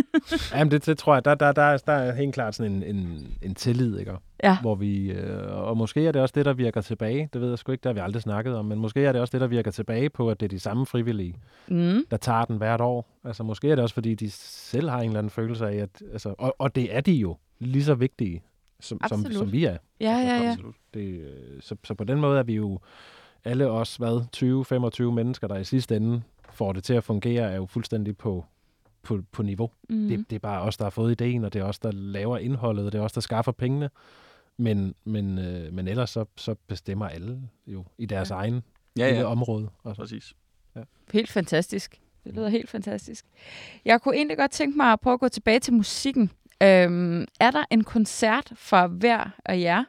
Jamen, 0.58 0.70
det, 0.70 0.86
det 0.86 0.98
tror 0.98 1.14
jeg, 1.14 1.24
der, 1.24 1.34
der, 1.34 1.52
der, 1.52 1.62
er- 1.62 1.76
der 1.76 1.92
er 1.92 2.14
helt 2.14 2.34
klart 2.34 2.54
sådan 2.54 2.72
en, 2.72 2.82
en, 2.96 3.26
en 3.42 3.54
tillid, 3.54 3.98
ikke? 3.98 4.12
Ja. 4.44 4.56
Hvor 4.60 4.74
vi, 4.74 5.10
øh, 5.12 5.52
og 5.68 5.76
måske 5.76 6.06
er 6.06 6.12
det 6.12 6.22
også 6.22 6.32
det, 6.36 6.44
der 6.44 6.52
virker 6.52 6.80
tilbage. 6.80 7.28
Det 7.32 7.40
ved 7.40 7.48
jeg 7.48 7.58
sgu 7.58 7.72
ikke, 7.72 7.82
det 7.82 7.88
har 7.88 7.94
vi 7.94 8.00
aldrig 8.00 8.22
snakket 8.22 8.56
om. 8.56 8.64
Men 8.64 8.78
måske 8.78 9.04
er 9.04 9.12
det 9.12 9.20
også 9.20 9.32
det, 9.32 9.40
der 9.40 9.46
virker 9.46 9.70
tilbage 9.70 10.10
på, 10.10 10.30
at 10.30 10.40
det 10.40 10.46
er 10.46 10.50
de 10.50 10.58
samme 10.60 10.86
frivillige, 10.86 11.34
Mm. 11.68 12.04
der 12.10 12.16
tager 12.16 12.44
den 12.44 12.56
hvert 12.56 12.80
år. 12.80 13.06
Altså 13.24 13.42
måske 13.42 13.70
er 13.70 13.74
det 13.74 13.82
også, 13.82 13.94
fordi 13.94 14.14
de 14.14 14.30
selv 14.30 14.88
har 14.90 14.98
en 14.98 15.04
eller 15.06 15.18
anden 15.18 15.30
følelse 15.30 15.66
af, 15.68 15.74
at... 15.76 16.02
Altså, 16.12 16.34
og, 16.38 16.54
og 16.58 16.74
det 16.74 16.96
er 16.96 17.00
de 17.00 17.12
jo 17.12 17.36
lige 17.58 17.84
så 17.84 17.94
vigtige, 17.94 18.42
som, 18.80 19.00
som, 19.08 19.18
Absolut. 19.20 19.38
som 19.38 19.52
vi 19.52 19.64
er. 19.64 19.76
Ja, 20.00 20.10
ja, 20.10 20.42
ja. 20.42 20.50
Absolut. 20.50 20.74
Det, 20.94 21.00
øh, 21.00 21.60
så, 21.60 21.76
så 21.84 21.94
på 21.94 22.04
den 22.04 22.20
måde 22.20 22.38
er 22.38 22.42
vi 22.42 22.54
jo 22.54 22.78
alle 23.44 23.70
os, 23.70 23.96
hvad, 23.96 24.20
20-25 25.06 25.14
mennesker, 25.14 25.46
der 25.48 25.56
i 25.56 25.64
sidste 25.64 25.96
ende 25.96 26.22
får 26.50 26.72
det 26.72 26.84
til 26.84 26.94
at 26.94 27.04
fungere, 27.04 27.52
er 27.52 27.56
jo 27.56 27.66
fuldstændig 27.66 28.16
på, 28.16 28.44
på, 29.02 29.22
på 29.32 29.42
niveau. 29.42 29.70
Mm. 29.88 30.08
Det, 30.08 30.30
det 30.30 30.36
er 30.36 30.40
bare 30.40 30.62
os, 30.62 30.76
der 30.76 30.84
har 30.84 30.90
fået 30.90 31.10
ideen, 31.10 31.44
og 31.44 31.52
det 31.52 31.60
er 31.60 31.64
os, 31.64 31.78
der 31.78 31.90
laver 31.92 32.38
indholdet, 32.38 32.86
og 32.86 32.92
det 32.92 32.98
er 32.98 33.02
os, 33.02 33.12
der 33.12 33.20
skaffer 33.20 33.52
pengene. 33.52 33.90
Men, 34.56 34.94
men, 35.04 35.38
øh, 35.38 35.72
men 35.72 35.88
ellers 35.88 36.10
så, 36.10 36.24
så 36.36 36.54
bestemmer 36.66 37.08
alle 37.08 37.40
jo 37.66 37.84
i 37.98 38.06
deres 38.06 38.30
Ja. 38.30 38.34
ja. 38.34 38.40
egen 38.40 38.62
Ja, 38.98 39.06
lille 39.06 39.20
ja. 39.20 39.26
område. 39.26 39.68
Altså. 39.84 40.02
Præcis. 40.02 40.34
Helt 41.12 41.30
fantastisk. 41.30 42.00
Det 42.24 42.34
lyder 42.34 42.48
helt 42.48 42.70
fantastisk. 42.70 43.24
Jeg 43.84 44.00
kunne 44.00 44.16
egentlig 44.16 44.36
godt 44.36 44.50
tænke 44.50 44.76
mig 44.76 44.92
at 44.92 45.00
prøve 45.00 45.14
at 45.14 45.20
gå 45.20 45.28
tilbage 45.28 45.58
til 45.60 45.72
musikken. 45.74 46.30
Øhm, 46.62 47.26
er 47.40 47.50
der 47.50 47.64
en 47.70 47.84
koncert 47.84 48.52
for 48.56 48.86
hver 48.86 49.30
af 49.44 49.60
jer, 49.60 49.84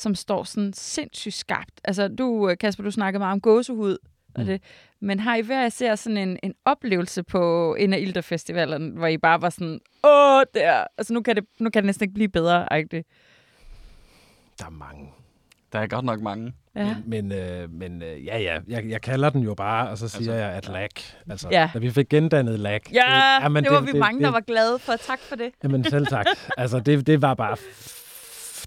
som 0.00 0.14
står 0.14 0.44
sådan 0.44 0.72
sindssygt 0.72 1.34
skarpt? 1.34 1.80
Altså, 1.84 2.08
du, 2.08 2.54
Kasper, 2.60 2.84
du 2.84 2.90
snakkede 2.90 3.18
meget 3.18 3.32
om 3.32 3.40
gåsehud, 3.40 3.96
og 4.34 4.40
Mm. 4.40 4.46
det, 4.46 4.62
men 5.00 5.20
har 5.20 5.36
I 5.36 5.40
hver 5.42 5.66
især 5.66 5.94
sådan 5.94 6.16
en, 6.16 6.38
en 6.42 6.54
oplevelse 6.64 7.22
på 7.22 7.74
en 7.78 7.92
af 7.92 7.98
Ilder-festivalerne, 7.98 8.90
hvor 8.90 9.06
I 9.06 9.18
bare 9.18 9.42
var 9.42 9.50
sådan, 9.50 9.80
åh, 10.04 10.42
der, 10.54 10.84
altså 10.98 11.12
nu 11.14 11.22
kan 11.22 11.36
det, 11.36 11.44
nu 11.60 11.70
kan 11.70 11.82
det 11.82 11.86
næsten 11.86 12.04
ikke 12.04 12.14
blive 12.14 12.28
bedre, 12.28 12.66
ikke? 12.78 13.04
Der 14.58 14.66
er 14.66 14.70
mange. 14.70 15.10
Der 15.72 15.78
er 15.78 15.86
godt 15.86 16.04
nok 16.04 16.20
mange. 16.20 16.52
Ja. 16.76 16.96
Men, 17.06 17.28
men, 17.28 17.32
øh, 17.38 17.70
men 17.72 18.02
øh, 18.02 18.24
ja, 18.26 18.38
ja, 18.38 18.58
jeg, 18.68 18.84
jeg 18.88 19.02
kalder 19.02 19.30
den 19.30 19.42
jo 19.42 19.54
bare, 19.54 19.88
og 19.90 19.98
så 19.98 20.08
siger 20.08 20.18
Altså, 20.18 20.32
jeg, 20.32 20.52
at 20.56 20.68
lag. 20.68 20.88
Altså, 21.30 21.48
Ja. 21.50 21.70
da 21.74 21.78
vi 21.78 21.90
fik 21.90 22.08
gendannet 22.08 22.58
lag. 22.60 22.80
Ja, 22.92 23.42
jamen, 23.42 23.64
det 23.64 23.72
var 23.72 23.80
vi 23.80 23.92
mange, 23.98 24.20
der 24.22 24.30
var 24.30 24.40
glade 24.40 24.78
for. 24.78 24.92
Tak 24.96 25.18
for 25.18 25.36
det. 25.36 25.50
Jamen 25.62 25.84
selv 25.84 26.06
tak. 26.06 26.26
altså, 26.58 26.80
det, 26.80 27.06
det 27.06 27.22
var 27.22 27.34
bare... 27.34 27.56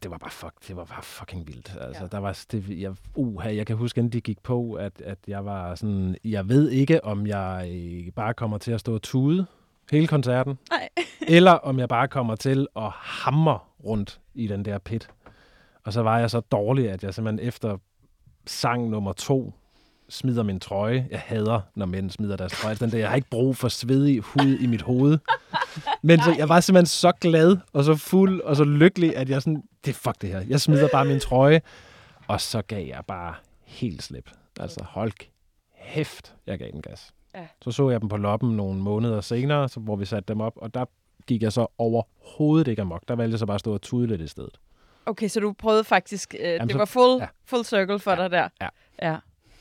Det 0.03 0.11
var 0.11 0.17
bare, 0.17 0.31
fuck, 0.31 0.53
det 0.67 0.75
var 0.75 0.85
bare 0.85 1.03
fucking 1.03 1.47
vildt. 1.47 1.77
Altså, 1.81 2.03
Ja. 2.03 2.07
der 2.07 2.17
var, 2.17 2.43
det, 2.51 2.81
jeg, 2.81 2.95
uh, 3.15 3.43
jeg 3.45 3.67
kan 3.67 3.75
huske, 3.75 3.99
inden 3.99 4.13
de 4.13 4.21
gik 4.21 4.43
på, 4.43 4.73
at, 4.73 5.01
at 5.01 5.17
jeg 5.27 5.45
var 5.45 5.75
sådan, 5.75 6.15
jeg 6.23 6.49
ved 6.49 6.69
ikke, 6.69 7.03
om 7.03 7.27
jeg 7.27 7.69
øh, 7.73 8.11
bare 8.11 8.33
kommer 8.33 8.57
til 8.57 8.71
at 8.71 8.79
stå 8.79 8.93
og 8.93 9.01
tude 9.01 9.45
hele 9.91 10.07
koncerten, 10.07 10.57
Nej. 10.69 10.89
eller 11.37 11.51
om 11.51 11.79
jeg 11.79 11.89
bare 11.89 12.07
kommer 12.07 12.35
til 12.35 12.67
at 12.75 12.89
hamre 12.91 13.59
rundt 13.85 14.19
i 14.33 14.47
den 14.47 14.65
der 14.65 14.77
pit. 14.77 15.09
Og 15.83 15.93
så 15.93 16.01
var 16.01 16.19
jeg 16.19 16.29
så 16.29 16.39
dårlig, 16.39 16.89
at 16.91 17.03
jeg 17.03 17.13
simpelthen 17.13 17.47
efter 17.47 17.77
sang 18.45 18.89
nummer 18.89 19.13
to 19.13 19.53
smider 20.09 20.43
min 20.43 20.59
trøje. 20.59 21.07
Jeg 21.11 21.19
hader, 21.19 21.61
når 21.75 21.85
mænd 21.85 22.09
smider 22.11 22.35
deres 22.37 22.51
trøje. 22.51 22.75
Den 22.75 22.91
der, 22.91 22.97
jeg 22.97 23.09
har 23.09 23.15
ikke 23.15 23.29
brug 23.29 23.55
for 23.57 23.67
svedig 23.67 24.19
hud 24.19 24.57
i 24.59 24.67
mit 24.67 24.81
hoved. 24.81 25.17
Men 26.01 26.19
så, 26.21 26.35
jeg 26.37 26.49
var 26.49 26.59
simpelthen 26.59 26.85
så 26.85 27.11
glad, 27.21 27.57
og 27.73 27.83
så 27.83 27.95
fuld, 27.95 28.41
og 28.41 28.55
så 28.55 28.63
lykkelig, 28.63 29.17
at 29.17 29.29
jeg 29.29 29.41
sådan, 29.41 29.63
det 29.85 29.91
er 29.91 29.95
fuck 29.95 30.21
det 30.21 30.29
her. 30.29 30.39
Jeg 30.47 30.61
smider 30.61 30.87
bare 30.91 31.05
min 31.05 31.19
trøje, 31.19 31.61
og 32.27 32.41
så 32.41 32.61
gav 32.61 32.87
jeg 32.87 33.01
bare 33.07 33.35
helt 33.65 34.03
slip. 34.03 34.29
Altså, 34.59 34.83
hold 34.83 35.11
hæft, 35.75 36.33
jeg 36.47 36.59
gav 36.59 36.71
den 36.71 36.81
gas. 36.81 37.11
Ja. 37.35 37.47
Så 37.63 37.71
så 37.71 37.89
jeg 37.89 38.01
dem 38.01 38.09
på 38.09 38.17
loppen 38.17 38.57
nogle 38.57 38.79
måneder 38.79 39.21
senere, 39.21 39.69
så, 39.69 39.79
hvor 39.79 39.95
vi 39.95 40.05
satte 40.05 40.33
dem 40.33 40.41
op, 40.41 40.53
og 40.55 40.73
der 40.73 40.85
gik 41.27 41.43
jeg 41.43 41.53
så 41.53 41.67
overhovedet 41.77 42.67
ikke 42.67 42.81
amok. 42.81 43.01
Der 43.07 43.15
valgte 43.15 43.33
jeg 43.33 43.39
så 43.39 43.45
bare 43.45 43.55
at 43.55 43.59
stå 43.59 43.73
og 43.73 43.81
tude 43.81 44.07
lidt 44.07 44.21
i 44.21 44.27
stedet. 44.27 44.59
Okay, 45.05 45.27
så 45.27 45.39
du 45.39 45.53
prøvede 45.53 45.83
faktisk, 45.83 46.35
øh, 46.39 46.59
det 46.61 46.71
så- 46.71 46.77
var 46.77 46.85
full, 46.85 47.17
ja. 47.21 47.27
full 47.45 47.65
circle 47.65 47.99
for 47.99 48.15
dig 48.15 48.31
der. 48.31 48.47
Ja. 48.61 48.67
ja. 49.01 49.17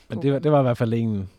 Men 0.09 0.21
det 0.21 0.33
var, 0.33 0.39
det 0.39 0.51
var 0.51 0.59
i 0.59 0.63
hvert 0.63 0.77
fald 0.77 0.93
en... 0.93 1.29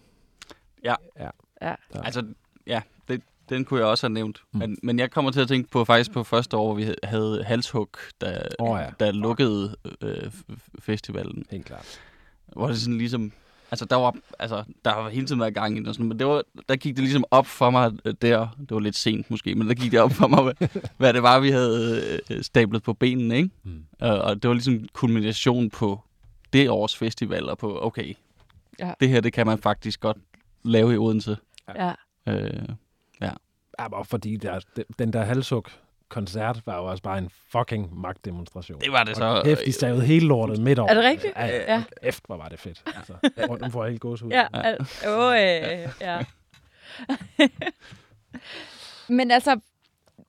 Ja. 0.85 0.95
ja. 1.19 1.31
Ja. 1.63 1.75
Altså, 1.95 2.27
ja, 2.67 2.81
det, 3.09 3.23
den 3.49 3.65
kunne 3.65 3.81
jeg 3.81 3.87
også 3.87 4.07
have 4.07 4.15
nævnt. 4.15 4.43
Mm. 4.53 4.59
Men, 4.59 4.79
men 4.83 4.99
jeg 4.99 5.11
kommer 5.11 5.31
til 5.31 5.41
at 5.41 5.49
tænke 5.49 5.71
på 5.71 5.85
faktisk 5.85 6.13
på 6.13 6.25
første 6.25 6.57
år, 6.57 6.65
hvor 6.67 6.75
vi 6.75 6.95
havde 7.05 7.45
halshug, 7.45 7.89
der, 8.21 8.43
Åh, 8.59 8.79
ja. 8.81 8.91
der 9.01 9.13
lukkede 9.13 9.77
øh, 10.01 10.31
festivalen. 10.79 11.47
Helt 11.51 11.65
klart. 11.65 12.01
Hvor 12.47 12.69
det 12.69 12.81
sådan 12.81 12.99
ligesom... 12.99 13.33
Altså, 13.71 13.85
der 13.85 13.97
var, 13.97 14.15
altså, 14.39 14.65
der 14.85 14.95
var 14.95 15.09
hele 15.09 15.27
tiden 15.27 15.41
været 15.41 15.55
gang 15.55 15.79
i 15.79 15.89
og 15.89 15.95
sådan, 15.95 16.09
men 16.09 16.19
det 16.19 16.27
var, 16.27 16.43
der 16.69 16.77
gik 16.77 16.97
det 16.97 17.03
ligesom 17.03 17.25
op 17.31 17.47
for 17.47 17.71
mig 17.71 17.93
øh, 18.05 18.15
der. 18.23 18.49
Det 18.61 18.71
var 18.71 18.81
lidt 18.81 18.97
sent 18.97 19.31
måske, 19.31 19.55
men 19.55 19.69
der 19.69 19.75
gik 19.75 19.93
det 19.93 20.01
op 20.01 20.13
for 20.13 20.29
mig, 20.29 20.43
hvad, 20.43 20.69
hvad 20.99 21.13
det 21.13 21.23
var, 21.23 21.41
vi 21.41 21.51
havde 21.51 22.21
øh, 22.31 22.43
stablet 22.43 22.83
på 22.83 22.93
benene, 22.93 23.37
ikke? 23.37 23.51
Mm. 23.63 23.85
Og, 24.01 24.19
og 24.19 24.43
det 24.43 24.49
var 24.49 24.55
ligesom 24.55 24.89
kulmination 24.93 25.71
på 25.71 26.01
det 26.53 26.71
års 26.71 26.97
festival, 26.97 27.49
og 27.49 27.59
på, 27.59 27.79
okay, 27.83 28.15
Ja. 28.79 28.93
det 29.01 29.09
her, 29.09 29.21
det 29.21 29.33
kan 29.33 29.47
man 29.47 29.59
faktisk 29.59 30.01
godt 30.01 30.17
lave 30.65 30.95
i 30.95 30.97
Odense. 30.97 31.37
ja. 31.77 31.93
Øh, 32.29 32.69
Ja, 33.79 33.89
bare 33.89 34.05
fordi 34.05 34.37
der, 34.37 34.61
den- 34.99 35.13
der 35.13 35.23
halsuk 35.23 35.71
koncert 36.09 36.61
var 36.67 36.77
jo 36.77 36.85
også 36.85 37.03
bare 37.03 37.19
en 37.19 37.31
fucking 37.49 37.99
magtdemonstration. 38.01 38.81
det 38.81 38.93
var 38.93 39.05
det 39.05 39.17
så. 39.17 39.25
Og 39.25 39.45
kæft, 39.45 39.61
de 39.67 39.73
savede 39.73 40.03
hele 40.07 40.27
lortet 40.27 40.59
midt 40.61 40.79
over. 40.79 40.91
Er 40.91 40.95
det 40.95 41.05
rigtigt? 41.05 41.33
Ja, 41.37 41.47
Ja. 41.47 41.75
ja. 41.75 41.83
Kæft, 42.03 42.27
hvor 42.27 42.37
var 42.37 42.49
det 42.49 42.59
fedt. 42.61 42.83
Altså, 42.97 43.13
rundt 43.49 43.63
om 43.63 43.71
får 43.71 43.85
jeg 43.85 43.91
helt 43.91 44.01
gåsehud. 44.01 44.33
Ja, 44.33 44.47
al- 44.53 44.87
åh, 45.09 45.33
øh, 45.33 45.89
ja. 46.01 46.25
Men 49.09 49.31
altså, 49.31 49.61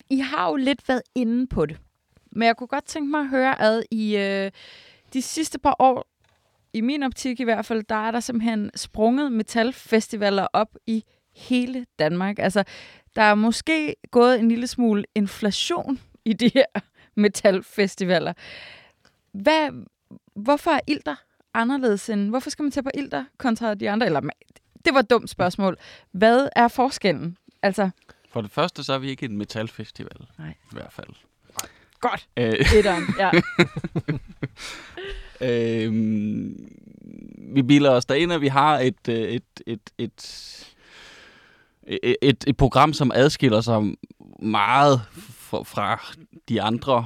I 0.10 0.20
har 0.20 0.50
jo 0.50 0.56
lidt 0.56 0.88
været 0.90 1.02
inde 1.16 1.48
på 1.48 1.66
det. 1.66 1.78
Men 2.32 2.46
jeg 2.46 2.58
kunne 2.58 2.68
godt 2.68 2.86
tænke 2.86 3.12
mig 3.12 3.20
at 3.20 3.30
høre, 3.30 3.62
at 3.62 3.84
i 3.92 4.18
øh, 4.18 4.52
de 5.14 5.22
sidste 5.22 5.60
par 5.60 5.76
år, 5.80 6.08
i 6.76 6.82
min 6.82 7.04
optik 7.04 7.40
i 7.40 7.44
hvert 7.44 7.66
fald, 7.66 7.84
der 7.84 8.08
er 8.08 8.12
der 8.12 8.20
simpelthen 8.20 8.72
sprunget 8.76 9.32
metalfestivaler 9.32 10.48
op 10.54 10.76
i 10.88 11.04
hele 11.36 11.86
Danmark. 12.00 12.40
Altså, 12.40 12.64
der 13.16 13.22
er 13.22 13.36
måske 13.36 13.96
gået 14.12 14.40
en 14.40 14.50
lille 14.50 14.68
smule 14.68 15.04
inflation 15.16 16.00
i 16.26 16.34
de 16.34 16.52
her 16.54 16.66
metalfestivaler. 17.16 18.34
Hvad, 19.32 19.86
hvorfor 20.36 20.72
er 20.72 20.80
Ilter 20.88 21.16
anderledes 21.54 22.10
end... 22.10 22.30
Hvorfor 22.30 22.50
skal 22.50 22.64
man 22.64 22.72
tage 22.72 22.84
på 22.84 22.92
Ilter 22.94 23.26
kontra 23.38 23.74
de 23.74 23.90
andre? 23.90 24.06
Eller, 24.06 24.22
det 24.86 24.94
var 24.94 25.00
et 25.00 25.10
dumt 25.10 25.30
spørgsmål. 25.30 25.78
Hvad 26.12 26.50
er 26.56 26.68
forskellen? 26.68 27.38
Altså, 27.62 27.90
For 28.30 28.42
det 28.42 28.52
første, 28.52 28.84
så 28.84 28.94
er 28.94 28.98
vi 28.98 29.10
ikke 29.10 29.26
en 29.26 29.38
metalfestival. 29.38 30.28
Nej. 30.38 30.50
I 30.50 30.74
hvert 30.74 30.94
fald. 30.94 31.08
godt. 32.00 32.28
Øh, 32.38 32.54
Etteren, 32.78 33.04
ja. 33.20 33.32
øh, 35.42 35.92
vi 37.54 37.62
biler 37.62 37.90
os 37.90 38.06
derind, 38.06 38.32
og 38.32 38.42
vi 38.42 38.48
har 38.48 38.80
et, 38.80 39.10
øh, 39.10 39.16
et, 39.16 39.44
et, 39.68 39.80
et, 39.98 40.74
et, 41.88 42.16
et, 42.22 42.44
et 42.48 42.58
program, 42.58 42.94
som 42.94 43.12
adskiller 43.16 43.62
sig 43.62 43.96
meget 44.40 45.02
fra, 45.22 45.64
fra 45.64 46.16
de 46.50 46.62
andre 46.62 47.06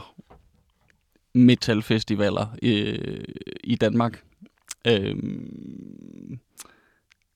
metalfestivaler 1.34 2.48
øh, 2.64 3.24
i 3.64 3.76
Danmark. 3.76 4.24
Øh, 4.88 5.16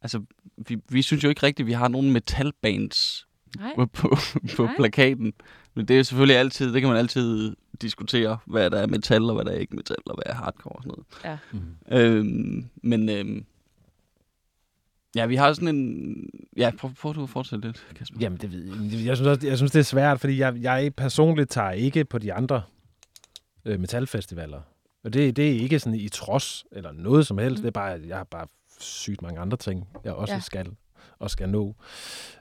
altså, 0.01 0.21
vi, 0.57 0.77
vi 0.89 1.01
synes 1.01 1.23
jo 1.23 1.29
ikke 1.29 1.43
rigtigt, 1.43 1.65
at 1.65 1.67
vi 1.67 1.73
har 1.73 1.87
nogen 1.87 2.11
metalbands 2.11 3.27
Nej. 3.59 3.75
på, 3.75 3.85
på, 3.85 4.15
på 4.55 4.65
Nej. 4.65 4.75
plakaten. 4.75 5.33
Men 5.73 5.85
det 5.85 5.99
er 5.99 6.03
selvfølgelig 6.03 6.37
altid, 6.37 6.73
det 6.73 6.81
kan 6.81 6.89
man 6.89 6.97
altid 6.97 7.55
diskutere, 7.81 8.37
hvad 8.45 8.69
der 8.69 8.77
er 8.77 8.87
metal, 8.87 9.23
og 9.23 9.35
hvad 9.35 9.45
der 9.45 9.51
er 9.51 9.55
ikke 9.55 9.75
metal, 9.75 9.97
og 10.05 10.15
hvad 10.15 10.33
er 10.33 10.35
hardcore 10.35 10.75
og 10.75 10.83
sådan 10.83 10.91
noget. 10.91 11.05
Ja. 11.23 11.37
Mm. 11.51 11.97
Øhm, 11.97 12.69
men 12.83 13.09
øhm, 13.09 13.45
ja, 15.15 15.25
vi 15.25 15.35
har 15.35 15.53
sådan 15.53 15.75
en... 15.75 16.15
Ja, 16.57 16.71
prøv, 16.79 16.91
prøv 17.01 17.15
du 17.15 17.23
at 17.23 17.29
fortsætte 17.29 17.67
lidt, 17.67 17.87
Kasper. 17.95 18.17
Jamen, 18.21 18.37
det 18.37 18.51
ved 18.51 18.63
jeg. 18.65 19.05
Jeg 19.05 19.17
synes, 19.17 19.27
også, 19.27 19.47
jeg 19.47 19.57
synes, 19.57 19.71
det 19.71 19.79
er 19.79 19.83
svært, 19.83 20.19
fordi 20.19 20.37
jeg, 20.37 20.55
jeg 20.61 20.93
personligt 20.97 21.49
tager 21.49 21.71
ikke 21.71 22.05
på 22.05 22.17
de 22.17 22.33
andre 22.33 22.61
øh, 23.65 23.79
metalfestivaler. 23.79 24.61
Og 25.03 25.13
det, 25.13 25.35
det 25.35 25.47
er 25.47 25.59
ikke 25.59 25.79
sådan 25.79 25.99
i 25.99 26.09
trods 26.09 26.65
eller 26.71 26.91
noget 26.91 27.27
som 27.27 27.37
helst. 27.37 27.57
Mm. 27.57 27.61
Det 27.61 27.67
er 27.67 27.71
bare, 27.71 27.99
jeg 28.07 28.17
har 28.17 28.23
bare 28.23 28.47
sygt 28.79 29.21
mange 29.21 29.39
andre 29.39 29.57
ting, 29.57 29.87
jeg 30.03 30.13
også 30.13 30.33
ja. 30.33 30.39
skal 30.39 30.69
og 31.23 31.29
skal 31.31 31.49
nå. 31.49 31.75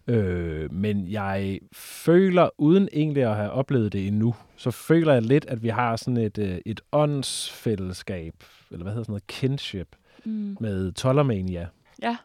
Øh, 0.06 0.72
men 0.72 1.08
jeg 1.10 1.58
føler, 1.72 2.48
uden 2.58 2.88
egentlig 2.92 3.22
at 3.22 3.36
have 3.36 3.50
oplevet 3.50 3.92
det 3.92 4.06
endnu, 4.06 4.34
så 4.56 4.70
føler 4.70 5.12
jeg 5.12 5.22
lidt, 5.22 5.44
at 5.48 5.62
vi 5.62 5.68
har 5.68 5.96
sådan 5.96 6.16
et, 6.16 6.38
øh, 6.38 6.58
et 6.66 6.80
åndsfællesskab, 6.92 8.34
eller 8.70 8.82
hvad 8.82 8.92
hedder 8.92 9.04
sådan 9.04 9.12
noget, 9.12 9.26
kinship, 9.26 9.88
Mm. 10.24 10.56
med 10.60 10.92
Tollermania, 10.92 11.68
Ja. 12.02 12.16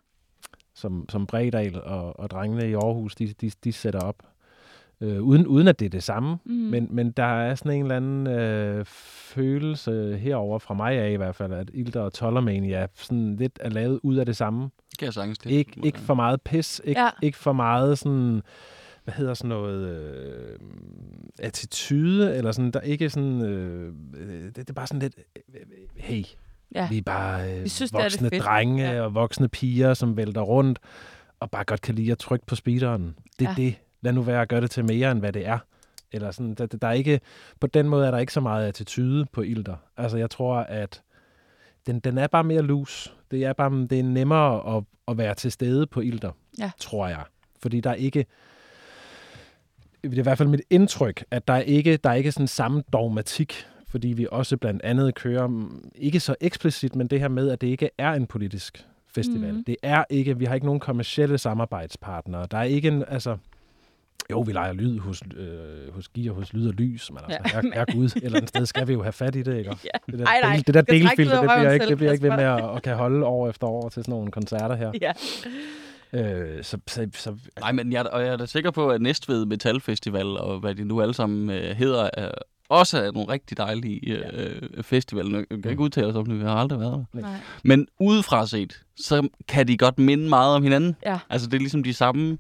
som, 0.76 1.06
som 1.10 1.28
Bredal 1.28 1.82
og, 1.82 2.20
og 2.20 2.30
drengene 2.30 2.70
i 2.70 2.74
Aarhus, 2.74 3.16
de, 3.16 3.28
de, 3.42 3.52
de 3.64 3.74
sætter 3.74 4.00
op. 4.00 4.16
Øh, 5.02 5.22
uden, 5.22 5.48
uden 5.48 5.68
at 5.68 5.80
det 5.80 5.86
er 5.86 5.90
det 5.90 6.04
samme, 6.04 6.38
Mm. 6.46 6.52
men, 6.54 6.88
men 6.92 7.12
der 7.12 7.24
er 7.24 7.56
sådan 7.56 7.72
en 7.72 7.82
eller 7.82 7.96
anden 7.96 8.28
øh, 8.28 8.86
følelse 8.86 10.18
herover 10.22 10.60
fra 10.60 10.74
mig 10.74 10.94
af 10.98 11.12
i 11.12 11.16
hvert 11.16 11.36
fald, 11.36 11.54
at 11.54 11.70
Ilder 11.74 12.02
og 12.02 12.14
Tollermania 12.14 12.88
sådan 12.96 13.36
lidt 13.36 13.60
er 13.62 13.70
lavet 13.70 14.00
ud 14.04 14.16
af 14.16 14.26
det 14.26 14.36
samme. 14.38 14.64
Det 14.90 14.98
kan 15.00 15.06
jeg 15.06 15.14
sagtens 15.14 15.38
det. 15.38 15.52
Ik, 15.52 15.78
ikke 15.84 16.00
for 16.00 16.14
meget 16.14 16.42
pis, 16.42 16.82
ikke, 16.84 17.02
Ja. 17.02 17.10
ikke 17.22 17.38
for 17.38 17.54
meget 17.54 17.98
sådan, 18.00 18.42
hvad 19.04 19.14
hedder 19.14 19.34
sådan 19.34 19.50
noget, 19.50 19.88
øh, 19.90 20.60
attitude, 21.40 22.36
eller 22.36 22.52
sådan, 22.52 22.72
der 22.72 22.80
er 22.80 22.84
ikke 22.84 23.10
sådan, 23.10 23.42
øh, 23.42 23.94
det, 24.46 24.56
det 24.56 24.70
er 24.70 24.74
bare 24.74 24.88
sådan 24.88 25.02
lidt, 25.02 25.16
øh, 25.56 25.62
hey, 25.96 26.24
Ja. 26.76 26.88
vi 26.90 26.98
er 26.98 27.02
bare 27.02 27.54
øh, 27.58 27.64
Vi 27.64 27.70
synes, 27.70 27.92
det 27.92 27.98
er 28.00 28.04
voksne 28.04 28.30
fedt. 28.30 28.44
drenge 28.44 28.84
Ja. 28.92 29.02
og 29.02 29.14
voksne 29.16 29.48
piger, 29.50 29.94
som 29.94 30.18
vælter 30.18 30.42
rundt, 30.42 30.80
og 31.40 31.52
bare 31.52 31.64
godt 31.64 31.82
kan 31.82 31.96
lide 31.96 32.12
at 32.12 32.18
trykke 32.18 32.46
på 32.46 32.56
speederen. 32.56 33.16
Det 33.40 33.46
er 33.48 33.50
ja. 33.58 33.64
det. 33.64 33.76
Lad 34.08 34.14
nu 34.14 34.22
være 34.22 34.42
at 34.42 34.48
gøre 34.50 34.62
det 34.62 34.72
til 34.72 34.86
mere, 34.86 35.12
end 35.12 35.20
hvad 35.20 35.34
det 35.34 35.48
er. 35.48 35.58
Eller 36.12 36.32
sådan, 36.32 36.54
der, 36.54 36.66
der 36.66 36.88
er 36.88 36.92
ikke, 36.92 37.20
på 37.60 37.68
den 37.68 37.90
måde 37.90 38.08
er 38.08 38.12
der 38.12 38.18
ikke 38.18 38.34
så 38.34 38.40
meget 38.40 38.68
attitude 38.68 39.26
på 39.32 39.42
Ilder. 39.42 39.76
Altså, 39.98 40.18
jeg 40.18 40.30
tror, 40.30 40.56
at 40.56 41.02
den, 41.88 42.00
den 42.00 42.18
er 42.18 42.28
bare 42.28 42.44
mere 42.44 42.62
loose. 42.62 43.12
Det 43.32 43.46
er 43.46 43.54
bare 43.54 43.88
det 43.90 44.00
er 44.00 44.04
nemmere 44.04 44.78
at, 44.78 44.84
at 45.08 45.18
være 45.18 45.36
til 45.36 45.52
stede 45.52 45.88
på 45.88 46.02
Ilder, 46.02 46.32
Ja. 46.60 46.72
tror 46.80 47.08
jeg. 47.08 47.24
Fordi 47.62 47.80
der 47.82 47.90
er 47.90 47.94
ikke, 47.94 48.26
det 50.04 50.14
er 50.14 50.18
i 50.18 50.22
hvert 50.22 50.38
fald 50.38 50.50
mit 50.50 50.62
indtryk, 50.70 51.24
at 51.32 51.48
der 51.48 51.54
er 51.54 51.62
ikke, 51.62 51.98
der 51.98 52.10
er 52.10 52.14
ikke 52.14 52.32
sådan 52.32 52.48
samme 52.48 52.84
dogmatik, 52.94 53.66
fordi 53.90 54.08
vi 54.08 54.28
også 54.32 54.58
blandt 54.58 54.82
andet 54.84 55.16
kører, 55.16 55.48
mm, 55.48 55.90
ikke 55.96 56.20
så 56.20 56.36
eksplicit, 56.42 56.96
men 56.96 57.08
det 57.08 57.20
her 57.20 57.28
med, 57.28 57.50
at 57.50 57.62
det 57.62 57.68
ikke 57.68 57.90
er 57.98 58.12
en 58.14 58.28
politisk 58.28 58.86
festival. 59.08 59.54
Mm. 59.54 59.64
Det 59.64 59.76
er 59.84 60.04
ikke, 60.10 60.38
vi 60.38 60.46
har 60.46 60.54
ikke 60.54 60.66
nogen 60.66 60.80
kommersielle 60.80 61.38
samarbejdspartnere. 61.38 62.48
Der 62.52 62.58
er 62.58 62.64
ikke 62.64 62.88
en, 62.88 63.04
altså, 63.08 63.38
jo, 64.32 64.40
vi 64.40 64.52
leger 64.52 64.74
lyd 64.74 65.00
hos, 65.00 65.22
øh, 65.38 65.94
hos 65.94 66.08
Gier, 66.08 66.32
hos 66.32 66.54
Lyd 66.54 66.68
og 66.68 66.74
Lys, 66.74 67.12
men 67.12 67.20
altså, 67.28 67.40
Ja. 67.54 67.60
ja. 67.64 67.70
er, 67.80 67.82
er 67.82 67.94
Gud, 67.94 68.06
et 68.06 68.16
eller 68.16 68.38
andet 68.38 68.50
sted 68.50 68.66
skal 68.66 68.88
vi 68.88 68.94
jo 68.94 69.04
have 69.04 69.14
fat 69.14 69.36
i 69.36 69.42
det, 69.44 69.58
ikke? 69.58 69.76
Ja. 69.84 70.12
Det 70.12 70.20
der, 70.20 70.26
Ej, 70.26 70.40
nej, 70.42 70.56
del, 70.56 70.68
det 70.68 70.74
der 70.74 70.82
delfilter, 70.82 71.42
det 71.42 71.50
bliver, 71.58 71.72
ikke, 71.72 71.88
det 71.88 71.98
bliver 71.98 72.12
ikke 72.12 72.24
ved 72.24 72.36
med 72.36 72.44
at, 72.44 72.76
at 72.76 72.82
kan 72.84 72.96
holde 72.96 73.26
år 73.26 73.50
efter 73.50 73.68
år 73.68 73.90
til 73.90 74.04
sådan 74.04 74.12
nogle 74.12 74.32
koncerter 74.32 74.76
her. 74.76 74.92
Ja. 75.02 75.12
Øh, 76.14 76.64
så, 76.64 76.78
så, 76.88 77.08
så 77.14 77.36
Nej, 77.60 77.72
men 77.72 77.92
jeg, 77.92 78.08
og 78.08 78.22
jeg 78.22 78.30
er 78.30 78.38
da 78.38 78.46
sikker 78.46 78.72
på, 78.72 78.90
at 78.90 79.02
Næstved 79.02 79.46
Metal 79.46 79.82
Festival, 79.82 80.26
og 80.26 80.60
hvad 80.60 80.76
de 80.76 80.84
nu 80.84 81.02
alle 81.02 81.14
sammen 81.14 81.50
øh, 81.50 81.76
hedder, 81.76 82.10
er, 82.14 82.32
også 82.70 82.98
er 83.04 83.12
nogle 83.12 83.32
rigtig 83.32 83.58
dejlige 83.58 84.18
øh, 84.34 84.84
festivaler. 84.84 85.38
Jeg 85.38 85.62
kan 85.64 85.72
ikke 85.72 85.84
udtale 85.84 86.08
os 86.08 86.16
om 86.16 86.26
det, 86.26 86.40
vi 86.40 86.44
har 86.44 86.56
aldrig 86.56 86.80
været 86.80 87.06
der. 87.14 87.20
Nej. 87.22 87.32
Men 87.64 87.88
udefra 88.00 88.48
set, 88.48 88.82
så 88.98 89.28
kan 89.48 89.68
de 89.68 89.78
godt 89.78 90.00
minde 90.00 90.30
meget 90.30 90.56
om 90.56 90.64
hinanden. 90.64 90.96
Ja. 91.06 91.20
Altså, 91.30 91.48
det 91.48 91.54
er 91.54 91.60
ligesom 91.60 91.84
de 91.84 91.94
samme 91.94 92.38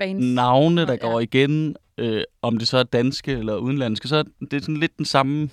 Bands. 0.00 0.24
navne, 0.34 0.86
der 0.86 0.92
Ja. 0.92 0.96
går 0.98 1.20
igen. 1.20 1.76
Øh, 1.98 2.22
om 2.42 2.58
det 2.58 2.68
så 2.68 2.78
er 2.78 2.82
danske 2.82 3.32
eller 3.32 3.56
udenlandske, 3.56 4.08
så 4.08 4.16
er 4.16 4.22
det 4.50 4.62
sådan 4.64 4.76
lidt 4.76 4.98
den 4.98 5.04
samme 5.06 5.50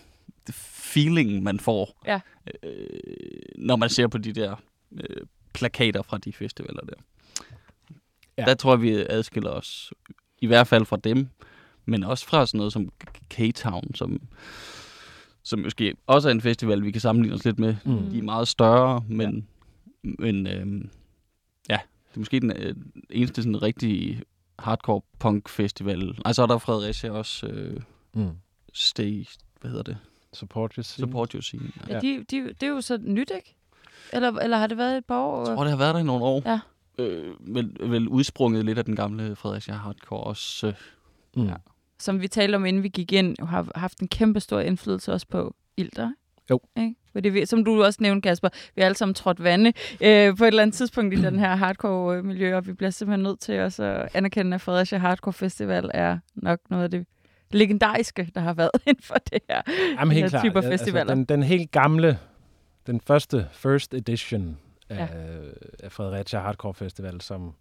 feeling, 0.53 1.43
man 1.43 1.59
får, 1.59 2.01
Ja. 2.07 2.19
øh, 2.63 2.69
når 3.57 3.75
man 3.75 3.89
ser 3.89 4.07
på 4.07 4.17
de 4.17 4.33
der 4.33 4.55
øh, 4.91 5.21
plakater 5.53 6.01
fra 6.01 6.17
de 6.17 6.33
festivaler 6.33 6.81
der. 6.81 6.93
Ja. 8.37 8.45
Der 8.45 8.53
tror 8.53 8.73
jeg, 8.73 8.81
vi 8.81 9.05
adskiller 9.09 9.49
os, 9.49 9.93
i 10.39 10.47
hvert 10.47 10.67
fald 10.67 10.85
fra 10.85 10.97
dem, 11.03 11.27
men 11.85 12.03
også 12.03 12.25
fra 12.25 12.45
sådan 12.45 12.57
noget 12.57 12.73
som 12.73 12.91
K-Town, 13.33 13.95
som, 13.95 14.21
som 15.43 15.59
måske 15.59 15.93
også 16.07 16.27
er 16.27 16.31
en 16.31 16.41
festival, 16.41 16.83
vi 16.83 16.91
kan 16.91 17.01
sammenligne 17.01 17.35
os 17.35 17.45
lidt 17.45 17.59
med. 17.59 17.75
Mm. 17.85 18.09
De 18.09 18.17
er 18.17 18.21
meget 18.23 18.47
større, 18.47 19.03
men, 19.09 19.47
ja. 20.03 20.09
men 20.19 20.47
øhm, 20.47 20.89
ja, 21.69 21.79
det 22.09 22.15
er 22.15 22.19
måske 22.19 22.39
den 22.39 22.51
øh, 22.55 22.75
eneste 23.09 23.41
sådan 23.43 23.61
rigtig 23.61 24.21
hardcore 24.59 25.01
punk 25.19 25.49
festival. 25.49 26.17
Altså 26.25 26.41
er 26.43 26.47
der 26.47 26.57
Fredericia 26.57 27.11
også 27.11 27.47
øh, 27.47 27.81
Mm. 28.13 28.29
Stay, 28.73 29.25
hvad 29.61 29.71
hedder 29.71 29.83
det? 29.83 29.97
Support 30.33 30.73
your 30.73 30.83
scene. 30.83 31.07
Support 31.07 31.31
Your 31.31 31.41
Scene. 31.41 31.71
Ja. 31.87 31.93
Ja, 31.93 31.99
de, 31.99 32.23
de, 32.31 32.43
det 32.53 32.63
er 32.63 32.67
jo 32.67 32.81
så 32.81 32.97
nyt, 33.01 33.31
ikke? 33.35 33.55
Eller, 34.13 34.31
eller 34.31 34.57
har 34.57 34.67
det 34.67 34.77
været 34.77 34.97
et 34.97 35.05
par 35.05 35.19
år? 35.19 35.47
Jeg 35.47 35.55
tror, 35.55 35.63
det 35.63 35.71
har 35.71 35.77
været 35.77 35.93
der 35.93 35.99
i 35.99 36.03
nogle 36.03 36.23
år. 36.25 36.41
Ja. 36.45 36.59
Øh, 36.97 37.55
vel, 37.55 37.75
vel 37.79 38.07
udsprunget 38.07 38.65
lidt 38.65 38.77
af 38.77 38.85
den 38.85 38.95
gamle 38.95 39.35
Fredericia 39.35 39.73
Hardcore 39.75 40.23
også. 40.23 40.67
Øh, 40.67 40.73
Mm. 41.35 41.45
Ja. 41.47 41.53
som 41.99 42.21
vi 42.21 42.27
talte 42.27 42.55
om, 42.55 42.65
inden 42.65 42.83
vi 42.83 42.89
gik 42.89 43.11
ind, 43.13 43.35
har 43.47 43.67
haft 43.75 43.99
en 43.99 44.07
kæmpe 44.07 44.39
stor 44.39 44.59
indflydelse 44.59 45.13
også 45.13 45.27
på 45.27 45.55
Ilder. 45.77 46.11
Jo. 46.49 46.59
Ikke? 46.77 46.95
Fordi 47.17 47.29
vi, 47.29 47.45
som 47.45 47.65
du 47.65 47.83
også 47.83 47.97
nævnte, 48.01 48.29
Kasper, 48.29 48.49
vi 48.75 48.81
har 48.81 48.85
alle 48.85 48.95
sammen 48.97 49.13
trådt 49.13 49.43
vande 49.43 49.73
øh, 50.01 50.37
på 50.37 50.43
et 50.43 50.47
eller 50.47 50.61
andet 50.61 50.73
tidspunkt 50.75 51.13
i 51.13 51.21
den 51.21 51.39
her 51.39 51.55
hardcore-miljø, 51.55 52.55
og 52.55 52.67
vi 52.67 52.73
bliver 52.73 52.89
simpelthen 52.89 53.23
nødt 53.23 53.39
til 53.39 53.59
også 53.59 53.83
at 53.83 54.09
anerkende, 54.13 54.55
at 54.55 54.61
Fredericia 54.61 54.97
Hardcore 54.97 55.33
Festival 55.33 55.91
er 55.93 56.17
nok 56.35 56.59
noget 56.69 56.83
af 56.83 56.91
det 56.91 57.05
legendariske, 57.51 58.29
der 58.35 58.41
har 58.41 58.53
været 58.53 58.71
inden 58.87 59.03
for 59.03 59.15
det 59.31 59.41
her. 59.49 59.61
Jamen 59.99 60.11
helt 60.11 60.23
her 60.23 60.29
klart. 60.29 60.43
typer 60.43 60.63
Ja, 60.63 60.71
festivaler. 60.71 60.99
Altså, 61.11 61.15
den, 61.15 61.25
den 61.25 61.43
helt 61.43 61.71
gamle, 61.71 62.19
den 62.87 63.01
første 63.01 63.47
first 63.51 63.93
edition 63.93 64.57
af, 64.89 64.95
Ja. 64.97 65.07
af 65.83 65.91
Fredericia 65.91 66.39
Hardcore 66.39 66.73
Festival, 66.73 67.21
som 67.21 67.53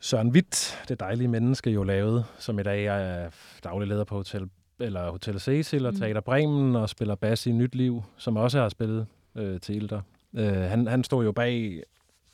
Søren 0.00 0.28
Witt, 0.30 0.84
det 0.88 1.00
dejlige 1.00 1.28
menneske, 1.28 1.70
jo 1.70 1.82
lavede, 1.82 2.24
som 2.38 2.58
i 2.58 2.62
dag 2.62 2.84
er 2.86 3.30
daglig 3.64 3.88
leder 3.88 4.04
på 4.04 4.14
Hotel, 4.16 4.48
eller 4.80 5.10
Hotel 5.10 5.40
Cecil 5.40 5.86
og 5.86 5.92
Mm. 5.92 5.98
Teater 5.98 6.20
Bremen 6.20 6.76
og 6.76 6.88
spiller 6.88 7.14
bas 7.14 7.46
i 7.46 7.52
Nyt 7.52 7.74
Liv, 7.74 8.02
som 8.16 8.36
også 8.36 8.58
har 8.58 8.68
spillet 8.68 9.06
øh, 9.34 9.60
til 9.60 9.76
Ilder. 9.76 10.00
Øh, 10.34 10.52
han, 10.52 10.86
han 10.86 11.04
stod 11.04 11.24
jo 11.24 11.32
bag 11.32 11.82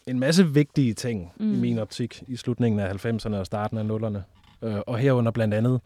en 0.06 0.18
masse 0.18 0.46
vigtige 0.46 0.94
ting 0.94 1.32
mm. 1.36 1.54
I 1.54 1.56
min 1.56 1.78
optik 1.78 2.22
i 2.28 2.36
slutningen 2.36 2.80
af 2.80 3.06
90'erne 3.06 3.34
og 3.34 3.46
starten 3.46 3.78
af 3.78 3.98
0'erne. 3.98 4.18
Øh, 4.66 4.80
og 4.86 4.98
herunder 4.98 5.32
blandt 5.32 5.54
andet 5.54 5.80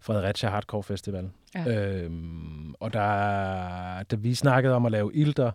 Fredericia 0.00 0.50
Hardcore 0.50 0.82
Festival. 0.82 1.30
Ja. 1.54 2.02
Øhm, 2.02 2.74
og 2.80 2.92
der, 2.92 4.02
da 4.02 4.16
vi 4.16 4.34
snakkede 4.34 4.74
om 4.74 4.86
at 4.86 4.92
lave 4.92 5.10
ilter, 5.14 5.50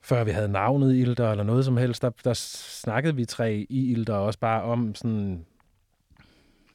før 0.00 0.24
vi 0.24 0.30
havde 0.30 0.48
navnet 0.48 0.96
ilter 0.96 1.30
eller 1.30 1.44
noget 1.44 1.64
som 1.64 1.76
helst, 1.76 2.02
der, 2.02 2.10
der 2.24 2.34
snakkede 2.34 3.16
vi 3.16 3.24
tre 3.24 3.66
i 3.70 3.92
ilter 3.92 4.14
også 4.14 4.38
bare 4.38 4.62
om 4.62 4.94
sådan, 4.94 5.46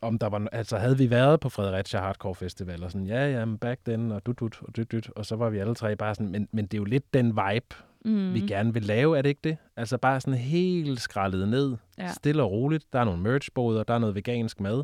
om 0.04 0.20
der 0.20 0.30
var, 0.30 0.48
altså 0.52 0.78
havde 0.78 0.98
vi 0.98 1.10
været 1.10 1.40
på 1.40 1.50
Fredericia 1.50 2.00
Hardcore 2.00 2.36
Festival, 2.36 2.84
og 2.84 2.92
sådan, 2.92 3.08
ja, 3.08 3.32
ja, 3.32 3.46
men 3.46 3.58
back 3.58 3.80
then, 3.86 4.12
og 4.12 4.26
dut, 4.26 4.40
dut, 4.40 4.58
og 4.62 4.76
dyt, 4.78 4.92
dyt, 4.92 5.10
og 5.16 5.26
så 5.26 5.36
var 5.36 5.50
vi 5.50 5.58
alle 5.60 5.76
tre 5.76 5.96
bare 5.96 6.16
sådan, 6.16 6.32
men, 6.32 6.48
men 6.52 6.66
det 6.66 6.74
er 6.74 6.78
jo 6.82 6.84
lidt 6.86 7.14
den 7.14 7.26
vibe, 7.28 7.76
mm. 8.06 8.34
vi 8.34 8.40
gerne 8.40 8.74
vil 8.74 8.84
lave, 8.84 9.18
er 9.18 9.22
det 9.22 9.30
ikke 9.30 9.42
det? 9.44 9.58
Altså 9.78 9.98
bare 9.98 10.22
sådan 10.22 10.40
helt 10.40 11.02
skrællet 11.02 11.48
ned, 11.48 11.76
Ja. 11.98 12.08
stille 12.14 12.44
og 12.44 12.52
roligt. 12.52 12.86
Der 12.94 13.00
er 13.00 13.04
nogle 13.04 13.22
merchboder, 13.22 13.84
der 13.84 13.94
er 13.94 14.00
noget 14.00 14.16
vegansk 14.16 14.60
mad, 14.60 14.84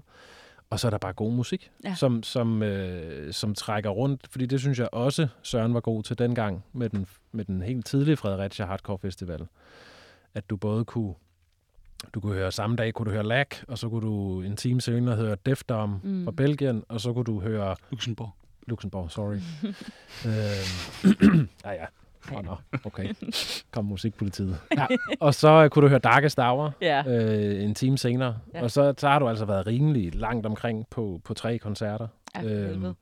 og 0.69 0.79
så 0.79 0.87
er 0.87 0.89
der 0.89 0.97
bare 0.97 1.13
god 1.13 1.31
musik, 1.33 1.71
Ja. 1.83 1.95
som, 1.95 2.23
som, 2.23 2.63
øh, 2.63 3.33
som 3.33 3.55
trækker 3.55 3.89
rundt. 3.89 4.27
Fordi 4.31 4.45
det 4.45 4.59
synes 4.59 4.79
jeg 4.79 4.89
også, 4.91 5.27
Søren 5.43 5.73
var 5.73 5.79
god 5.79 6.03
til 6.03 6.17
dengang 6.19 6.63
med 6.73 6.89
den, 6.89 7.07
med 7.31 7.45
den 7.45 7.61
helt 7.61 7.85
tidlige 7.85 8.17
Fredericia 8.17 8.65
Hardcore 8.65 8.97
Festival. 8.99 9.47
At 10.35 10.49
du 10.49 10.57
både 10.57 10.85
kunne 10.85 11.13
du 12.13 12.19
kunne 12.19 12.33
høre 12.33 12.51
samme 12.51 12.75
dag, 12.75 12.93
kunne 12.93 13.05
du 13.05 13.11
høre 13.11 13.23
Lag, 13.23 13.45
og 13.67 13.77
så 13.77 13.89
kunne 13.89 14.01
du 14.07 14.41
en 14.41 14.55
time 14.57 14.81
senere 14.81 15.15
høre 15.15 15.37
Def 15.45 15.63
Dom 15.63 15.99
Mm. 16.03 16.25
fra 16.25 16.31
Belgien, 16.31 16.83
og 16.89 17.01
så 17.01 17.13
kunne 17.13 17.23
du 17.25 17.39
høre 17.39 17.75
Luxembourg. 17.91 18.31
Luxembourg, 18.67 19.11
sorry. 19.11 19.35
øhm, 20.27 21.49
ah 21.63 21.75
ja, 21.79 21.85
oh, 22.37 22.45
no. 22.45 22.55
okay. 22.85 23.13
Kom 23.71 23.85
musikpolitiet. 23.85 24.57
Ja. 24.77 24.85
Og 25.19 25.33
så 25.33 25.63
øh, 25.63 25.69
kunne 25.69 25.83
du 25.83 25.89
høre 25.89 25.99
Darkest 25.99 26.39
Hour 26.39 26.73
Ja. 26.81 27.03
øh, 27.07 27.63
en 27.63 27.75
time 27.75 27.97
senere. 27.97 28.37
Ja. 28.53 28.63
Og 28.63 28.71
så, 28.71 28.93
så 28.97 29.07
har 29.07 29.19
du 29.19 29.27
altså 29.29 29.45
været 29.45 29.67
rimelig 29.67 30.15
langt 30.15 30.45
omkring 30.45 30.85
på, 30.89 31.21
på 31.23 31.33
tre 31.33 31.57
koncerter. 31.57 32.07
Ja, 32.35 32.41
helvede. 32.41 32.95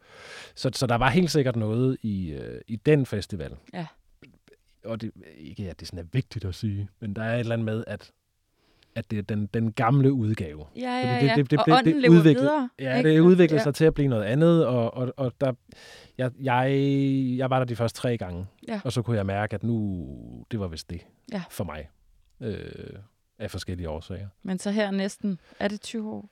så, 0.56 0.70
så 0.74 0.88
der 0.88 0.96
var 0.96 1.10
helt 1.10 1.32
sikkert 1.32 1.56
noget 1.56 1.98
i, 2.02 2.30
øh, 2.32 2.62
i 2.68 2.76
den 2.76 3.06
festival. 3.06 3.56
Ja. 3.74 3.86
Og 4.86 5.02
det, 5.02 5.12
ikke 5.38 5.70
at 5.70 5.80
det 5.80 5.88
sådan 5.88 6.00
er 6.00 6.08
vigtigt 6.14 6.46
at 6.46 6.56
sige, 6.56 6.88
men 7.00 7.16
der 7.16 7.24
er 7.24 7.34
et 7.36 7.40
eller 7.40 7.54
andet 7.54 7.66
med, 7.66 7.84
at, 7.88 8.12
at 8.98 9.12
det 9.12 9.20
er 9.20 9.24
den, 9.24 9.46
den 9.54 9.72
gamle 9.72 10.14
udgave. 10.14 10.66
Ja, 10.76 10.82
ja, 10.82 11.16
Fordi 11.16 11.26
ja. 11.26 11.36
det- 11.36 11.52
det- 11.52 11.60
og 11.60 11.66
det- 11.86 11.96
det 11.96 12.10
udvikler- 12.10 12.42
videre. 12.42 12.70
Ja, 12.80 12.98
ikke? 12.98 13.10
det 13.10 13.20
udviklede 13.20 13.60
Ja. 13.60 13.64
sig 13.64 13.76
til 13.76 13.86
at 13.86 13.94
blive 13.94 14.08
noget 14.08 14.24
andet, 14.24 14.66
og, 14.66 14.94
og, 14.94 15.14
og 15.18 15.32
der, 15.42 15.54
jeg, 16.18 16.32
jeg, 16.40 16.72
jeg 17.38 17.50
var 17.50 17.58
der 17.60 17.66
de 17.66 17.76
første 17.76 18.00
tre 18.02 18.18
gange, 18.18 18.46
Ja. 18.68 18.82
og 18.84 18.92
så 18.92 19.02
kunne 19.02 19.18
jeg 19.18 19.26
mærke, 19.26 19.54
at 19.54 19.64
nu, 19.64 20.08
det 20.52 20.60
var 20.60 20.68
vist 20.68 20.90
det 20.90 21.02
Ja. 21.34 21.44
for 21.50 21.64
mig, 21.64 21.90
øh, 22.42 22.60
af 23.40 23.52
forskellige 23.52 23.90
årsager. 23.90 24.28
Men 24.44 24.60
så 24.60 24.72
her 24.72 24.92
næsten, 24.92 25.40
er 25.60 25.68
det 25.68 25.82
20 25.82 26.12
år 26.12 26.30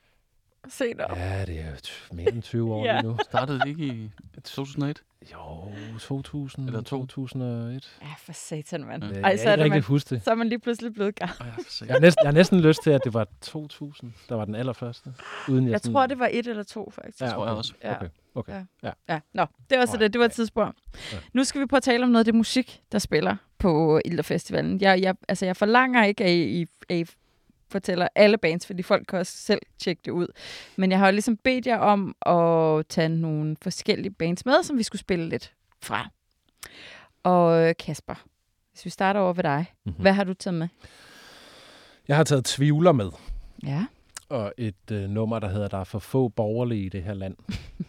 senere? 0.68 1.18
Ja, 1.18 1.44
det 1.44 1.58
er 1.60 1.64
jo 2.10 2.16
mere 2.16 2.32
end 2.32 2.42
20 2.42 2.74
år 2.74 2.84
Ja. 2.86 2.94
ja. 2.94 3.02
nu. 3.02 3.18
Startede 3.24 3.58
det 3.60 3.66
ikke 3.68 3.84
i 3.84 4.10
2001? 4.44 5.02
Jo, 5.32 5.38
2000 6.00 6.66
Eller 6.66 6.78
eller 6.78 6.84
to. 6.84 7.06
2001. 7.06 7.96
Ja, 8.02 8.06
for 8.18 8.32
satan, 8.32 8.84
mand. 8.84 9.04
Ja. 9.04 9.08
Ja. 9.10 9.20
Ej, 9.20 9.28
Jeg 9.30 9.38
så 9.38 9.44
kan 9.44 9.48
er, 9.48 9.52
ikke 9.52 9.56
det, 9.56 9.64
rigtig 9.64 9.70
man, 9.72 9.82
huske 9.82 10.14
det. 10.14 10.24
så 10.24 10.30
er 10.30 10.34
man 10.34 10.48
lige 10.48 10.58
pludselig 10.58 10.94
blevet 10.94 11.14
gammel. 11.14 11.36
Ej, 11.40 11.50
for 11.50 11.84
Jeg 11.84 11.94
har, 11.94 12.00
næsten, 12.00 12.22
jeg 12.24 12.28
har 12.28 12.34
næsten 12.34 12.60
lyst 12.60 12.82
til, 12.82 12.90
at 12.90 13.00
det 13.04 13.14
var 13.14 13.26
2000, 13.42 14.12
der 14.28 14.34
var 14.34 14.44
den 14.44 14.54
allerførste. 14.54 15.14
Uden 15.48 15.64
jeg, 15.64 15.72
Jeg 15.72 15.80
sådan- 15.80 15.92
tror, 15.94 16.06
det 16.06 16.18
var 16.18 16.28
et 16.32 16.46
eller 16.46 16.62
to, 16.62 16.90
faktisk. 16.90 17.18
tror 17.18 17.46
jeg 17.46 17.54
også. 17.54 17.72
Ja. 17.84 17.96
Okay, 17.96 18.08
okay. 18.34 18.52
Ja. 18.52 18.64
Ja. 18.82 18.92
Ja, 19.14 19.20
nå, 19.34 19.46
det 19.70 19.78
var 19.78 19.86
så 19.86 19.96
det. 19.96 20.12
Det 20.12 20.18
var 20.18 20.24
et 20.24 20.28
ja. 20.30 20.34
tidsspor. 20.34 20.74
Ja. 21.12 21.18
Nu 21.32 21.44
skal 21.44 21.60
vi 21.60 21.66
prøve 21.66 21.76
at 21.78 21.82
tale 21.82 22.04
om 22.04 22.10
noget 22.10 22.20
af 22.20 22.24
det 22.24 22.34
musik, 22.34 22.80
der 22.92 22.98
spiller 22.98 23.36
på 23.58 24.00
Ilder 24.04 24.22
Festivalen. 24.22 24.80
Jeg, 24.80 25.02
jeg, 25.02 25.14
altså, 25.28 25.46
jeg 25.46 25.56
forlanger 25.56 26.04
ikke, 26.04 26.24
at 26.24 26.30
I, 26.30 26.66
at 26.88 26.96
I 26.96 27.04
fortæller 27.68 28.08
alle 28.14 28.38
bands, 28.38 28.66
fordi 28.66 28.82
folk 28.82 29.06
kan 29.08 29.18
også 29.18 29.32
selv 29.36 29.60
tjekke 29.78 30.02
det 30.04 30.10
ud. 30.10 30.26
Men 30.76 30.90
jeg 30.90 30.98
har 30.98 31.06
jo 31.06 31.12
ligesom 31.12 31.36
bedt 31.36 31.66
jer 31.66 31.78
om 31.78 32.16
at 32.26 32.86
tage 32.86 33.08
nogle 33.08 33.56
forskellige 33.62 34.10
bands 34.10 34.46
med, 34.46 34.62
som 34.62 34.78
vi 34.78 34.82
skulle 34.82 35.00
spille 35.00 35.28
lidt 35.28 35.52
fra. 35.82 36.08
Og 37.22 37.68
øh, 37.68 37.74
Kasper, 37.78 38.14
hvis 38.72 38.84
vi 38.84 38.90
starter 38.90 39.20
over 39.20 39.32
ved 39.32 39.42
dig. 39.42 39.66
Mm-hmm. 39.84 40.02
Hvad 40.02 40.12
har 40.12 40.24
du 40.24 40.34
taget 40.34 40.54
med? 40.54 40.68
Jeg 42.08 42.16
har 42.16 42.24
taget 42.24 42.44
tvivler 42.44 42.92
med. 42.92 43.10
Ja. 43.66 43.86
og 44.28 44.52
et 44.58 44.90
øh, 44.92 45.10
nummer, 45.10 45.38
der 45.38 45.48
hedder 45.48 45.68
Der 45.68 45.78
er 45.78 45.84
for 45.84 45.98
få 45.98 46.28
borgerlige 46.28 46.86
i 46.86 46.88
det 46.88 47.02
her 47.02 47.14
land. 47.14 47.36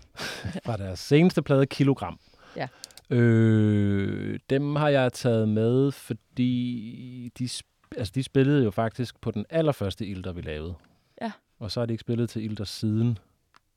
Fra 0.66 0.78
deres 0.78 1.00
seneste 1.00 1.42
plade, 1.42 1.66
Kilogram. 1.66 2.20
Ja. 2.56 2.68
Øh, 3.10 4.40
dem 4.50 4.76
har 4.76 4.90
jeg 4.90 5.14
taget 5.14 5.50
med, 5.50 5.92
fordi 5.92 7.32
de, 7.40 7.50
altså, 7.98 8.12
de 8.16 8.24
spillede 8.24 8.64
jo 8.64 8.72
faktisk 8.72 9.22
på 9.22 9.32
den 9.32 9.46
allerførste 9.50 10.06
Ilder, 10.06 10.32
vi 10.34 10.42
lavede. 10.42 10.74
Ja. 11.22 11.32
Og 11.60 11.72
så 11.72 11.80
har 11.80 11.86
de 11.86 11.94
ikke 11.94 12.02
spillet 12.02 12.30
til 12.30 12.44
Ilder 12.44 12.64
siden. 12.64 13.18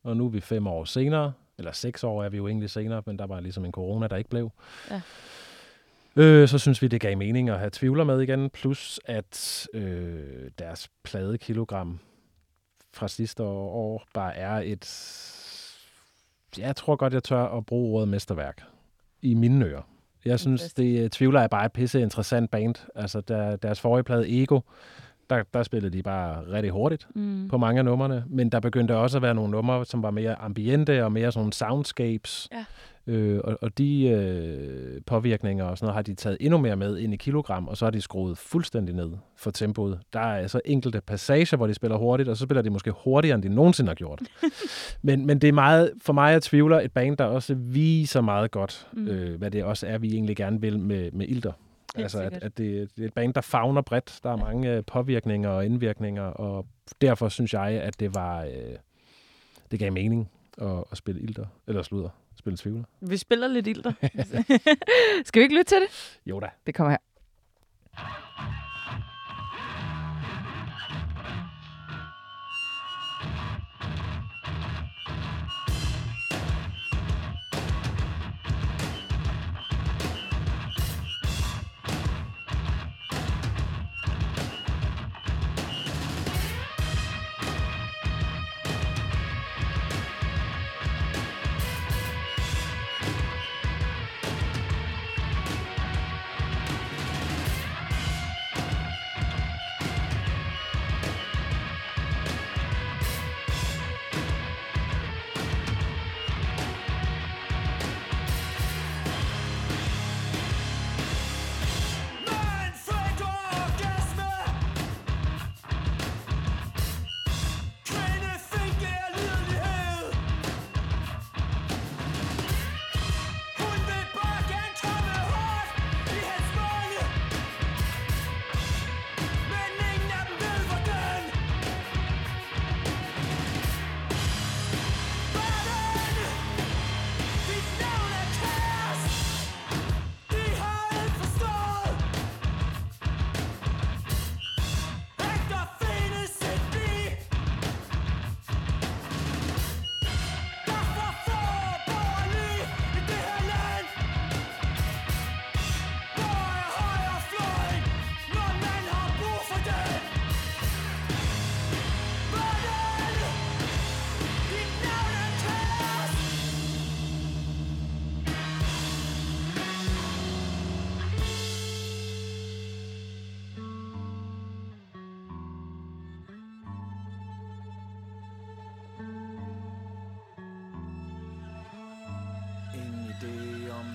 Og 0.02 0.16
nu 0.16 0.26
er 0.26 0.30
vi 0.30 0.40
fem 0.40 0.66
år 0.66 0.84
senere, 0.84 1.32
eller 1.58 1.72
seks 1.72 2.04
år 2.04 2.24
er 2.24 2.28
vi 2.28 2.36
jo 2.36 2.48
egentlig 2.48 2.70
senere, 2.70 3.02
men 3.06 3.18
der 3.18 3.26
var 3.26 3.40
ligesom 3.40 3.64
en 3.64 3.72
corona, 3.72 4.06
der 4.06 4.16
ikke 4.16 4.30
blev. 4.30 4.50
Ja. 4.90 5.00
Øh, 6.16 6.48
så 6.48 6.58
synes 6.58 6.82
vi, 6.82 6.88
det 6.88 7.00
gav 7.00 7.16
mening 7.16 7.48
at 7.48 7.58
have 7.58 7.70
tvivler 7.72 8.04
med 8.04 8.20
igen, 8.20 8.50
plus 8.50 9.00
at 9.04 9.66
øh, 9.74 10.50
deres 10.58 10.88
plade 11.02 11.38
Kilogram 11.38 11.98
fra 12.92 13.08
sidste 13.08 13.42
år, 13.42 13.70
år 13.70 14.04
bare 14.14 14.36
er 14.36 14.62
et... 14.64 14.86
Jeg 16.58 16.76
tror 16.76 16.96
godt, 16.96 17.12
jeg 17.12 17.22
tør 17.22 17.44
at 17.44 17.66
bruge 17.66 17.96
ordet 17.96 18.08
mesterværk 18.08 18.62
i 19.22 19.34
mine 19.34 19.64
ører. 19.64 19.82
Jeg 20.24 20.40
synes, 20.40 20.74
det 20.74 21.04
øh, 21.04 21.10
tvivler 21.10 21.40
er 21.40 21.48
bare 21.48 21.66
et 21.66 21.72
pisse 21.72 22.00
interessant 22.00 22.50
band. 22.50 22.74
Altså, 22.94 23.20
der, 23.20 23.56
deres 23.56 23.80
forrige 23.80 24.04
plade, 24.04 24.42
Ego, 24.42 24.60
der, 25.30 25.42
der 25.54 25.62
spillede 25.62 25.96
de 25.98 26.02
bare 26.02 26.42
rigtig 26.52 26.70
hurtigt 26.70 27.06
Mm. 27.14 27.48
på 27.48 27.58
mange 27.58 27.78
af 27.78 27.84
numrene, 27.84 28.24
men 28.28 28.48
der 28.50 28.60
begyndte 28.60 28.96
også 28.96 29.18
at 29.18 29.22
være 29.22 29.34
nogle 29.34 29.50
numre, 29.50 29.84
som 29.84 30.02
var 30.02 30.10
mere 30.10 30.34
ambiente 30.40 31.04
og 31.04 31.12
mere 31.12 31.32
sådan 31.32 31.52
soundscapes. 31.52 32.48
Ja. 32.52 32.64
Øh, 33.06 33.40
og, 33.44 33.58
og 33.62 33.78
de 33.78 34.08
øh, 34.08 35.00
påvirkninger 35.06 35.64
og 35.64 35.78
sådan 35.78 35.86
noget 35.86 35.94
har 35.94 36.02
de 36.02 36.14
taget 36.14 36.36
endnu 36.40 36.58
mere 36.58 36.76
med 36.76 36.98
ind 36.98 37.14
i 37.14 37.16
kilogram, 37.16 37.68
og 37.68 37.76
så 37.76 37.84
har 37.86 37.90
de 37.90 38.00
skruet 38.00 38.38
fuldstændig 38.38 38.94
ned 38.94 39.10
for 39.36 39.50
tempoet. 39.50 39.98
Der 40.12 40.20
er 40.20 40.36
altså 40.36 40.60
enkelte 40.64 41.00
passager, 41.00 41.56
hvor 41.56 41.66
de 41.66 41.74
spiller 41.74 41.96
hurtigt, 41.96 42.28
og 42.28 42.36
så 42.36 42.44
spiller 42.44 42.62
de 42.62 42.70
måske 42.70 42.90
hurtigere, 43.04 43.34
end 43.34 43.42
de 43.42 43.48
nogensinde 43.48 43.88
har 43.90 43.94
gjort. 43.94 44.22
men, 45.02 45.26
men 45.26 45.38
det 45.38 45.48
er 45.48 45.52
meget, 45.52 45.90
for 46.02 46.12
mig, 46.12 46.32
jeg 46.32 46.42
tvivler, 46.42 46.80
et 46.80 46.92
band, 46.92 47.16
der 47.16 47.24
også 47.24 47.54
viser 47.54 48.20
meget 48.20 48.50
godt, 48.50 48.86
mm. 48.92 49.08
øh, 49.08 49.38
hvad 49.38 49.50
det 49.50 49.64
også 49.64 49.86
er, 49.86 49.98
vi 49.98 50.12
egentlig 50.14 50.36
gerne 50.36 50.60
vil 50.60 50.78
med, 50.78 51.10
med 51.12 51.26
Ilter. 51.28 51.52
Altså, 51.94 52.22
at, 52.22 52.32
at 52.32 52.58
det, 52.58 52.90
det 52.96 53.02
er 53.02 53.06
et 53.06 53.14
band, 53.14 53.34
der 53.34 53.40
fagner 53.40 53.80
bredt. 53.82 54.20
Der 54.22 54.30
er 54.30 54.36
mange 54.36 54.70
øh, 54.72 54.84
påvirkninger 54.86 55.48
og 55.48 55.66
indvirkninger, 55.66 56.22
og 56.22 56.66
derfor 57.00 57.28
synes 57.28 57.54
jeg, 57.54 57.70
at 57.70 58.00
det 58.00 58.14
var 58.14 58.44
øh, 58.44 58.76
det 59.70 59.78
gav 59.78 59.92
mening 59.92 60.30
at, 60.58 60.84
at 60.92 60.98
spille 60.98 61.20
Ilter, 61.20 61.46
eller 61.66 61.82
sludder, 61.82 62.08
spille 62.38 62.56
tvivler. 62.56 62.84
Vi 63.00 63.16
spiller 63.16 63.48
lidt 63.48 63.66
ilter. 63.66 63.92
Skal 65.24 65.40
vi 65.40 65.42
ikke 65.42 65.54
lytte 65.54 65.68
til 65.68 65.78
det? 65.80 66.20
Jo 66.26 66.40
da. 66.40 66.48
Det 66.66 66.74
kommer 66.74 66.90
her. 66.90 66.98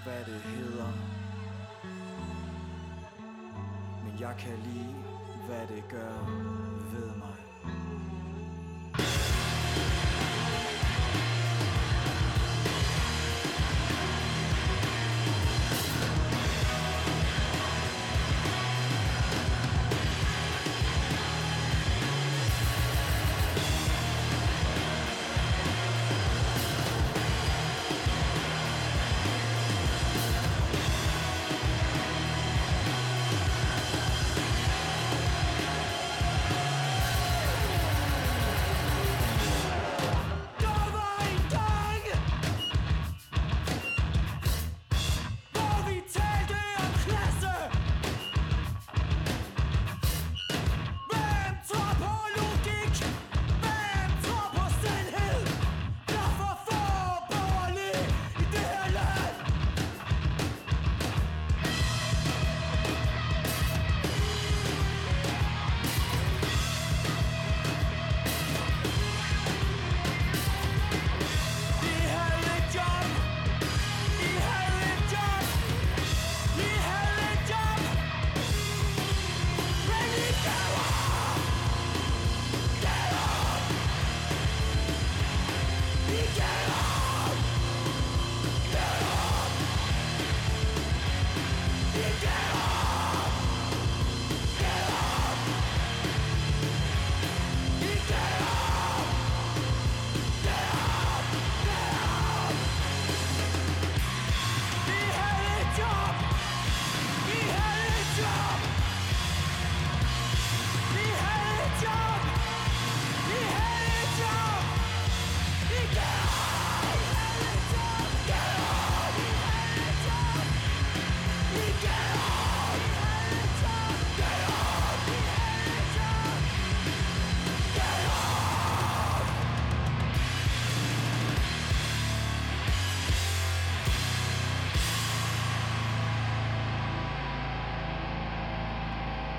Hvad 0.06 0.26
det 0.26 0.42
hedder. 0.42 0.92
Men 4.04 4.20
jeg 4.20 4.36
kan 4.40 4.58
lide 4.64 4.96
hvad 5.48 5.68
det 5.76 5.84
gør 5.90 6.16
ved 6.94 7.16
mig. 7.16 7.45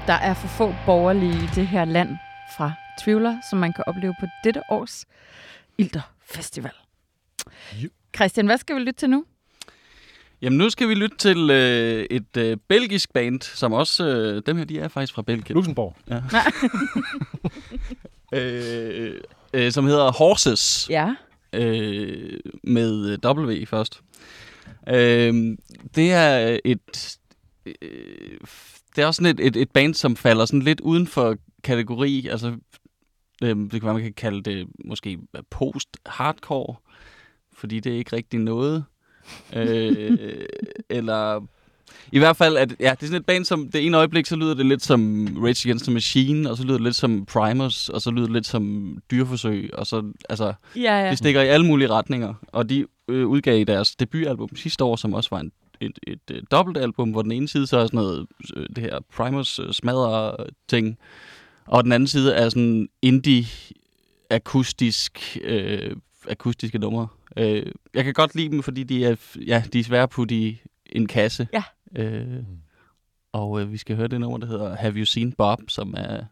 Der 0.06 0.12
er 0.12 0.34
for 0.34 0.48
få 0.48 0.74
borgerlige 0.86 1.34
i 1.44 1.46
det 1.54 1.66
her 1.66 1.84
land 1.84 2.16
fra 2.56 2.72
Tvivler, 3.00 3.36
som 3.50 3.58
man 3.58 3.72
kan 3.72 3.84
opleve 3.86 4.14
på 4.20 4.26
dette 4.44 4.62
års 4.68 5.04
Ilter 5.78 6.00
Festival. 6.26 6.72
Jo. 7.72 7.88
Christian, 8.16 8.46
hvad 8.46 8.58
skal 8.58 8.76
vi 8.76 8.80
lytte 8.80 8.92
til 8.92 9.10
nu? 9.10 9.24
Jamen, 10.42 10.58
nu 10.58 10.70
skal 10.70 10.88
vi 10.88 10.94
lytte 10.94 11.16
til 11.16 11.50
øh, 11.50 12.06
et 12.10 12.36
øh, 12.36 12.56
belgisk 12.68 13.12
band, 13.12 13.40
som 13.42 13.72
også... 13.72 14.06
Øh, 14.06 14.42
dem 14.46 14.56
her, 14.56 14.64
de 14.64 14.78
er 14.78 14.88
faktisk 14.88 15.14
fra 15.14 15.22
Belgien. 15.22 15.54
Luxembourg. 15.54 15.96
Øh, 18.32 19.20
øh, 19.54 19.72
som 19.72 19.86
hedder 19.86 20.12
Horses. 20.12 20.86
Ja. 20.90 21.14
øh, 21.52 22.40
med 22.62 23.18
øh, 23.24 23.36
W 23.36 23.66
først. 23.66 24.00
Øh, 24.88 25.56
det 25.94 26.12
er 26.12 26.58
et... 26.64 27.18
Øh, 27.66 28.38
det 28.96 29.02
er 29.02 29.06
også 29.06 29.22
sådan 29.22 29.38
et, 29.38 29.46
et, 29.46 29.56
et 29.56 29.70
band, 29.70 29.94
som 29.94 30.16
falder 30.16 30.44
sådan 30.44 30.62
lidt 30.62 30.80
uden 30.80 31.06
for 31.06 31.36
kategori. 31.64 32.28
Altså, 32.30 32.56
øh, 33.42 33.56
det 33.56 33.70
kan 33.70 33.82
være, 33.82 33.94
man 33.94 34.02
kan 34.02 34.12
kalde 34.12 34.42
det 34.42 34.66
måske 34.84 35.18
post-hardcore, 35.50 36.74
fordi 37.56 37.80
det 37.80 37.92
er 37.92 37.96
ikke 37.96 38.16
rigtig 38.16 38.40
noget. 38.40 38.84
øh, 39.56 40.18
eller 40.90 41.46
i 42.12 42.18
hvert 42.18 42.36
fald, 42.36 42.56
at 42.56 42.74
ja, 42.80 42.90
det 42.90 43.02
er 43.02 43.06
sådan 43.06 43.20
et 43.20 43.26
band, 43.26 43.44
som 43.44 43.68
det 43.68 43.86
ene 43.86 43.96
øjeblik, 43.96 44.26
så 44.26 44.36
lyder 44.36 44.54
det 44.54 44.66
lidt 44.66 44.82
som 44.82 45.26
Rage 45.42 45.68
Against 45.68 45.84
the 45.84 45.92
Machine, 45.92 46.50
og 46.50 46.56
så 46.56 46.62
lyder 46.62 46.74
det 46.74 46.84
lidt 46.84 46.96
som 46.96 47.26
Primus, 47.26 47.88
og 47.88 48.02
så 48.02 48.10
lyder 48.10 48.26
det 48.26 48.32
lidt 48.32 48.46
som 48.46 48.96
Dyreforsøg, 49.10 49.70
og 49.72 49.86
så, 49.86 50.12
altså, 50.28 50.52
Ja, 50.76 51.04
ja. 51.04 51.10
det 51.10 51.18
stikker 51.18 51.40
i 51.40 51.48
alle 51.48 51.66
mulige 51.66 51.88
retninger. 51.90 52.34
Og 52.48 52.70
de 52.70 52.86
øh, 53.08 53.26
udgav 53.26 53.64
deres 53.64 53.96
debutalbum 53.96 54.56
sidste 54.56 54.84
år, 54.84 54.96
som 54.96 55.14
også 55.14 55.30
var 55.30 55.40
en, 55.40 55.52
et, 55.80 55.98
et, 56.06 56.18
et, 56.30 56.50
dobbeltalbum, 56.50 57.10
hvor 57.10 57.22
den 57.22 57.32
ene 57.32 57.48
side 57.48 57.66
så 57.66 57.78
er 57.78 57.86
sådan 57.86 57.96
noget, 57.98 58.26
øh, 58.56 58.66
det 58.68 58.78
her 58.78 59.00
Primus 59.12 59.58
øh, 59.58 59.72
smadrer 59.72 60.46
ting, 60.68 60.98
og 61.66 61.84
den 61.84 61.92
anden 61.92 62.06
side 62.06 62.34
er 62.34 62.48
sådan 62.48 62.88
indie 63.02 63.44
akustisk 64.30 65.38
øh, 65.42 65.96
akustiske 66.28 66.78
numre. 66.78 67.08
Øh, 67.36 67.72
jeg 67.94 68.04
kan 68.04 68.14
godt 68.14 68.34
lide 68.34 68.48
dem, 68.48 68.62
fordi 68.62 68.82
de 68.82 69.04
er, 69.04 69.16
ja, 69.46 69.62
de 69.72 69.80
er 69.80 69.84
svære 69.84 70.02
at 70.02 70.10
putte 70.10 70.34
i 70.34 70.62
en 70.86 71.06
kasse. 71.06 71.48
Ja. 71.52 71.62
Øh, 71.96 72.42
og 73.32 73.60
øh, 73.60 73.72
vi 73.72 73.76
skal 73.76 73.96
høre 73.96 74.08
det 74.08 74.20
nummer, 74.20 74.38
der 74.38 74.46
hedder 74.46 74.76
Have 74.76 74.94
You 74.94 75.04
Seen 75.04 75.32
Bob, 75.32 75.60
som 75.68 75.94
er... 75.96 76.24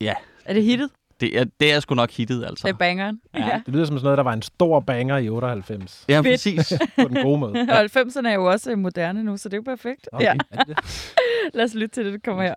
Ja, 0.00 0.14
Er 0.44 0.54
det 0.54 0.64
hittet? 0.64 0.90
Det 1.24 1.38
er, 1.38 1.44
det 1.60 1.72
er 1.72 1.80
sgu 1.80 1.94
nok 1.94 2.10
hittet, 2.10 2.44
altså. 2.44 2.66
Det 2.66 2.72
er 2.72 2.76
bangeren. 2.78 3.20
Ja. 3.34 3.60
Det 3.66 3.74
lyder 3.74 3.84
som 3.84 3.96
sådan 3.96 4.04
noget, 4.04 4.16
der 4.18 4.24
var 4.24 4.32
en 4.32 4.42
stor 4.42 4.80
banger 4.80 5.16
i 5.16 5.28
98. 5.28 6.04
Ja, 6.08 6.18
Fedt. 6.20 6.26
præcis. 6.26 6.72
På 7.02 7.08
den 7.08 7.22
gode 7.22 7.38
måde. 7.38 7.52
Og 7.52 7.80
90'erne 7.84 8.28
er 8.28 8.34
jo 8.34 8.44
også 8.44 8.76
moderne 8.76 9.24
nu, 9.24 9.36
så 9.36 9.48
det 9.48 9.54
er 9.54 9.58
jo 9.58 9.62
perfekt. 9.76 10.08
Okay. 10.12 10.24
Ja. 10.24 10.34
Lad 11.54 11.64
os 11.64 11.74
lytte 11.74 11.94
til 11.94 12.04
det, 12.04 12.12
der 12.12 12.18
kommer 12.24 12.42
her. 12.42 12.54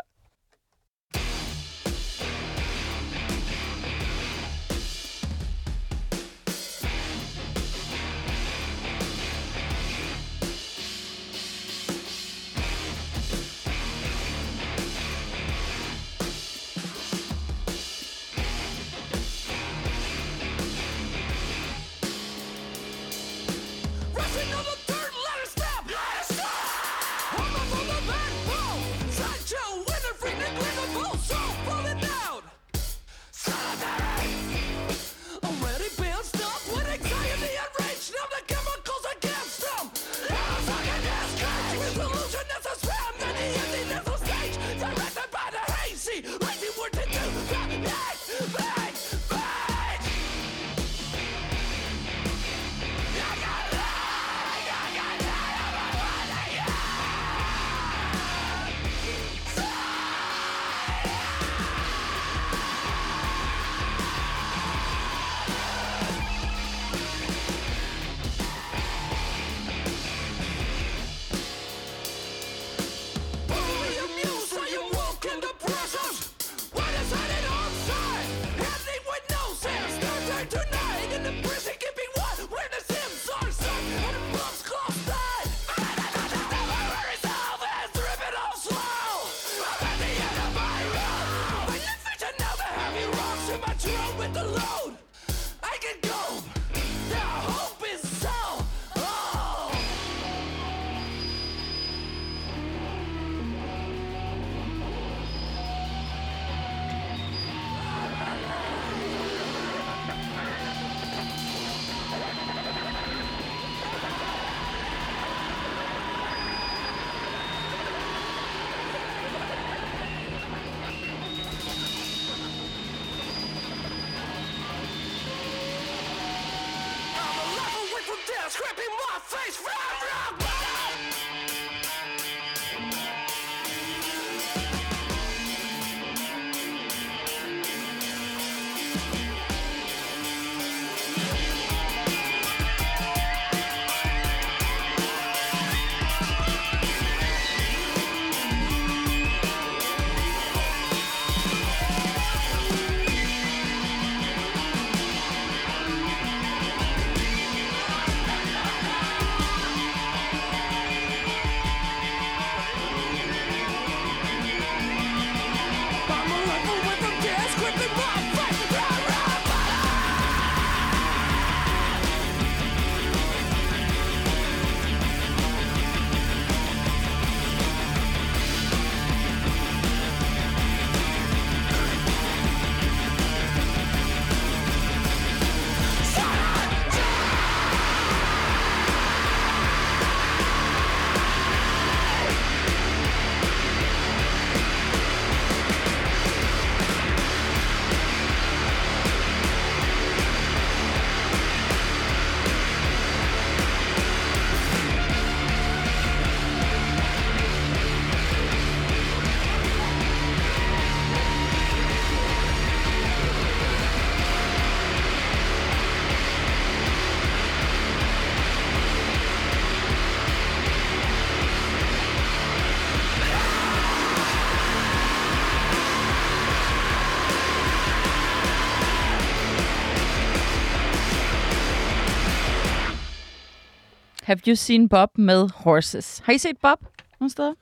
Have 234.27 234.39
you 234.47 234.55
seen 234.55 234.89
Bob 234.89 235.17
med 235.17 235.49
Horses? 235.55 236.19
Har 236.25 236.33
I 236.33 236.37
set 236.37 236.57
Bob 236.61 236.79
nogle 237.19 237.31
steder? 237.31 237.53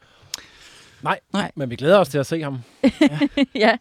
Nej, 1.03 1.19
Nej. 1.33 1.51
men 1.55 1.69
vi 1.69 1.75
glæder 1.75 1.99
os 1.99 2.09
til 2.09 2.17
at 2.17 2.25
se 2.25 2.41
ham. 2.41 2.57
ja, 3.55 3.77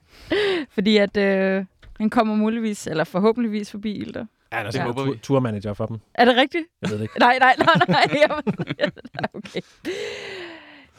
fordi 0.70 0.96
at 0.96 1.16
øh, 1.16 1.64
han 1.98 2.10
kommer 2.10 2.34
muligvis, 2.34 2.86
eller 2.86 3.04
forhåbentligvis 3.04 3.70
forbi 3.70 3.92
Ilder. 3.92 4.26
Ja, 4.52 4.56
han 4.56 4.66
er 4.66 4.70
sådan 4.70 5.12
vi. 5.12 5.18
turmanager 5.18 5.74
for 5.74 5.86
dem. 5.86 5.98
Er 6.14 6.24
det 6.24 6.36
rigtigt? 6.36 6.64
Jeg 6.82 6.90
ved 6.90 6.96
det 6.98 7.02
ikke. 7.02 7.18
Nej, 7.26 7.38
nej, 7.38 7.54
nej, 7.58 7.86
nej. 7.88 8.06
Jeg- 8.78 8.92
okay. 9.34 9.60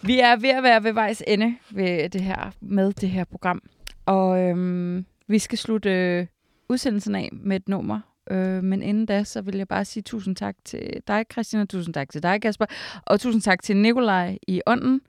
Vi 0.01 0.19
er 0.19 0.35
ved 0.35 0.49
at 0.49 0.63
være 0.63 0.83
ved 0.83 0.93
vejs 0.93 1.23
ende 1.27 1.55
ved 1.69 2.09
det 2.09 2.21
her, 2.21 2.51
med 2.61 2.93
det 2.93 3.09
her 3.09 3.23
program. 3.23 3.61
Og 4.05 4.39
øhm, 4.41 5.05
vi 5.27 5.39
skal 5.39 5.57
slutte 5.57 5.89
øh, 5.91 6.27
udsendelsen 6.69 7.15
af 7.15 7.29
med 7.33 7.55
et 7.55 7.67
nummer. 7.69 7.99
Øh, 8.31 8.63
men 8.63 8.81
inden 8.81 9.05
da, 9.05 9.23
så 9.23 9.41
vil 9.41 9.57
jeg 9.57 9.67
bare 9.67 9.85
sige 9.85 10.03
tusind 10.03 10.35
tak 10.35 10.55
til 10.65 11.01
dig, 11.07 11.25
Christian, 11.31 11.61
og 11.61 11.69
tusind 11.69 11.93
tak 11.93 12.09
til 12.09 12.23
dig, 12.23 12.41
Kasper. 12.41 12.65
Og 13.05 13.19
tusind 13.19 13.41
tak 13.41 13.63
til 13.63 13.77
Nikolaj 13.77 14.37
i 14.47 14.61
ånden. 14.65 15.01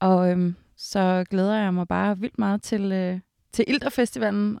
Og 0.00 0.30
øhm, 0.30 0.54
så 0.76 1.24
glæder 1.30 1.58
jeg 1.58 1.74
mig 1.74 1.88
bare 1.88 2.18
vildt 2.18 2.38
meget 2.38 2.62
til, 2.62 2.92
øh, 2.92 3.20
til 3.52 3.64
Ilderfestivalen. 3.68 4.58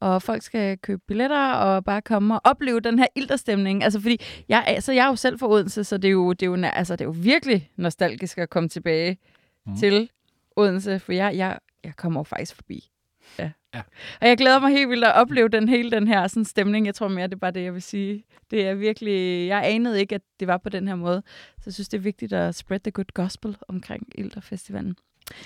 Og 0.00 0.22
folk 0.22 0.42
skal 0.42 0.78
købe 0.78 1.02
billetter 1.06 1.52
og 1.52 1.84
bare 1.84 2.02
komme 2.02 2.34
og 2.34 2.40
opleve 2.44 2.80
den 2.80 2.98
her 2.98 3.06
ilderstemning. 3.16 3.84
Altså 3.84 4.00
fordi, 4.00 4.20
jeg, 4.48 4.64
altså, 4.66 4.92
jeg 4.92 5.04
er 5.04 5.08
jo 5.08 5.16
selv 5.16 5.38
fra 5.38 5.48
Odense, 5.50 5.84
så 5.84 5.96
det 5.96 6.08
er 6.08 6.12
jo, 6.12 6.32
det 6.32 6.42
er 6.42 6.46
jo, 6.50 6.56
altså, 6.72 6.96
det 6.96 7.00
er 7.00 7.04
jo 7.08 7.14
virkelig 7.16 7.70
nostalgisk 7.76 8.38
at 8.38 8.50
komme 8.50 8.68
tilbage 8.68 9.18
mm. 9.66 9.76
til 9.76 10.10
Odense, 10.56 10.98
for 10.98 11.12
jeg, 11.12 11.36
jeg, 11.36 11.58
jeg 11.84 11.96
kommer 11.96 12.20
jo 12.20 12.24
faktisk 12.24 12.54
forbi. 12.54 12.90
Ja. 13.38 13.50
Ja. 13.74 13.82
Og 14.20 14.28
jeg 14.28 14.36
glæder 14.36 14.58
mig 14.60 14.70
helt 14.70 14.90
vildt 14.90 15.04
at 15.04 15.14
opleve 15.14 15.48
den 15.48 15.68
hele 15.68 15.90
den 15.90 16.08
her 16.08 16.28
sådan, 16.28 16.44
stemning. 16.44 16.86
Jeg 16.86 16.94
tror 16.94 17.08
mere, 17.08 17.26
det 17.26 17.34
er 17.34 17.38
bare 17.38 17.50
det, 17.50 17.64
jeg 17.64 17.74
vil 17.74 17.82
sige. 17.82 18.24
Det 18.50 18.66
er 18.66 18.74
virkelig... 18.74 19.48
Jeg 19.48 19.62
anede 19.64 20.00
ikke, 20.00 20.14
at 20.14 20.22
det 20.40 20.48
var 20.48 20.56
på 20.56 20.68
den 20.68 20.88
her 20.88 20.94
måde. 20.94 21.22
Så 21.56 21.62
jeg 21.66 21.74
synes, 21.74 21.88
det 21.88 21.98
er 21.98 22.02
vigtigt 22.02 22.32
at 22.32 22.54
spread 22.54 22.80
the 22.80 22.90
good 22.90 23.12
gospel 23.14 23.56
omkring 23.68 24.06
Ilderfestivalen. 24.14 24.96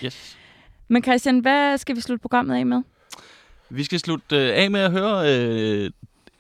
Yes. 0.05 0.39
Men 0.89 1.03
Christian, 1.03 1.39
hvad 1.39 1.79
skal 1.79 1.97
vi 1.97 2.01
slutte 2.01 2.23
programmet 2.23 2.57
af 2.57 2.67
med? 2.67 2.83
Vi 3.71 3.85
skal 3.85 3.99
slutte 3.99 4.37
øh, 4.37 4.53
af 4.55 4.71
med 4.71 4.81
at 4.81 4.91
høre 4.91 5.37
øh, 5.37 5.91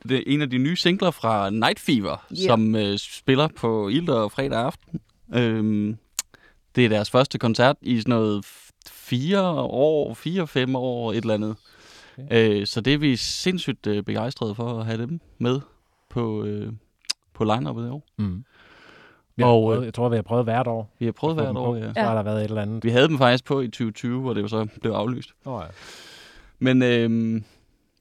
det, 0.09 0.25
en 0.27 0.43
af 0.43 0.51
de 0.51 0.59
nye 0.59 0.77
singler 0.77 1.11
fra 1.11 1.51
Night 1.51 1.81
Fever, 1.81 2.27
yeah. 2.33 2.47
som 2.47 2.75
øh, 2.75 2.99
spiller 2.99 3.49
på 3.49 3.89
Ilder 3.89 4.29
fredag 4.29 4.59
aften. 4.59 5.01
Øhm, 5.35 5.97
det 6.77 6.85
er 6.85 6.89
deres 6.89 7.11
første 7.11 7.39
koncert 7.39 7.77
i 7.81 7.99
sådan 7.99 8.11
noget 8.11 8.45
fire 9.13 9.43
år, 9.61 10.15
fire-fem 10.15 10.77
år, 10.77 11.13
et 11.13 11.17
eller 11.17 11.35
andet. 11.35 11.57
Okay. 12.19 12.61
Øh, 12.61 12.67
så 12.67 12.81
det 12.81 12.95
er 12.95 12.99
vi 12.99 13.17
sindssygt 13.17 13.87
øh, 13.87 14.03
begejstrede 14.03 14.55
for 14.55 14.79
at 14.81 14.87
have 14.87 14.99
dem 14.99 15.21
med 15.39 15.61
på, 16.11 16.45
øh, 16.45 16.73
på 17.35 17.45
line-up'et 17.45 17.87
i 17.87 17.91
år. 17.91 18.05
Mm. 18.19 18.45
Vi 19.37 19.43
har 19.43 19.51
Og, 19.51 19.63
prøvet, 19.63 19.85
jeg 19.85 19.95
tror, 19.95 20.09
vi 20.09 20.17
har 20.17 20.23
prøvet 20.23 20.45
hvert 20.45 20.67
år. 20.67 20.95
Vi 20.99 21.05
har 21.05 21.13
prøvet 21.13 21.37
hvert 21.37 21.57
år, 21.57 21.67
på. 21.73 21.77
ja. 21.77 21.93
Så 21.95 22.01
har 22.01 22.15
der 22.15 22.23
været 22.23 22.39
et 22.41 22.45
eller 22.45 22.63
andet. 22.63 22.85
Vi 22.85 22.91
havde 22.91 23.09
dem 23.09 23.19
faktisk 23.19 23.45
på 23.45 23.61
i 23.61 23.67
2020, 23.67 24.21
hvor 24.21 24.35
det 24.35 24.43
jo 24.43 24.49
så 24.49 24.67
blev 24.81 24.93
aflyst. 24.93 25.31
Oh, 25.45 25.63
ja. 25.65 25.69
Men, 26.59 26.83
øhm, 26.83 27.45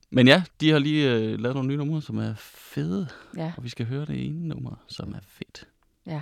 men 0.09 0.27
ja, 0.27 0.43
de 0.61 0.71
har 0.71 0.79
lige 0.79 1.11
øh, 1.13 1.39
lavet 1.39 1.55
nogle 1.55 1.67
nye 1.69 1.77
numre, 1.77 2.01
som 2.01 2.17
er 2.17 2.33
fede. 2.37 3.07
Ja, 3.37 3.53
Og 3.57 3.63
vi 3.63 3.69
skal 3.69 3.85
høre 3.85 4.05
det 4.05 4.25
ene 4.25 4.47
nummer, 4.47 4.75
som 4.87 5.11
er 5.13 5.19
fedt. 5.27 5.67
ja. 6.07 6.21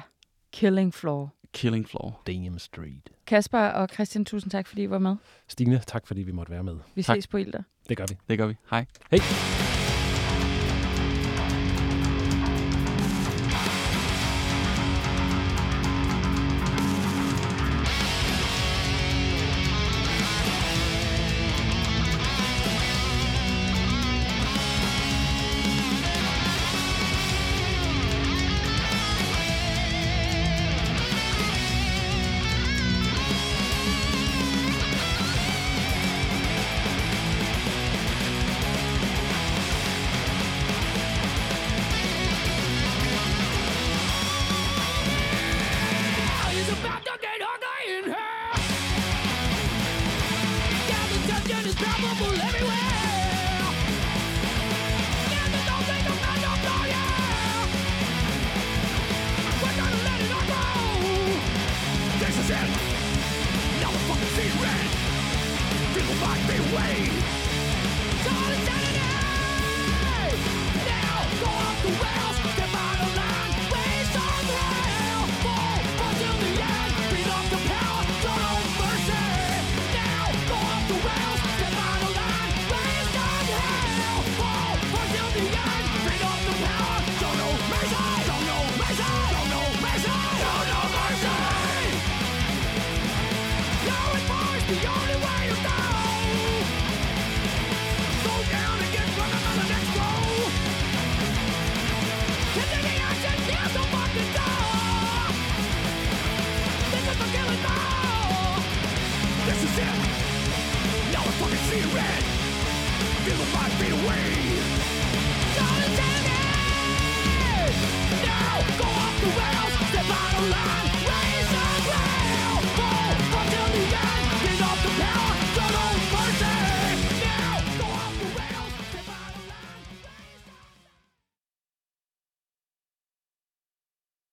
Killing 0.54 0.94
Floor. 0.94 1.34
Killing 1.54 1.88
Floor. 1.88 2.22
Dame 2.28 2.60
Street. 2.60 3.10
Kasper 3.28 3.60
og 3.60 3.90
Christian, 3.94 4.26
tusind 4.26 4.52
tak, 4.52 4.68
fordi 4.68 4.84
I 4.84 4.90
var 4.90 5.00
med. 5.00 5.16
Stine, 5.48 5.82
tak 5.88 6.08
fordi 6.08 6.22
vi 6.22 6.32
måtte 6.32 6.52
være 6.52 6.64
med. 6.64 6.78
Vi 6.96 7.04
Tak. 7.04 7.16
ses 7.18 7.28
på 7.28 7.38
Ilder. 7.38 7.62
Det 7.90 7.98
gør 7.98 8.06
vi. 8.10 8.18
Det 8.30 8.38
gør 8.38 8.48
vi. 8.48 8.56
Hej. 8.70 8.86
Hej. 9.12 9.20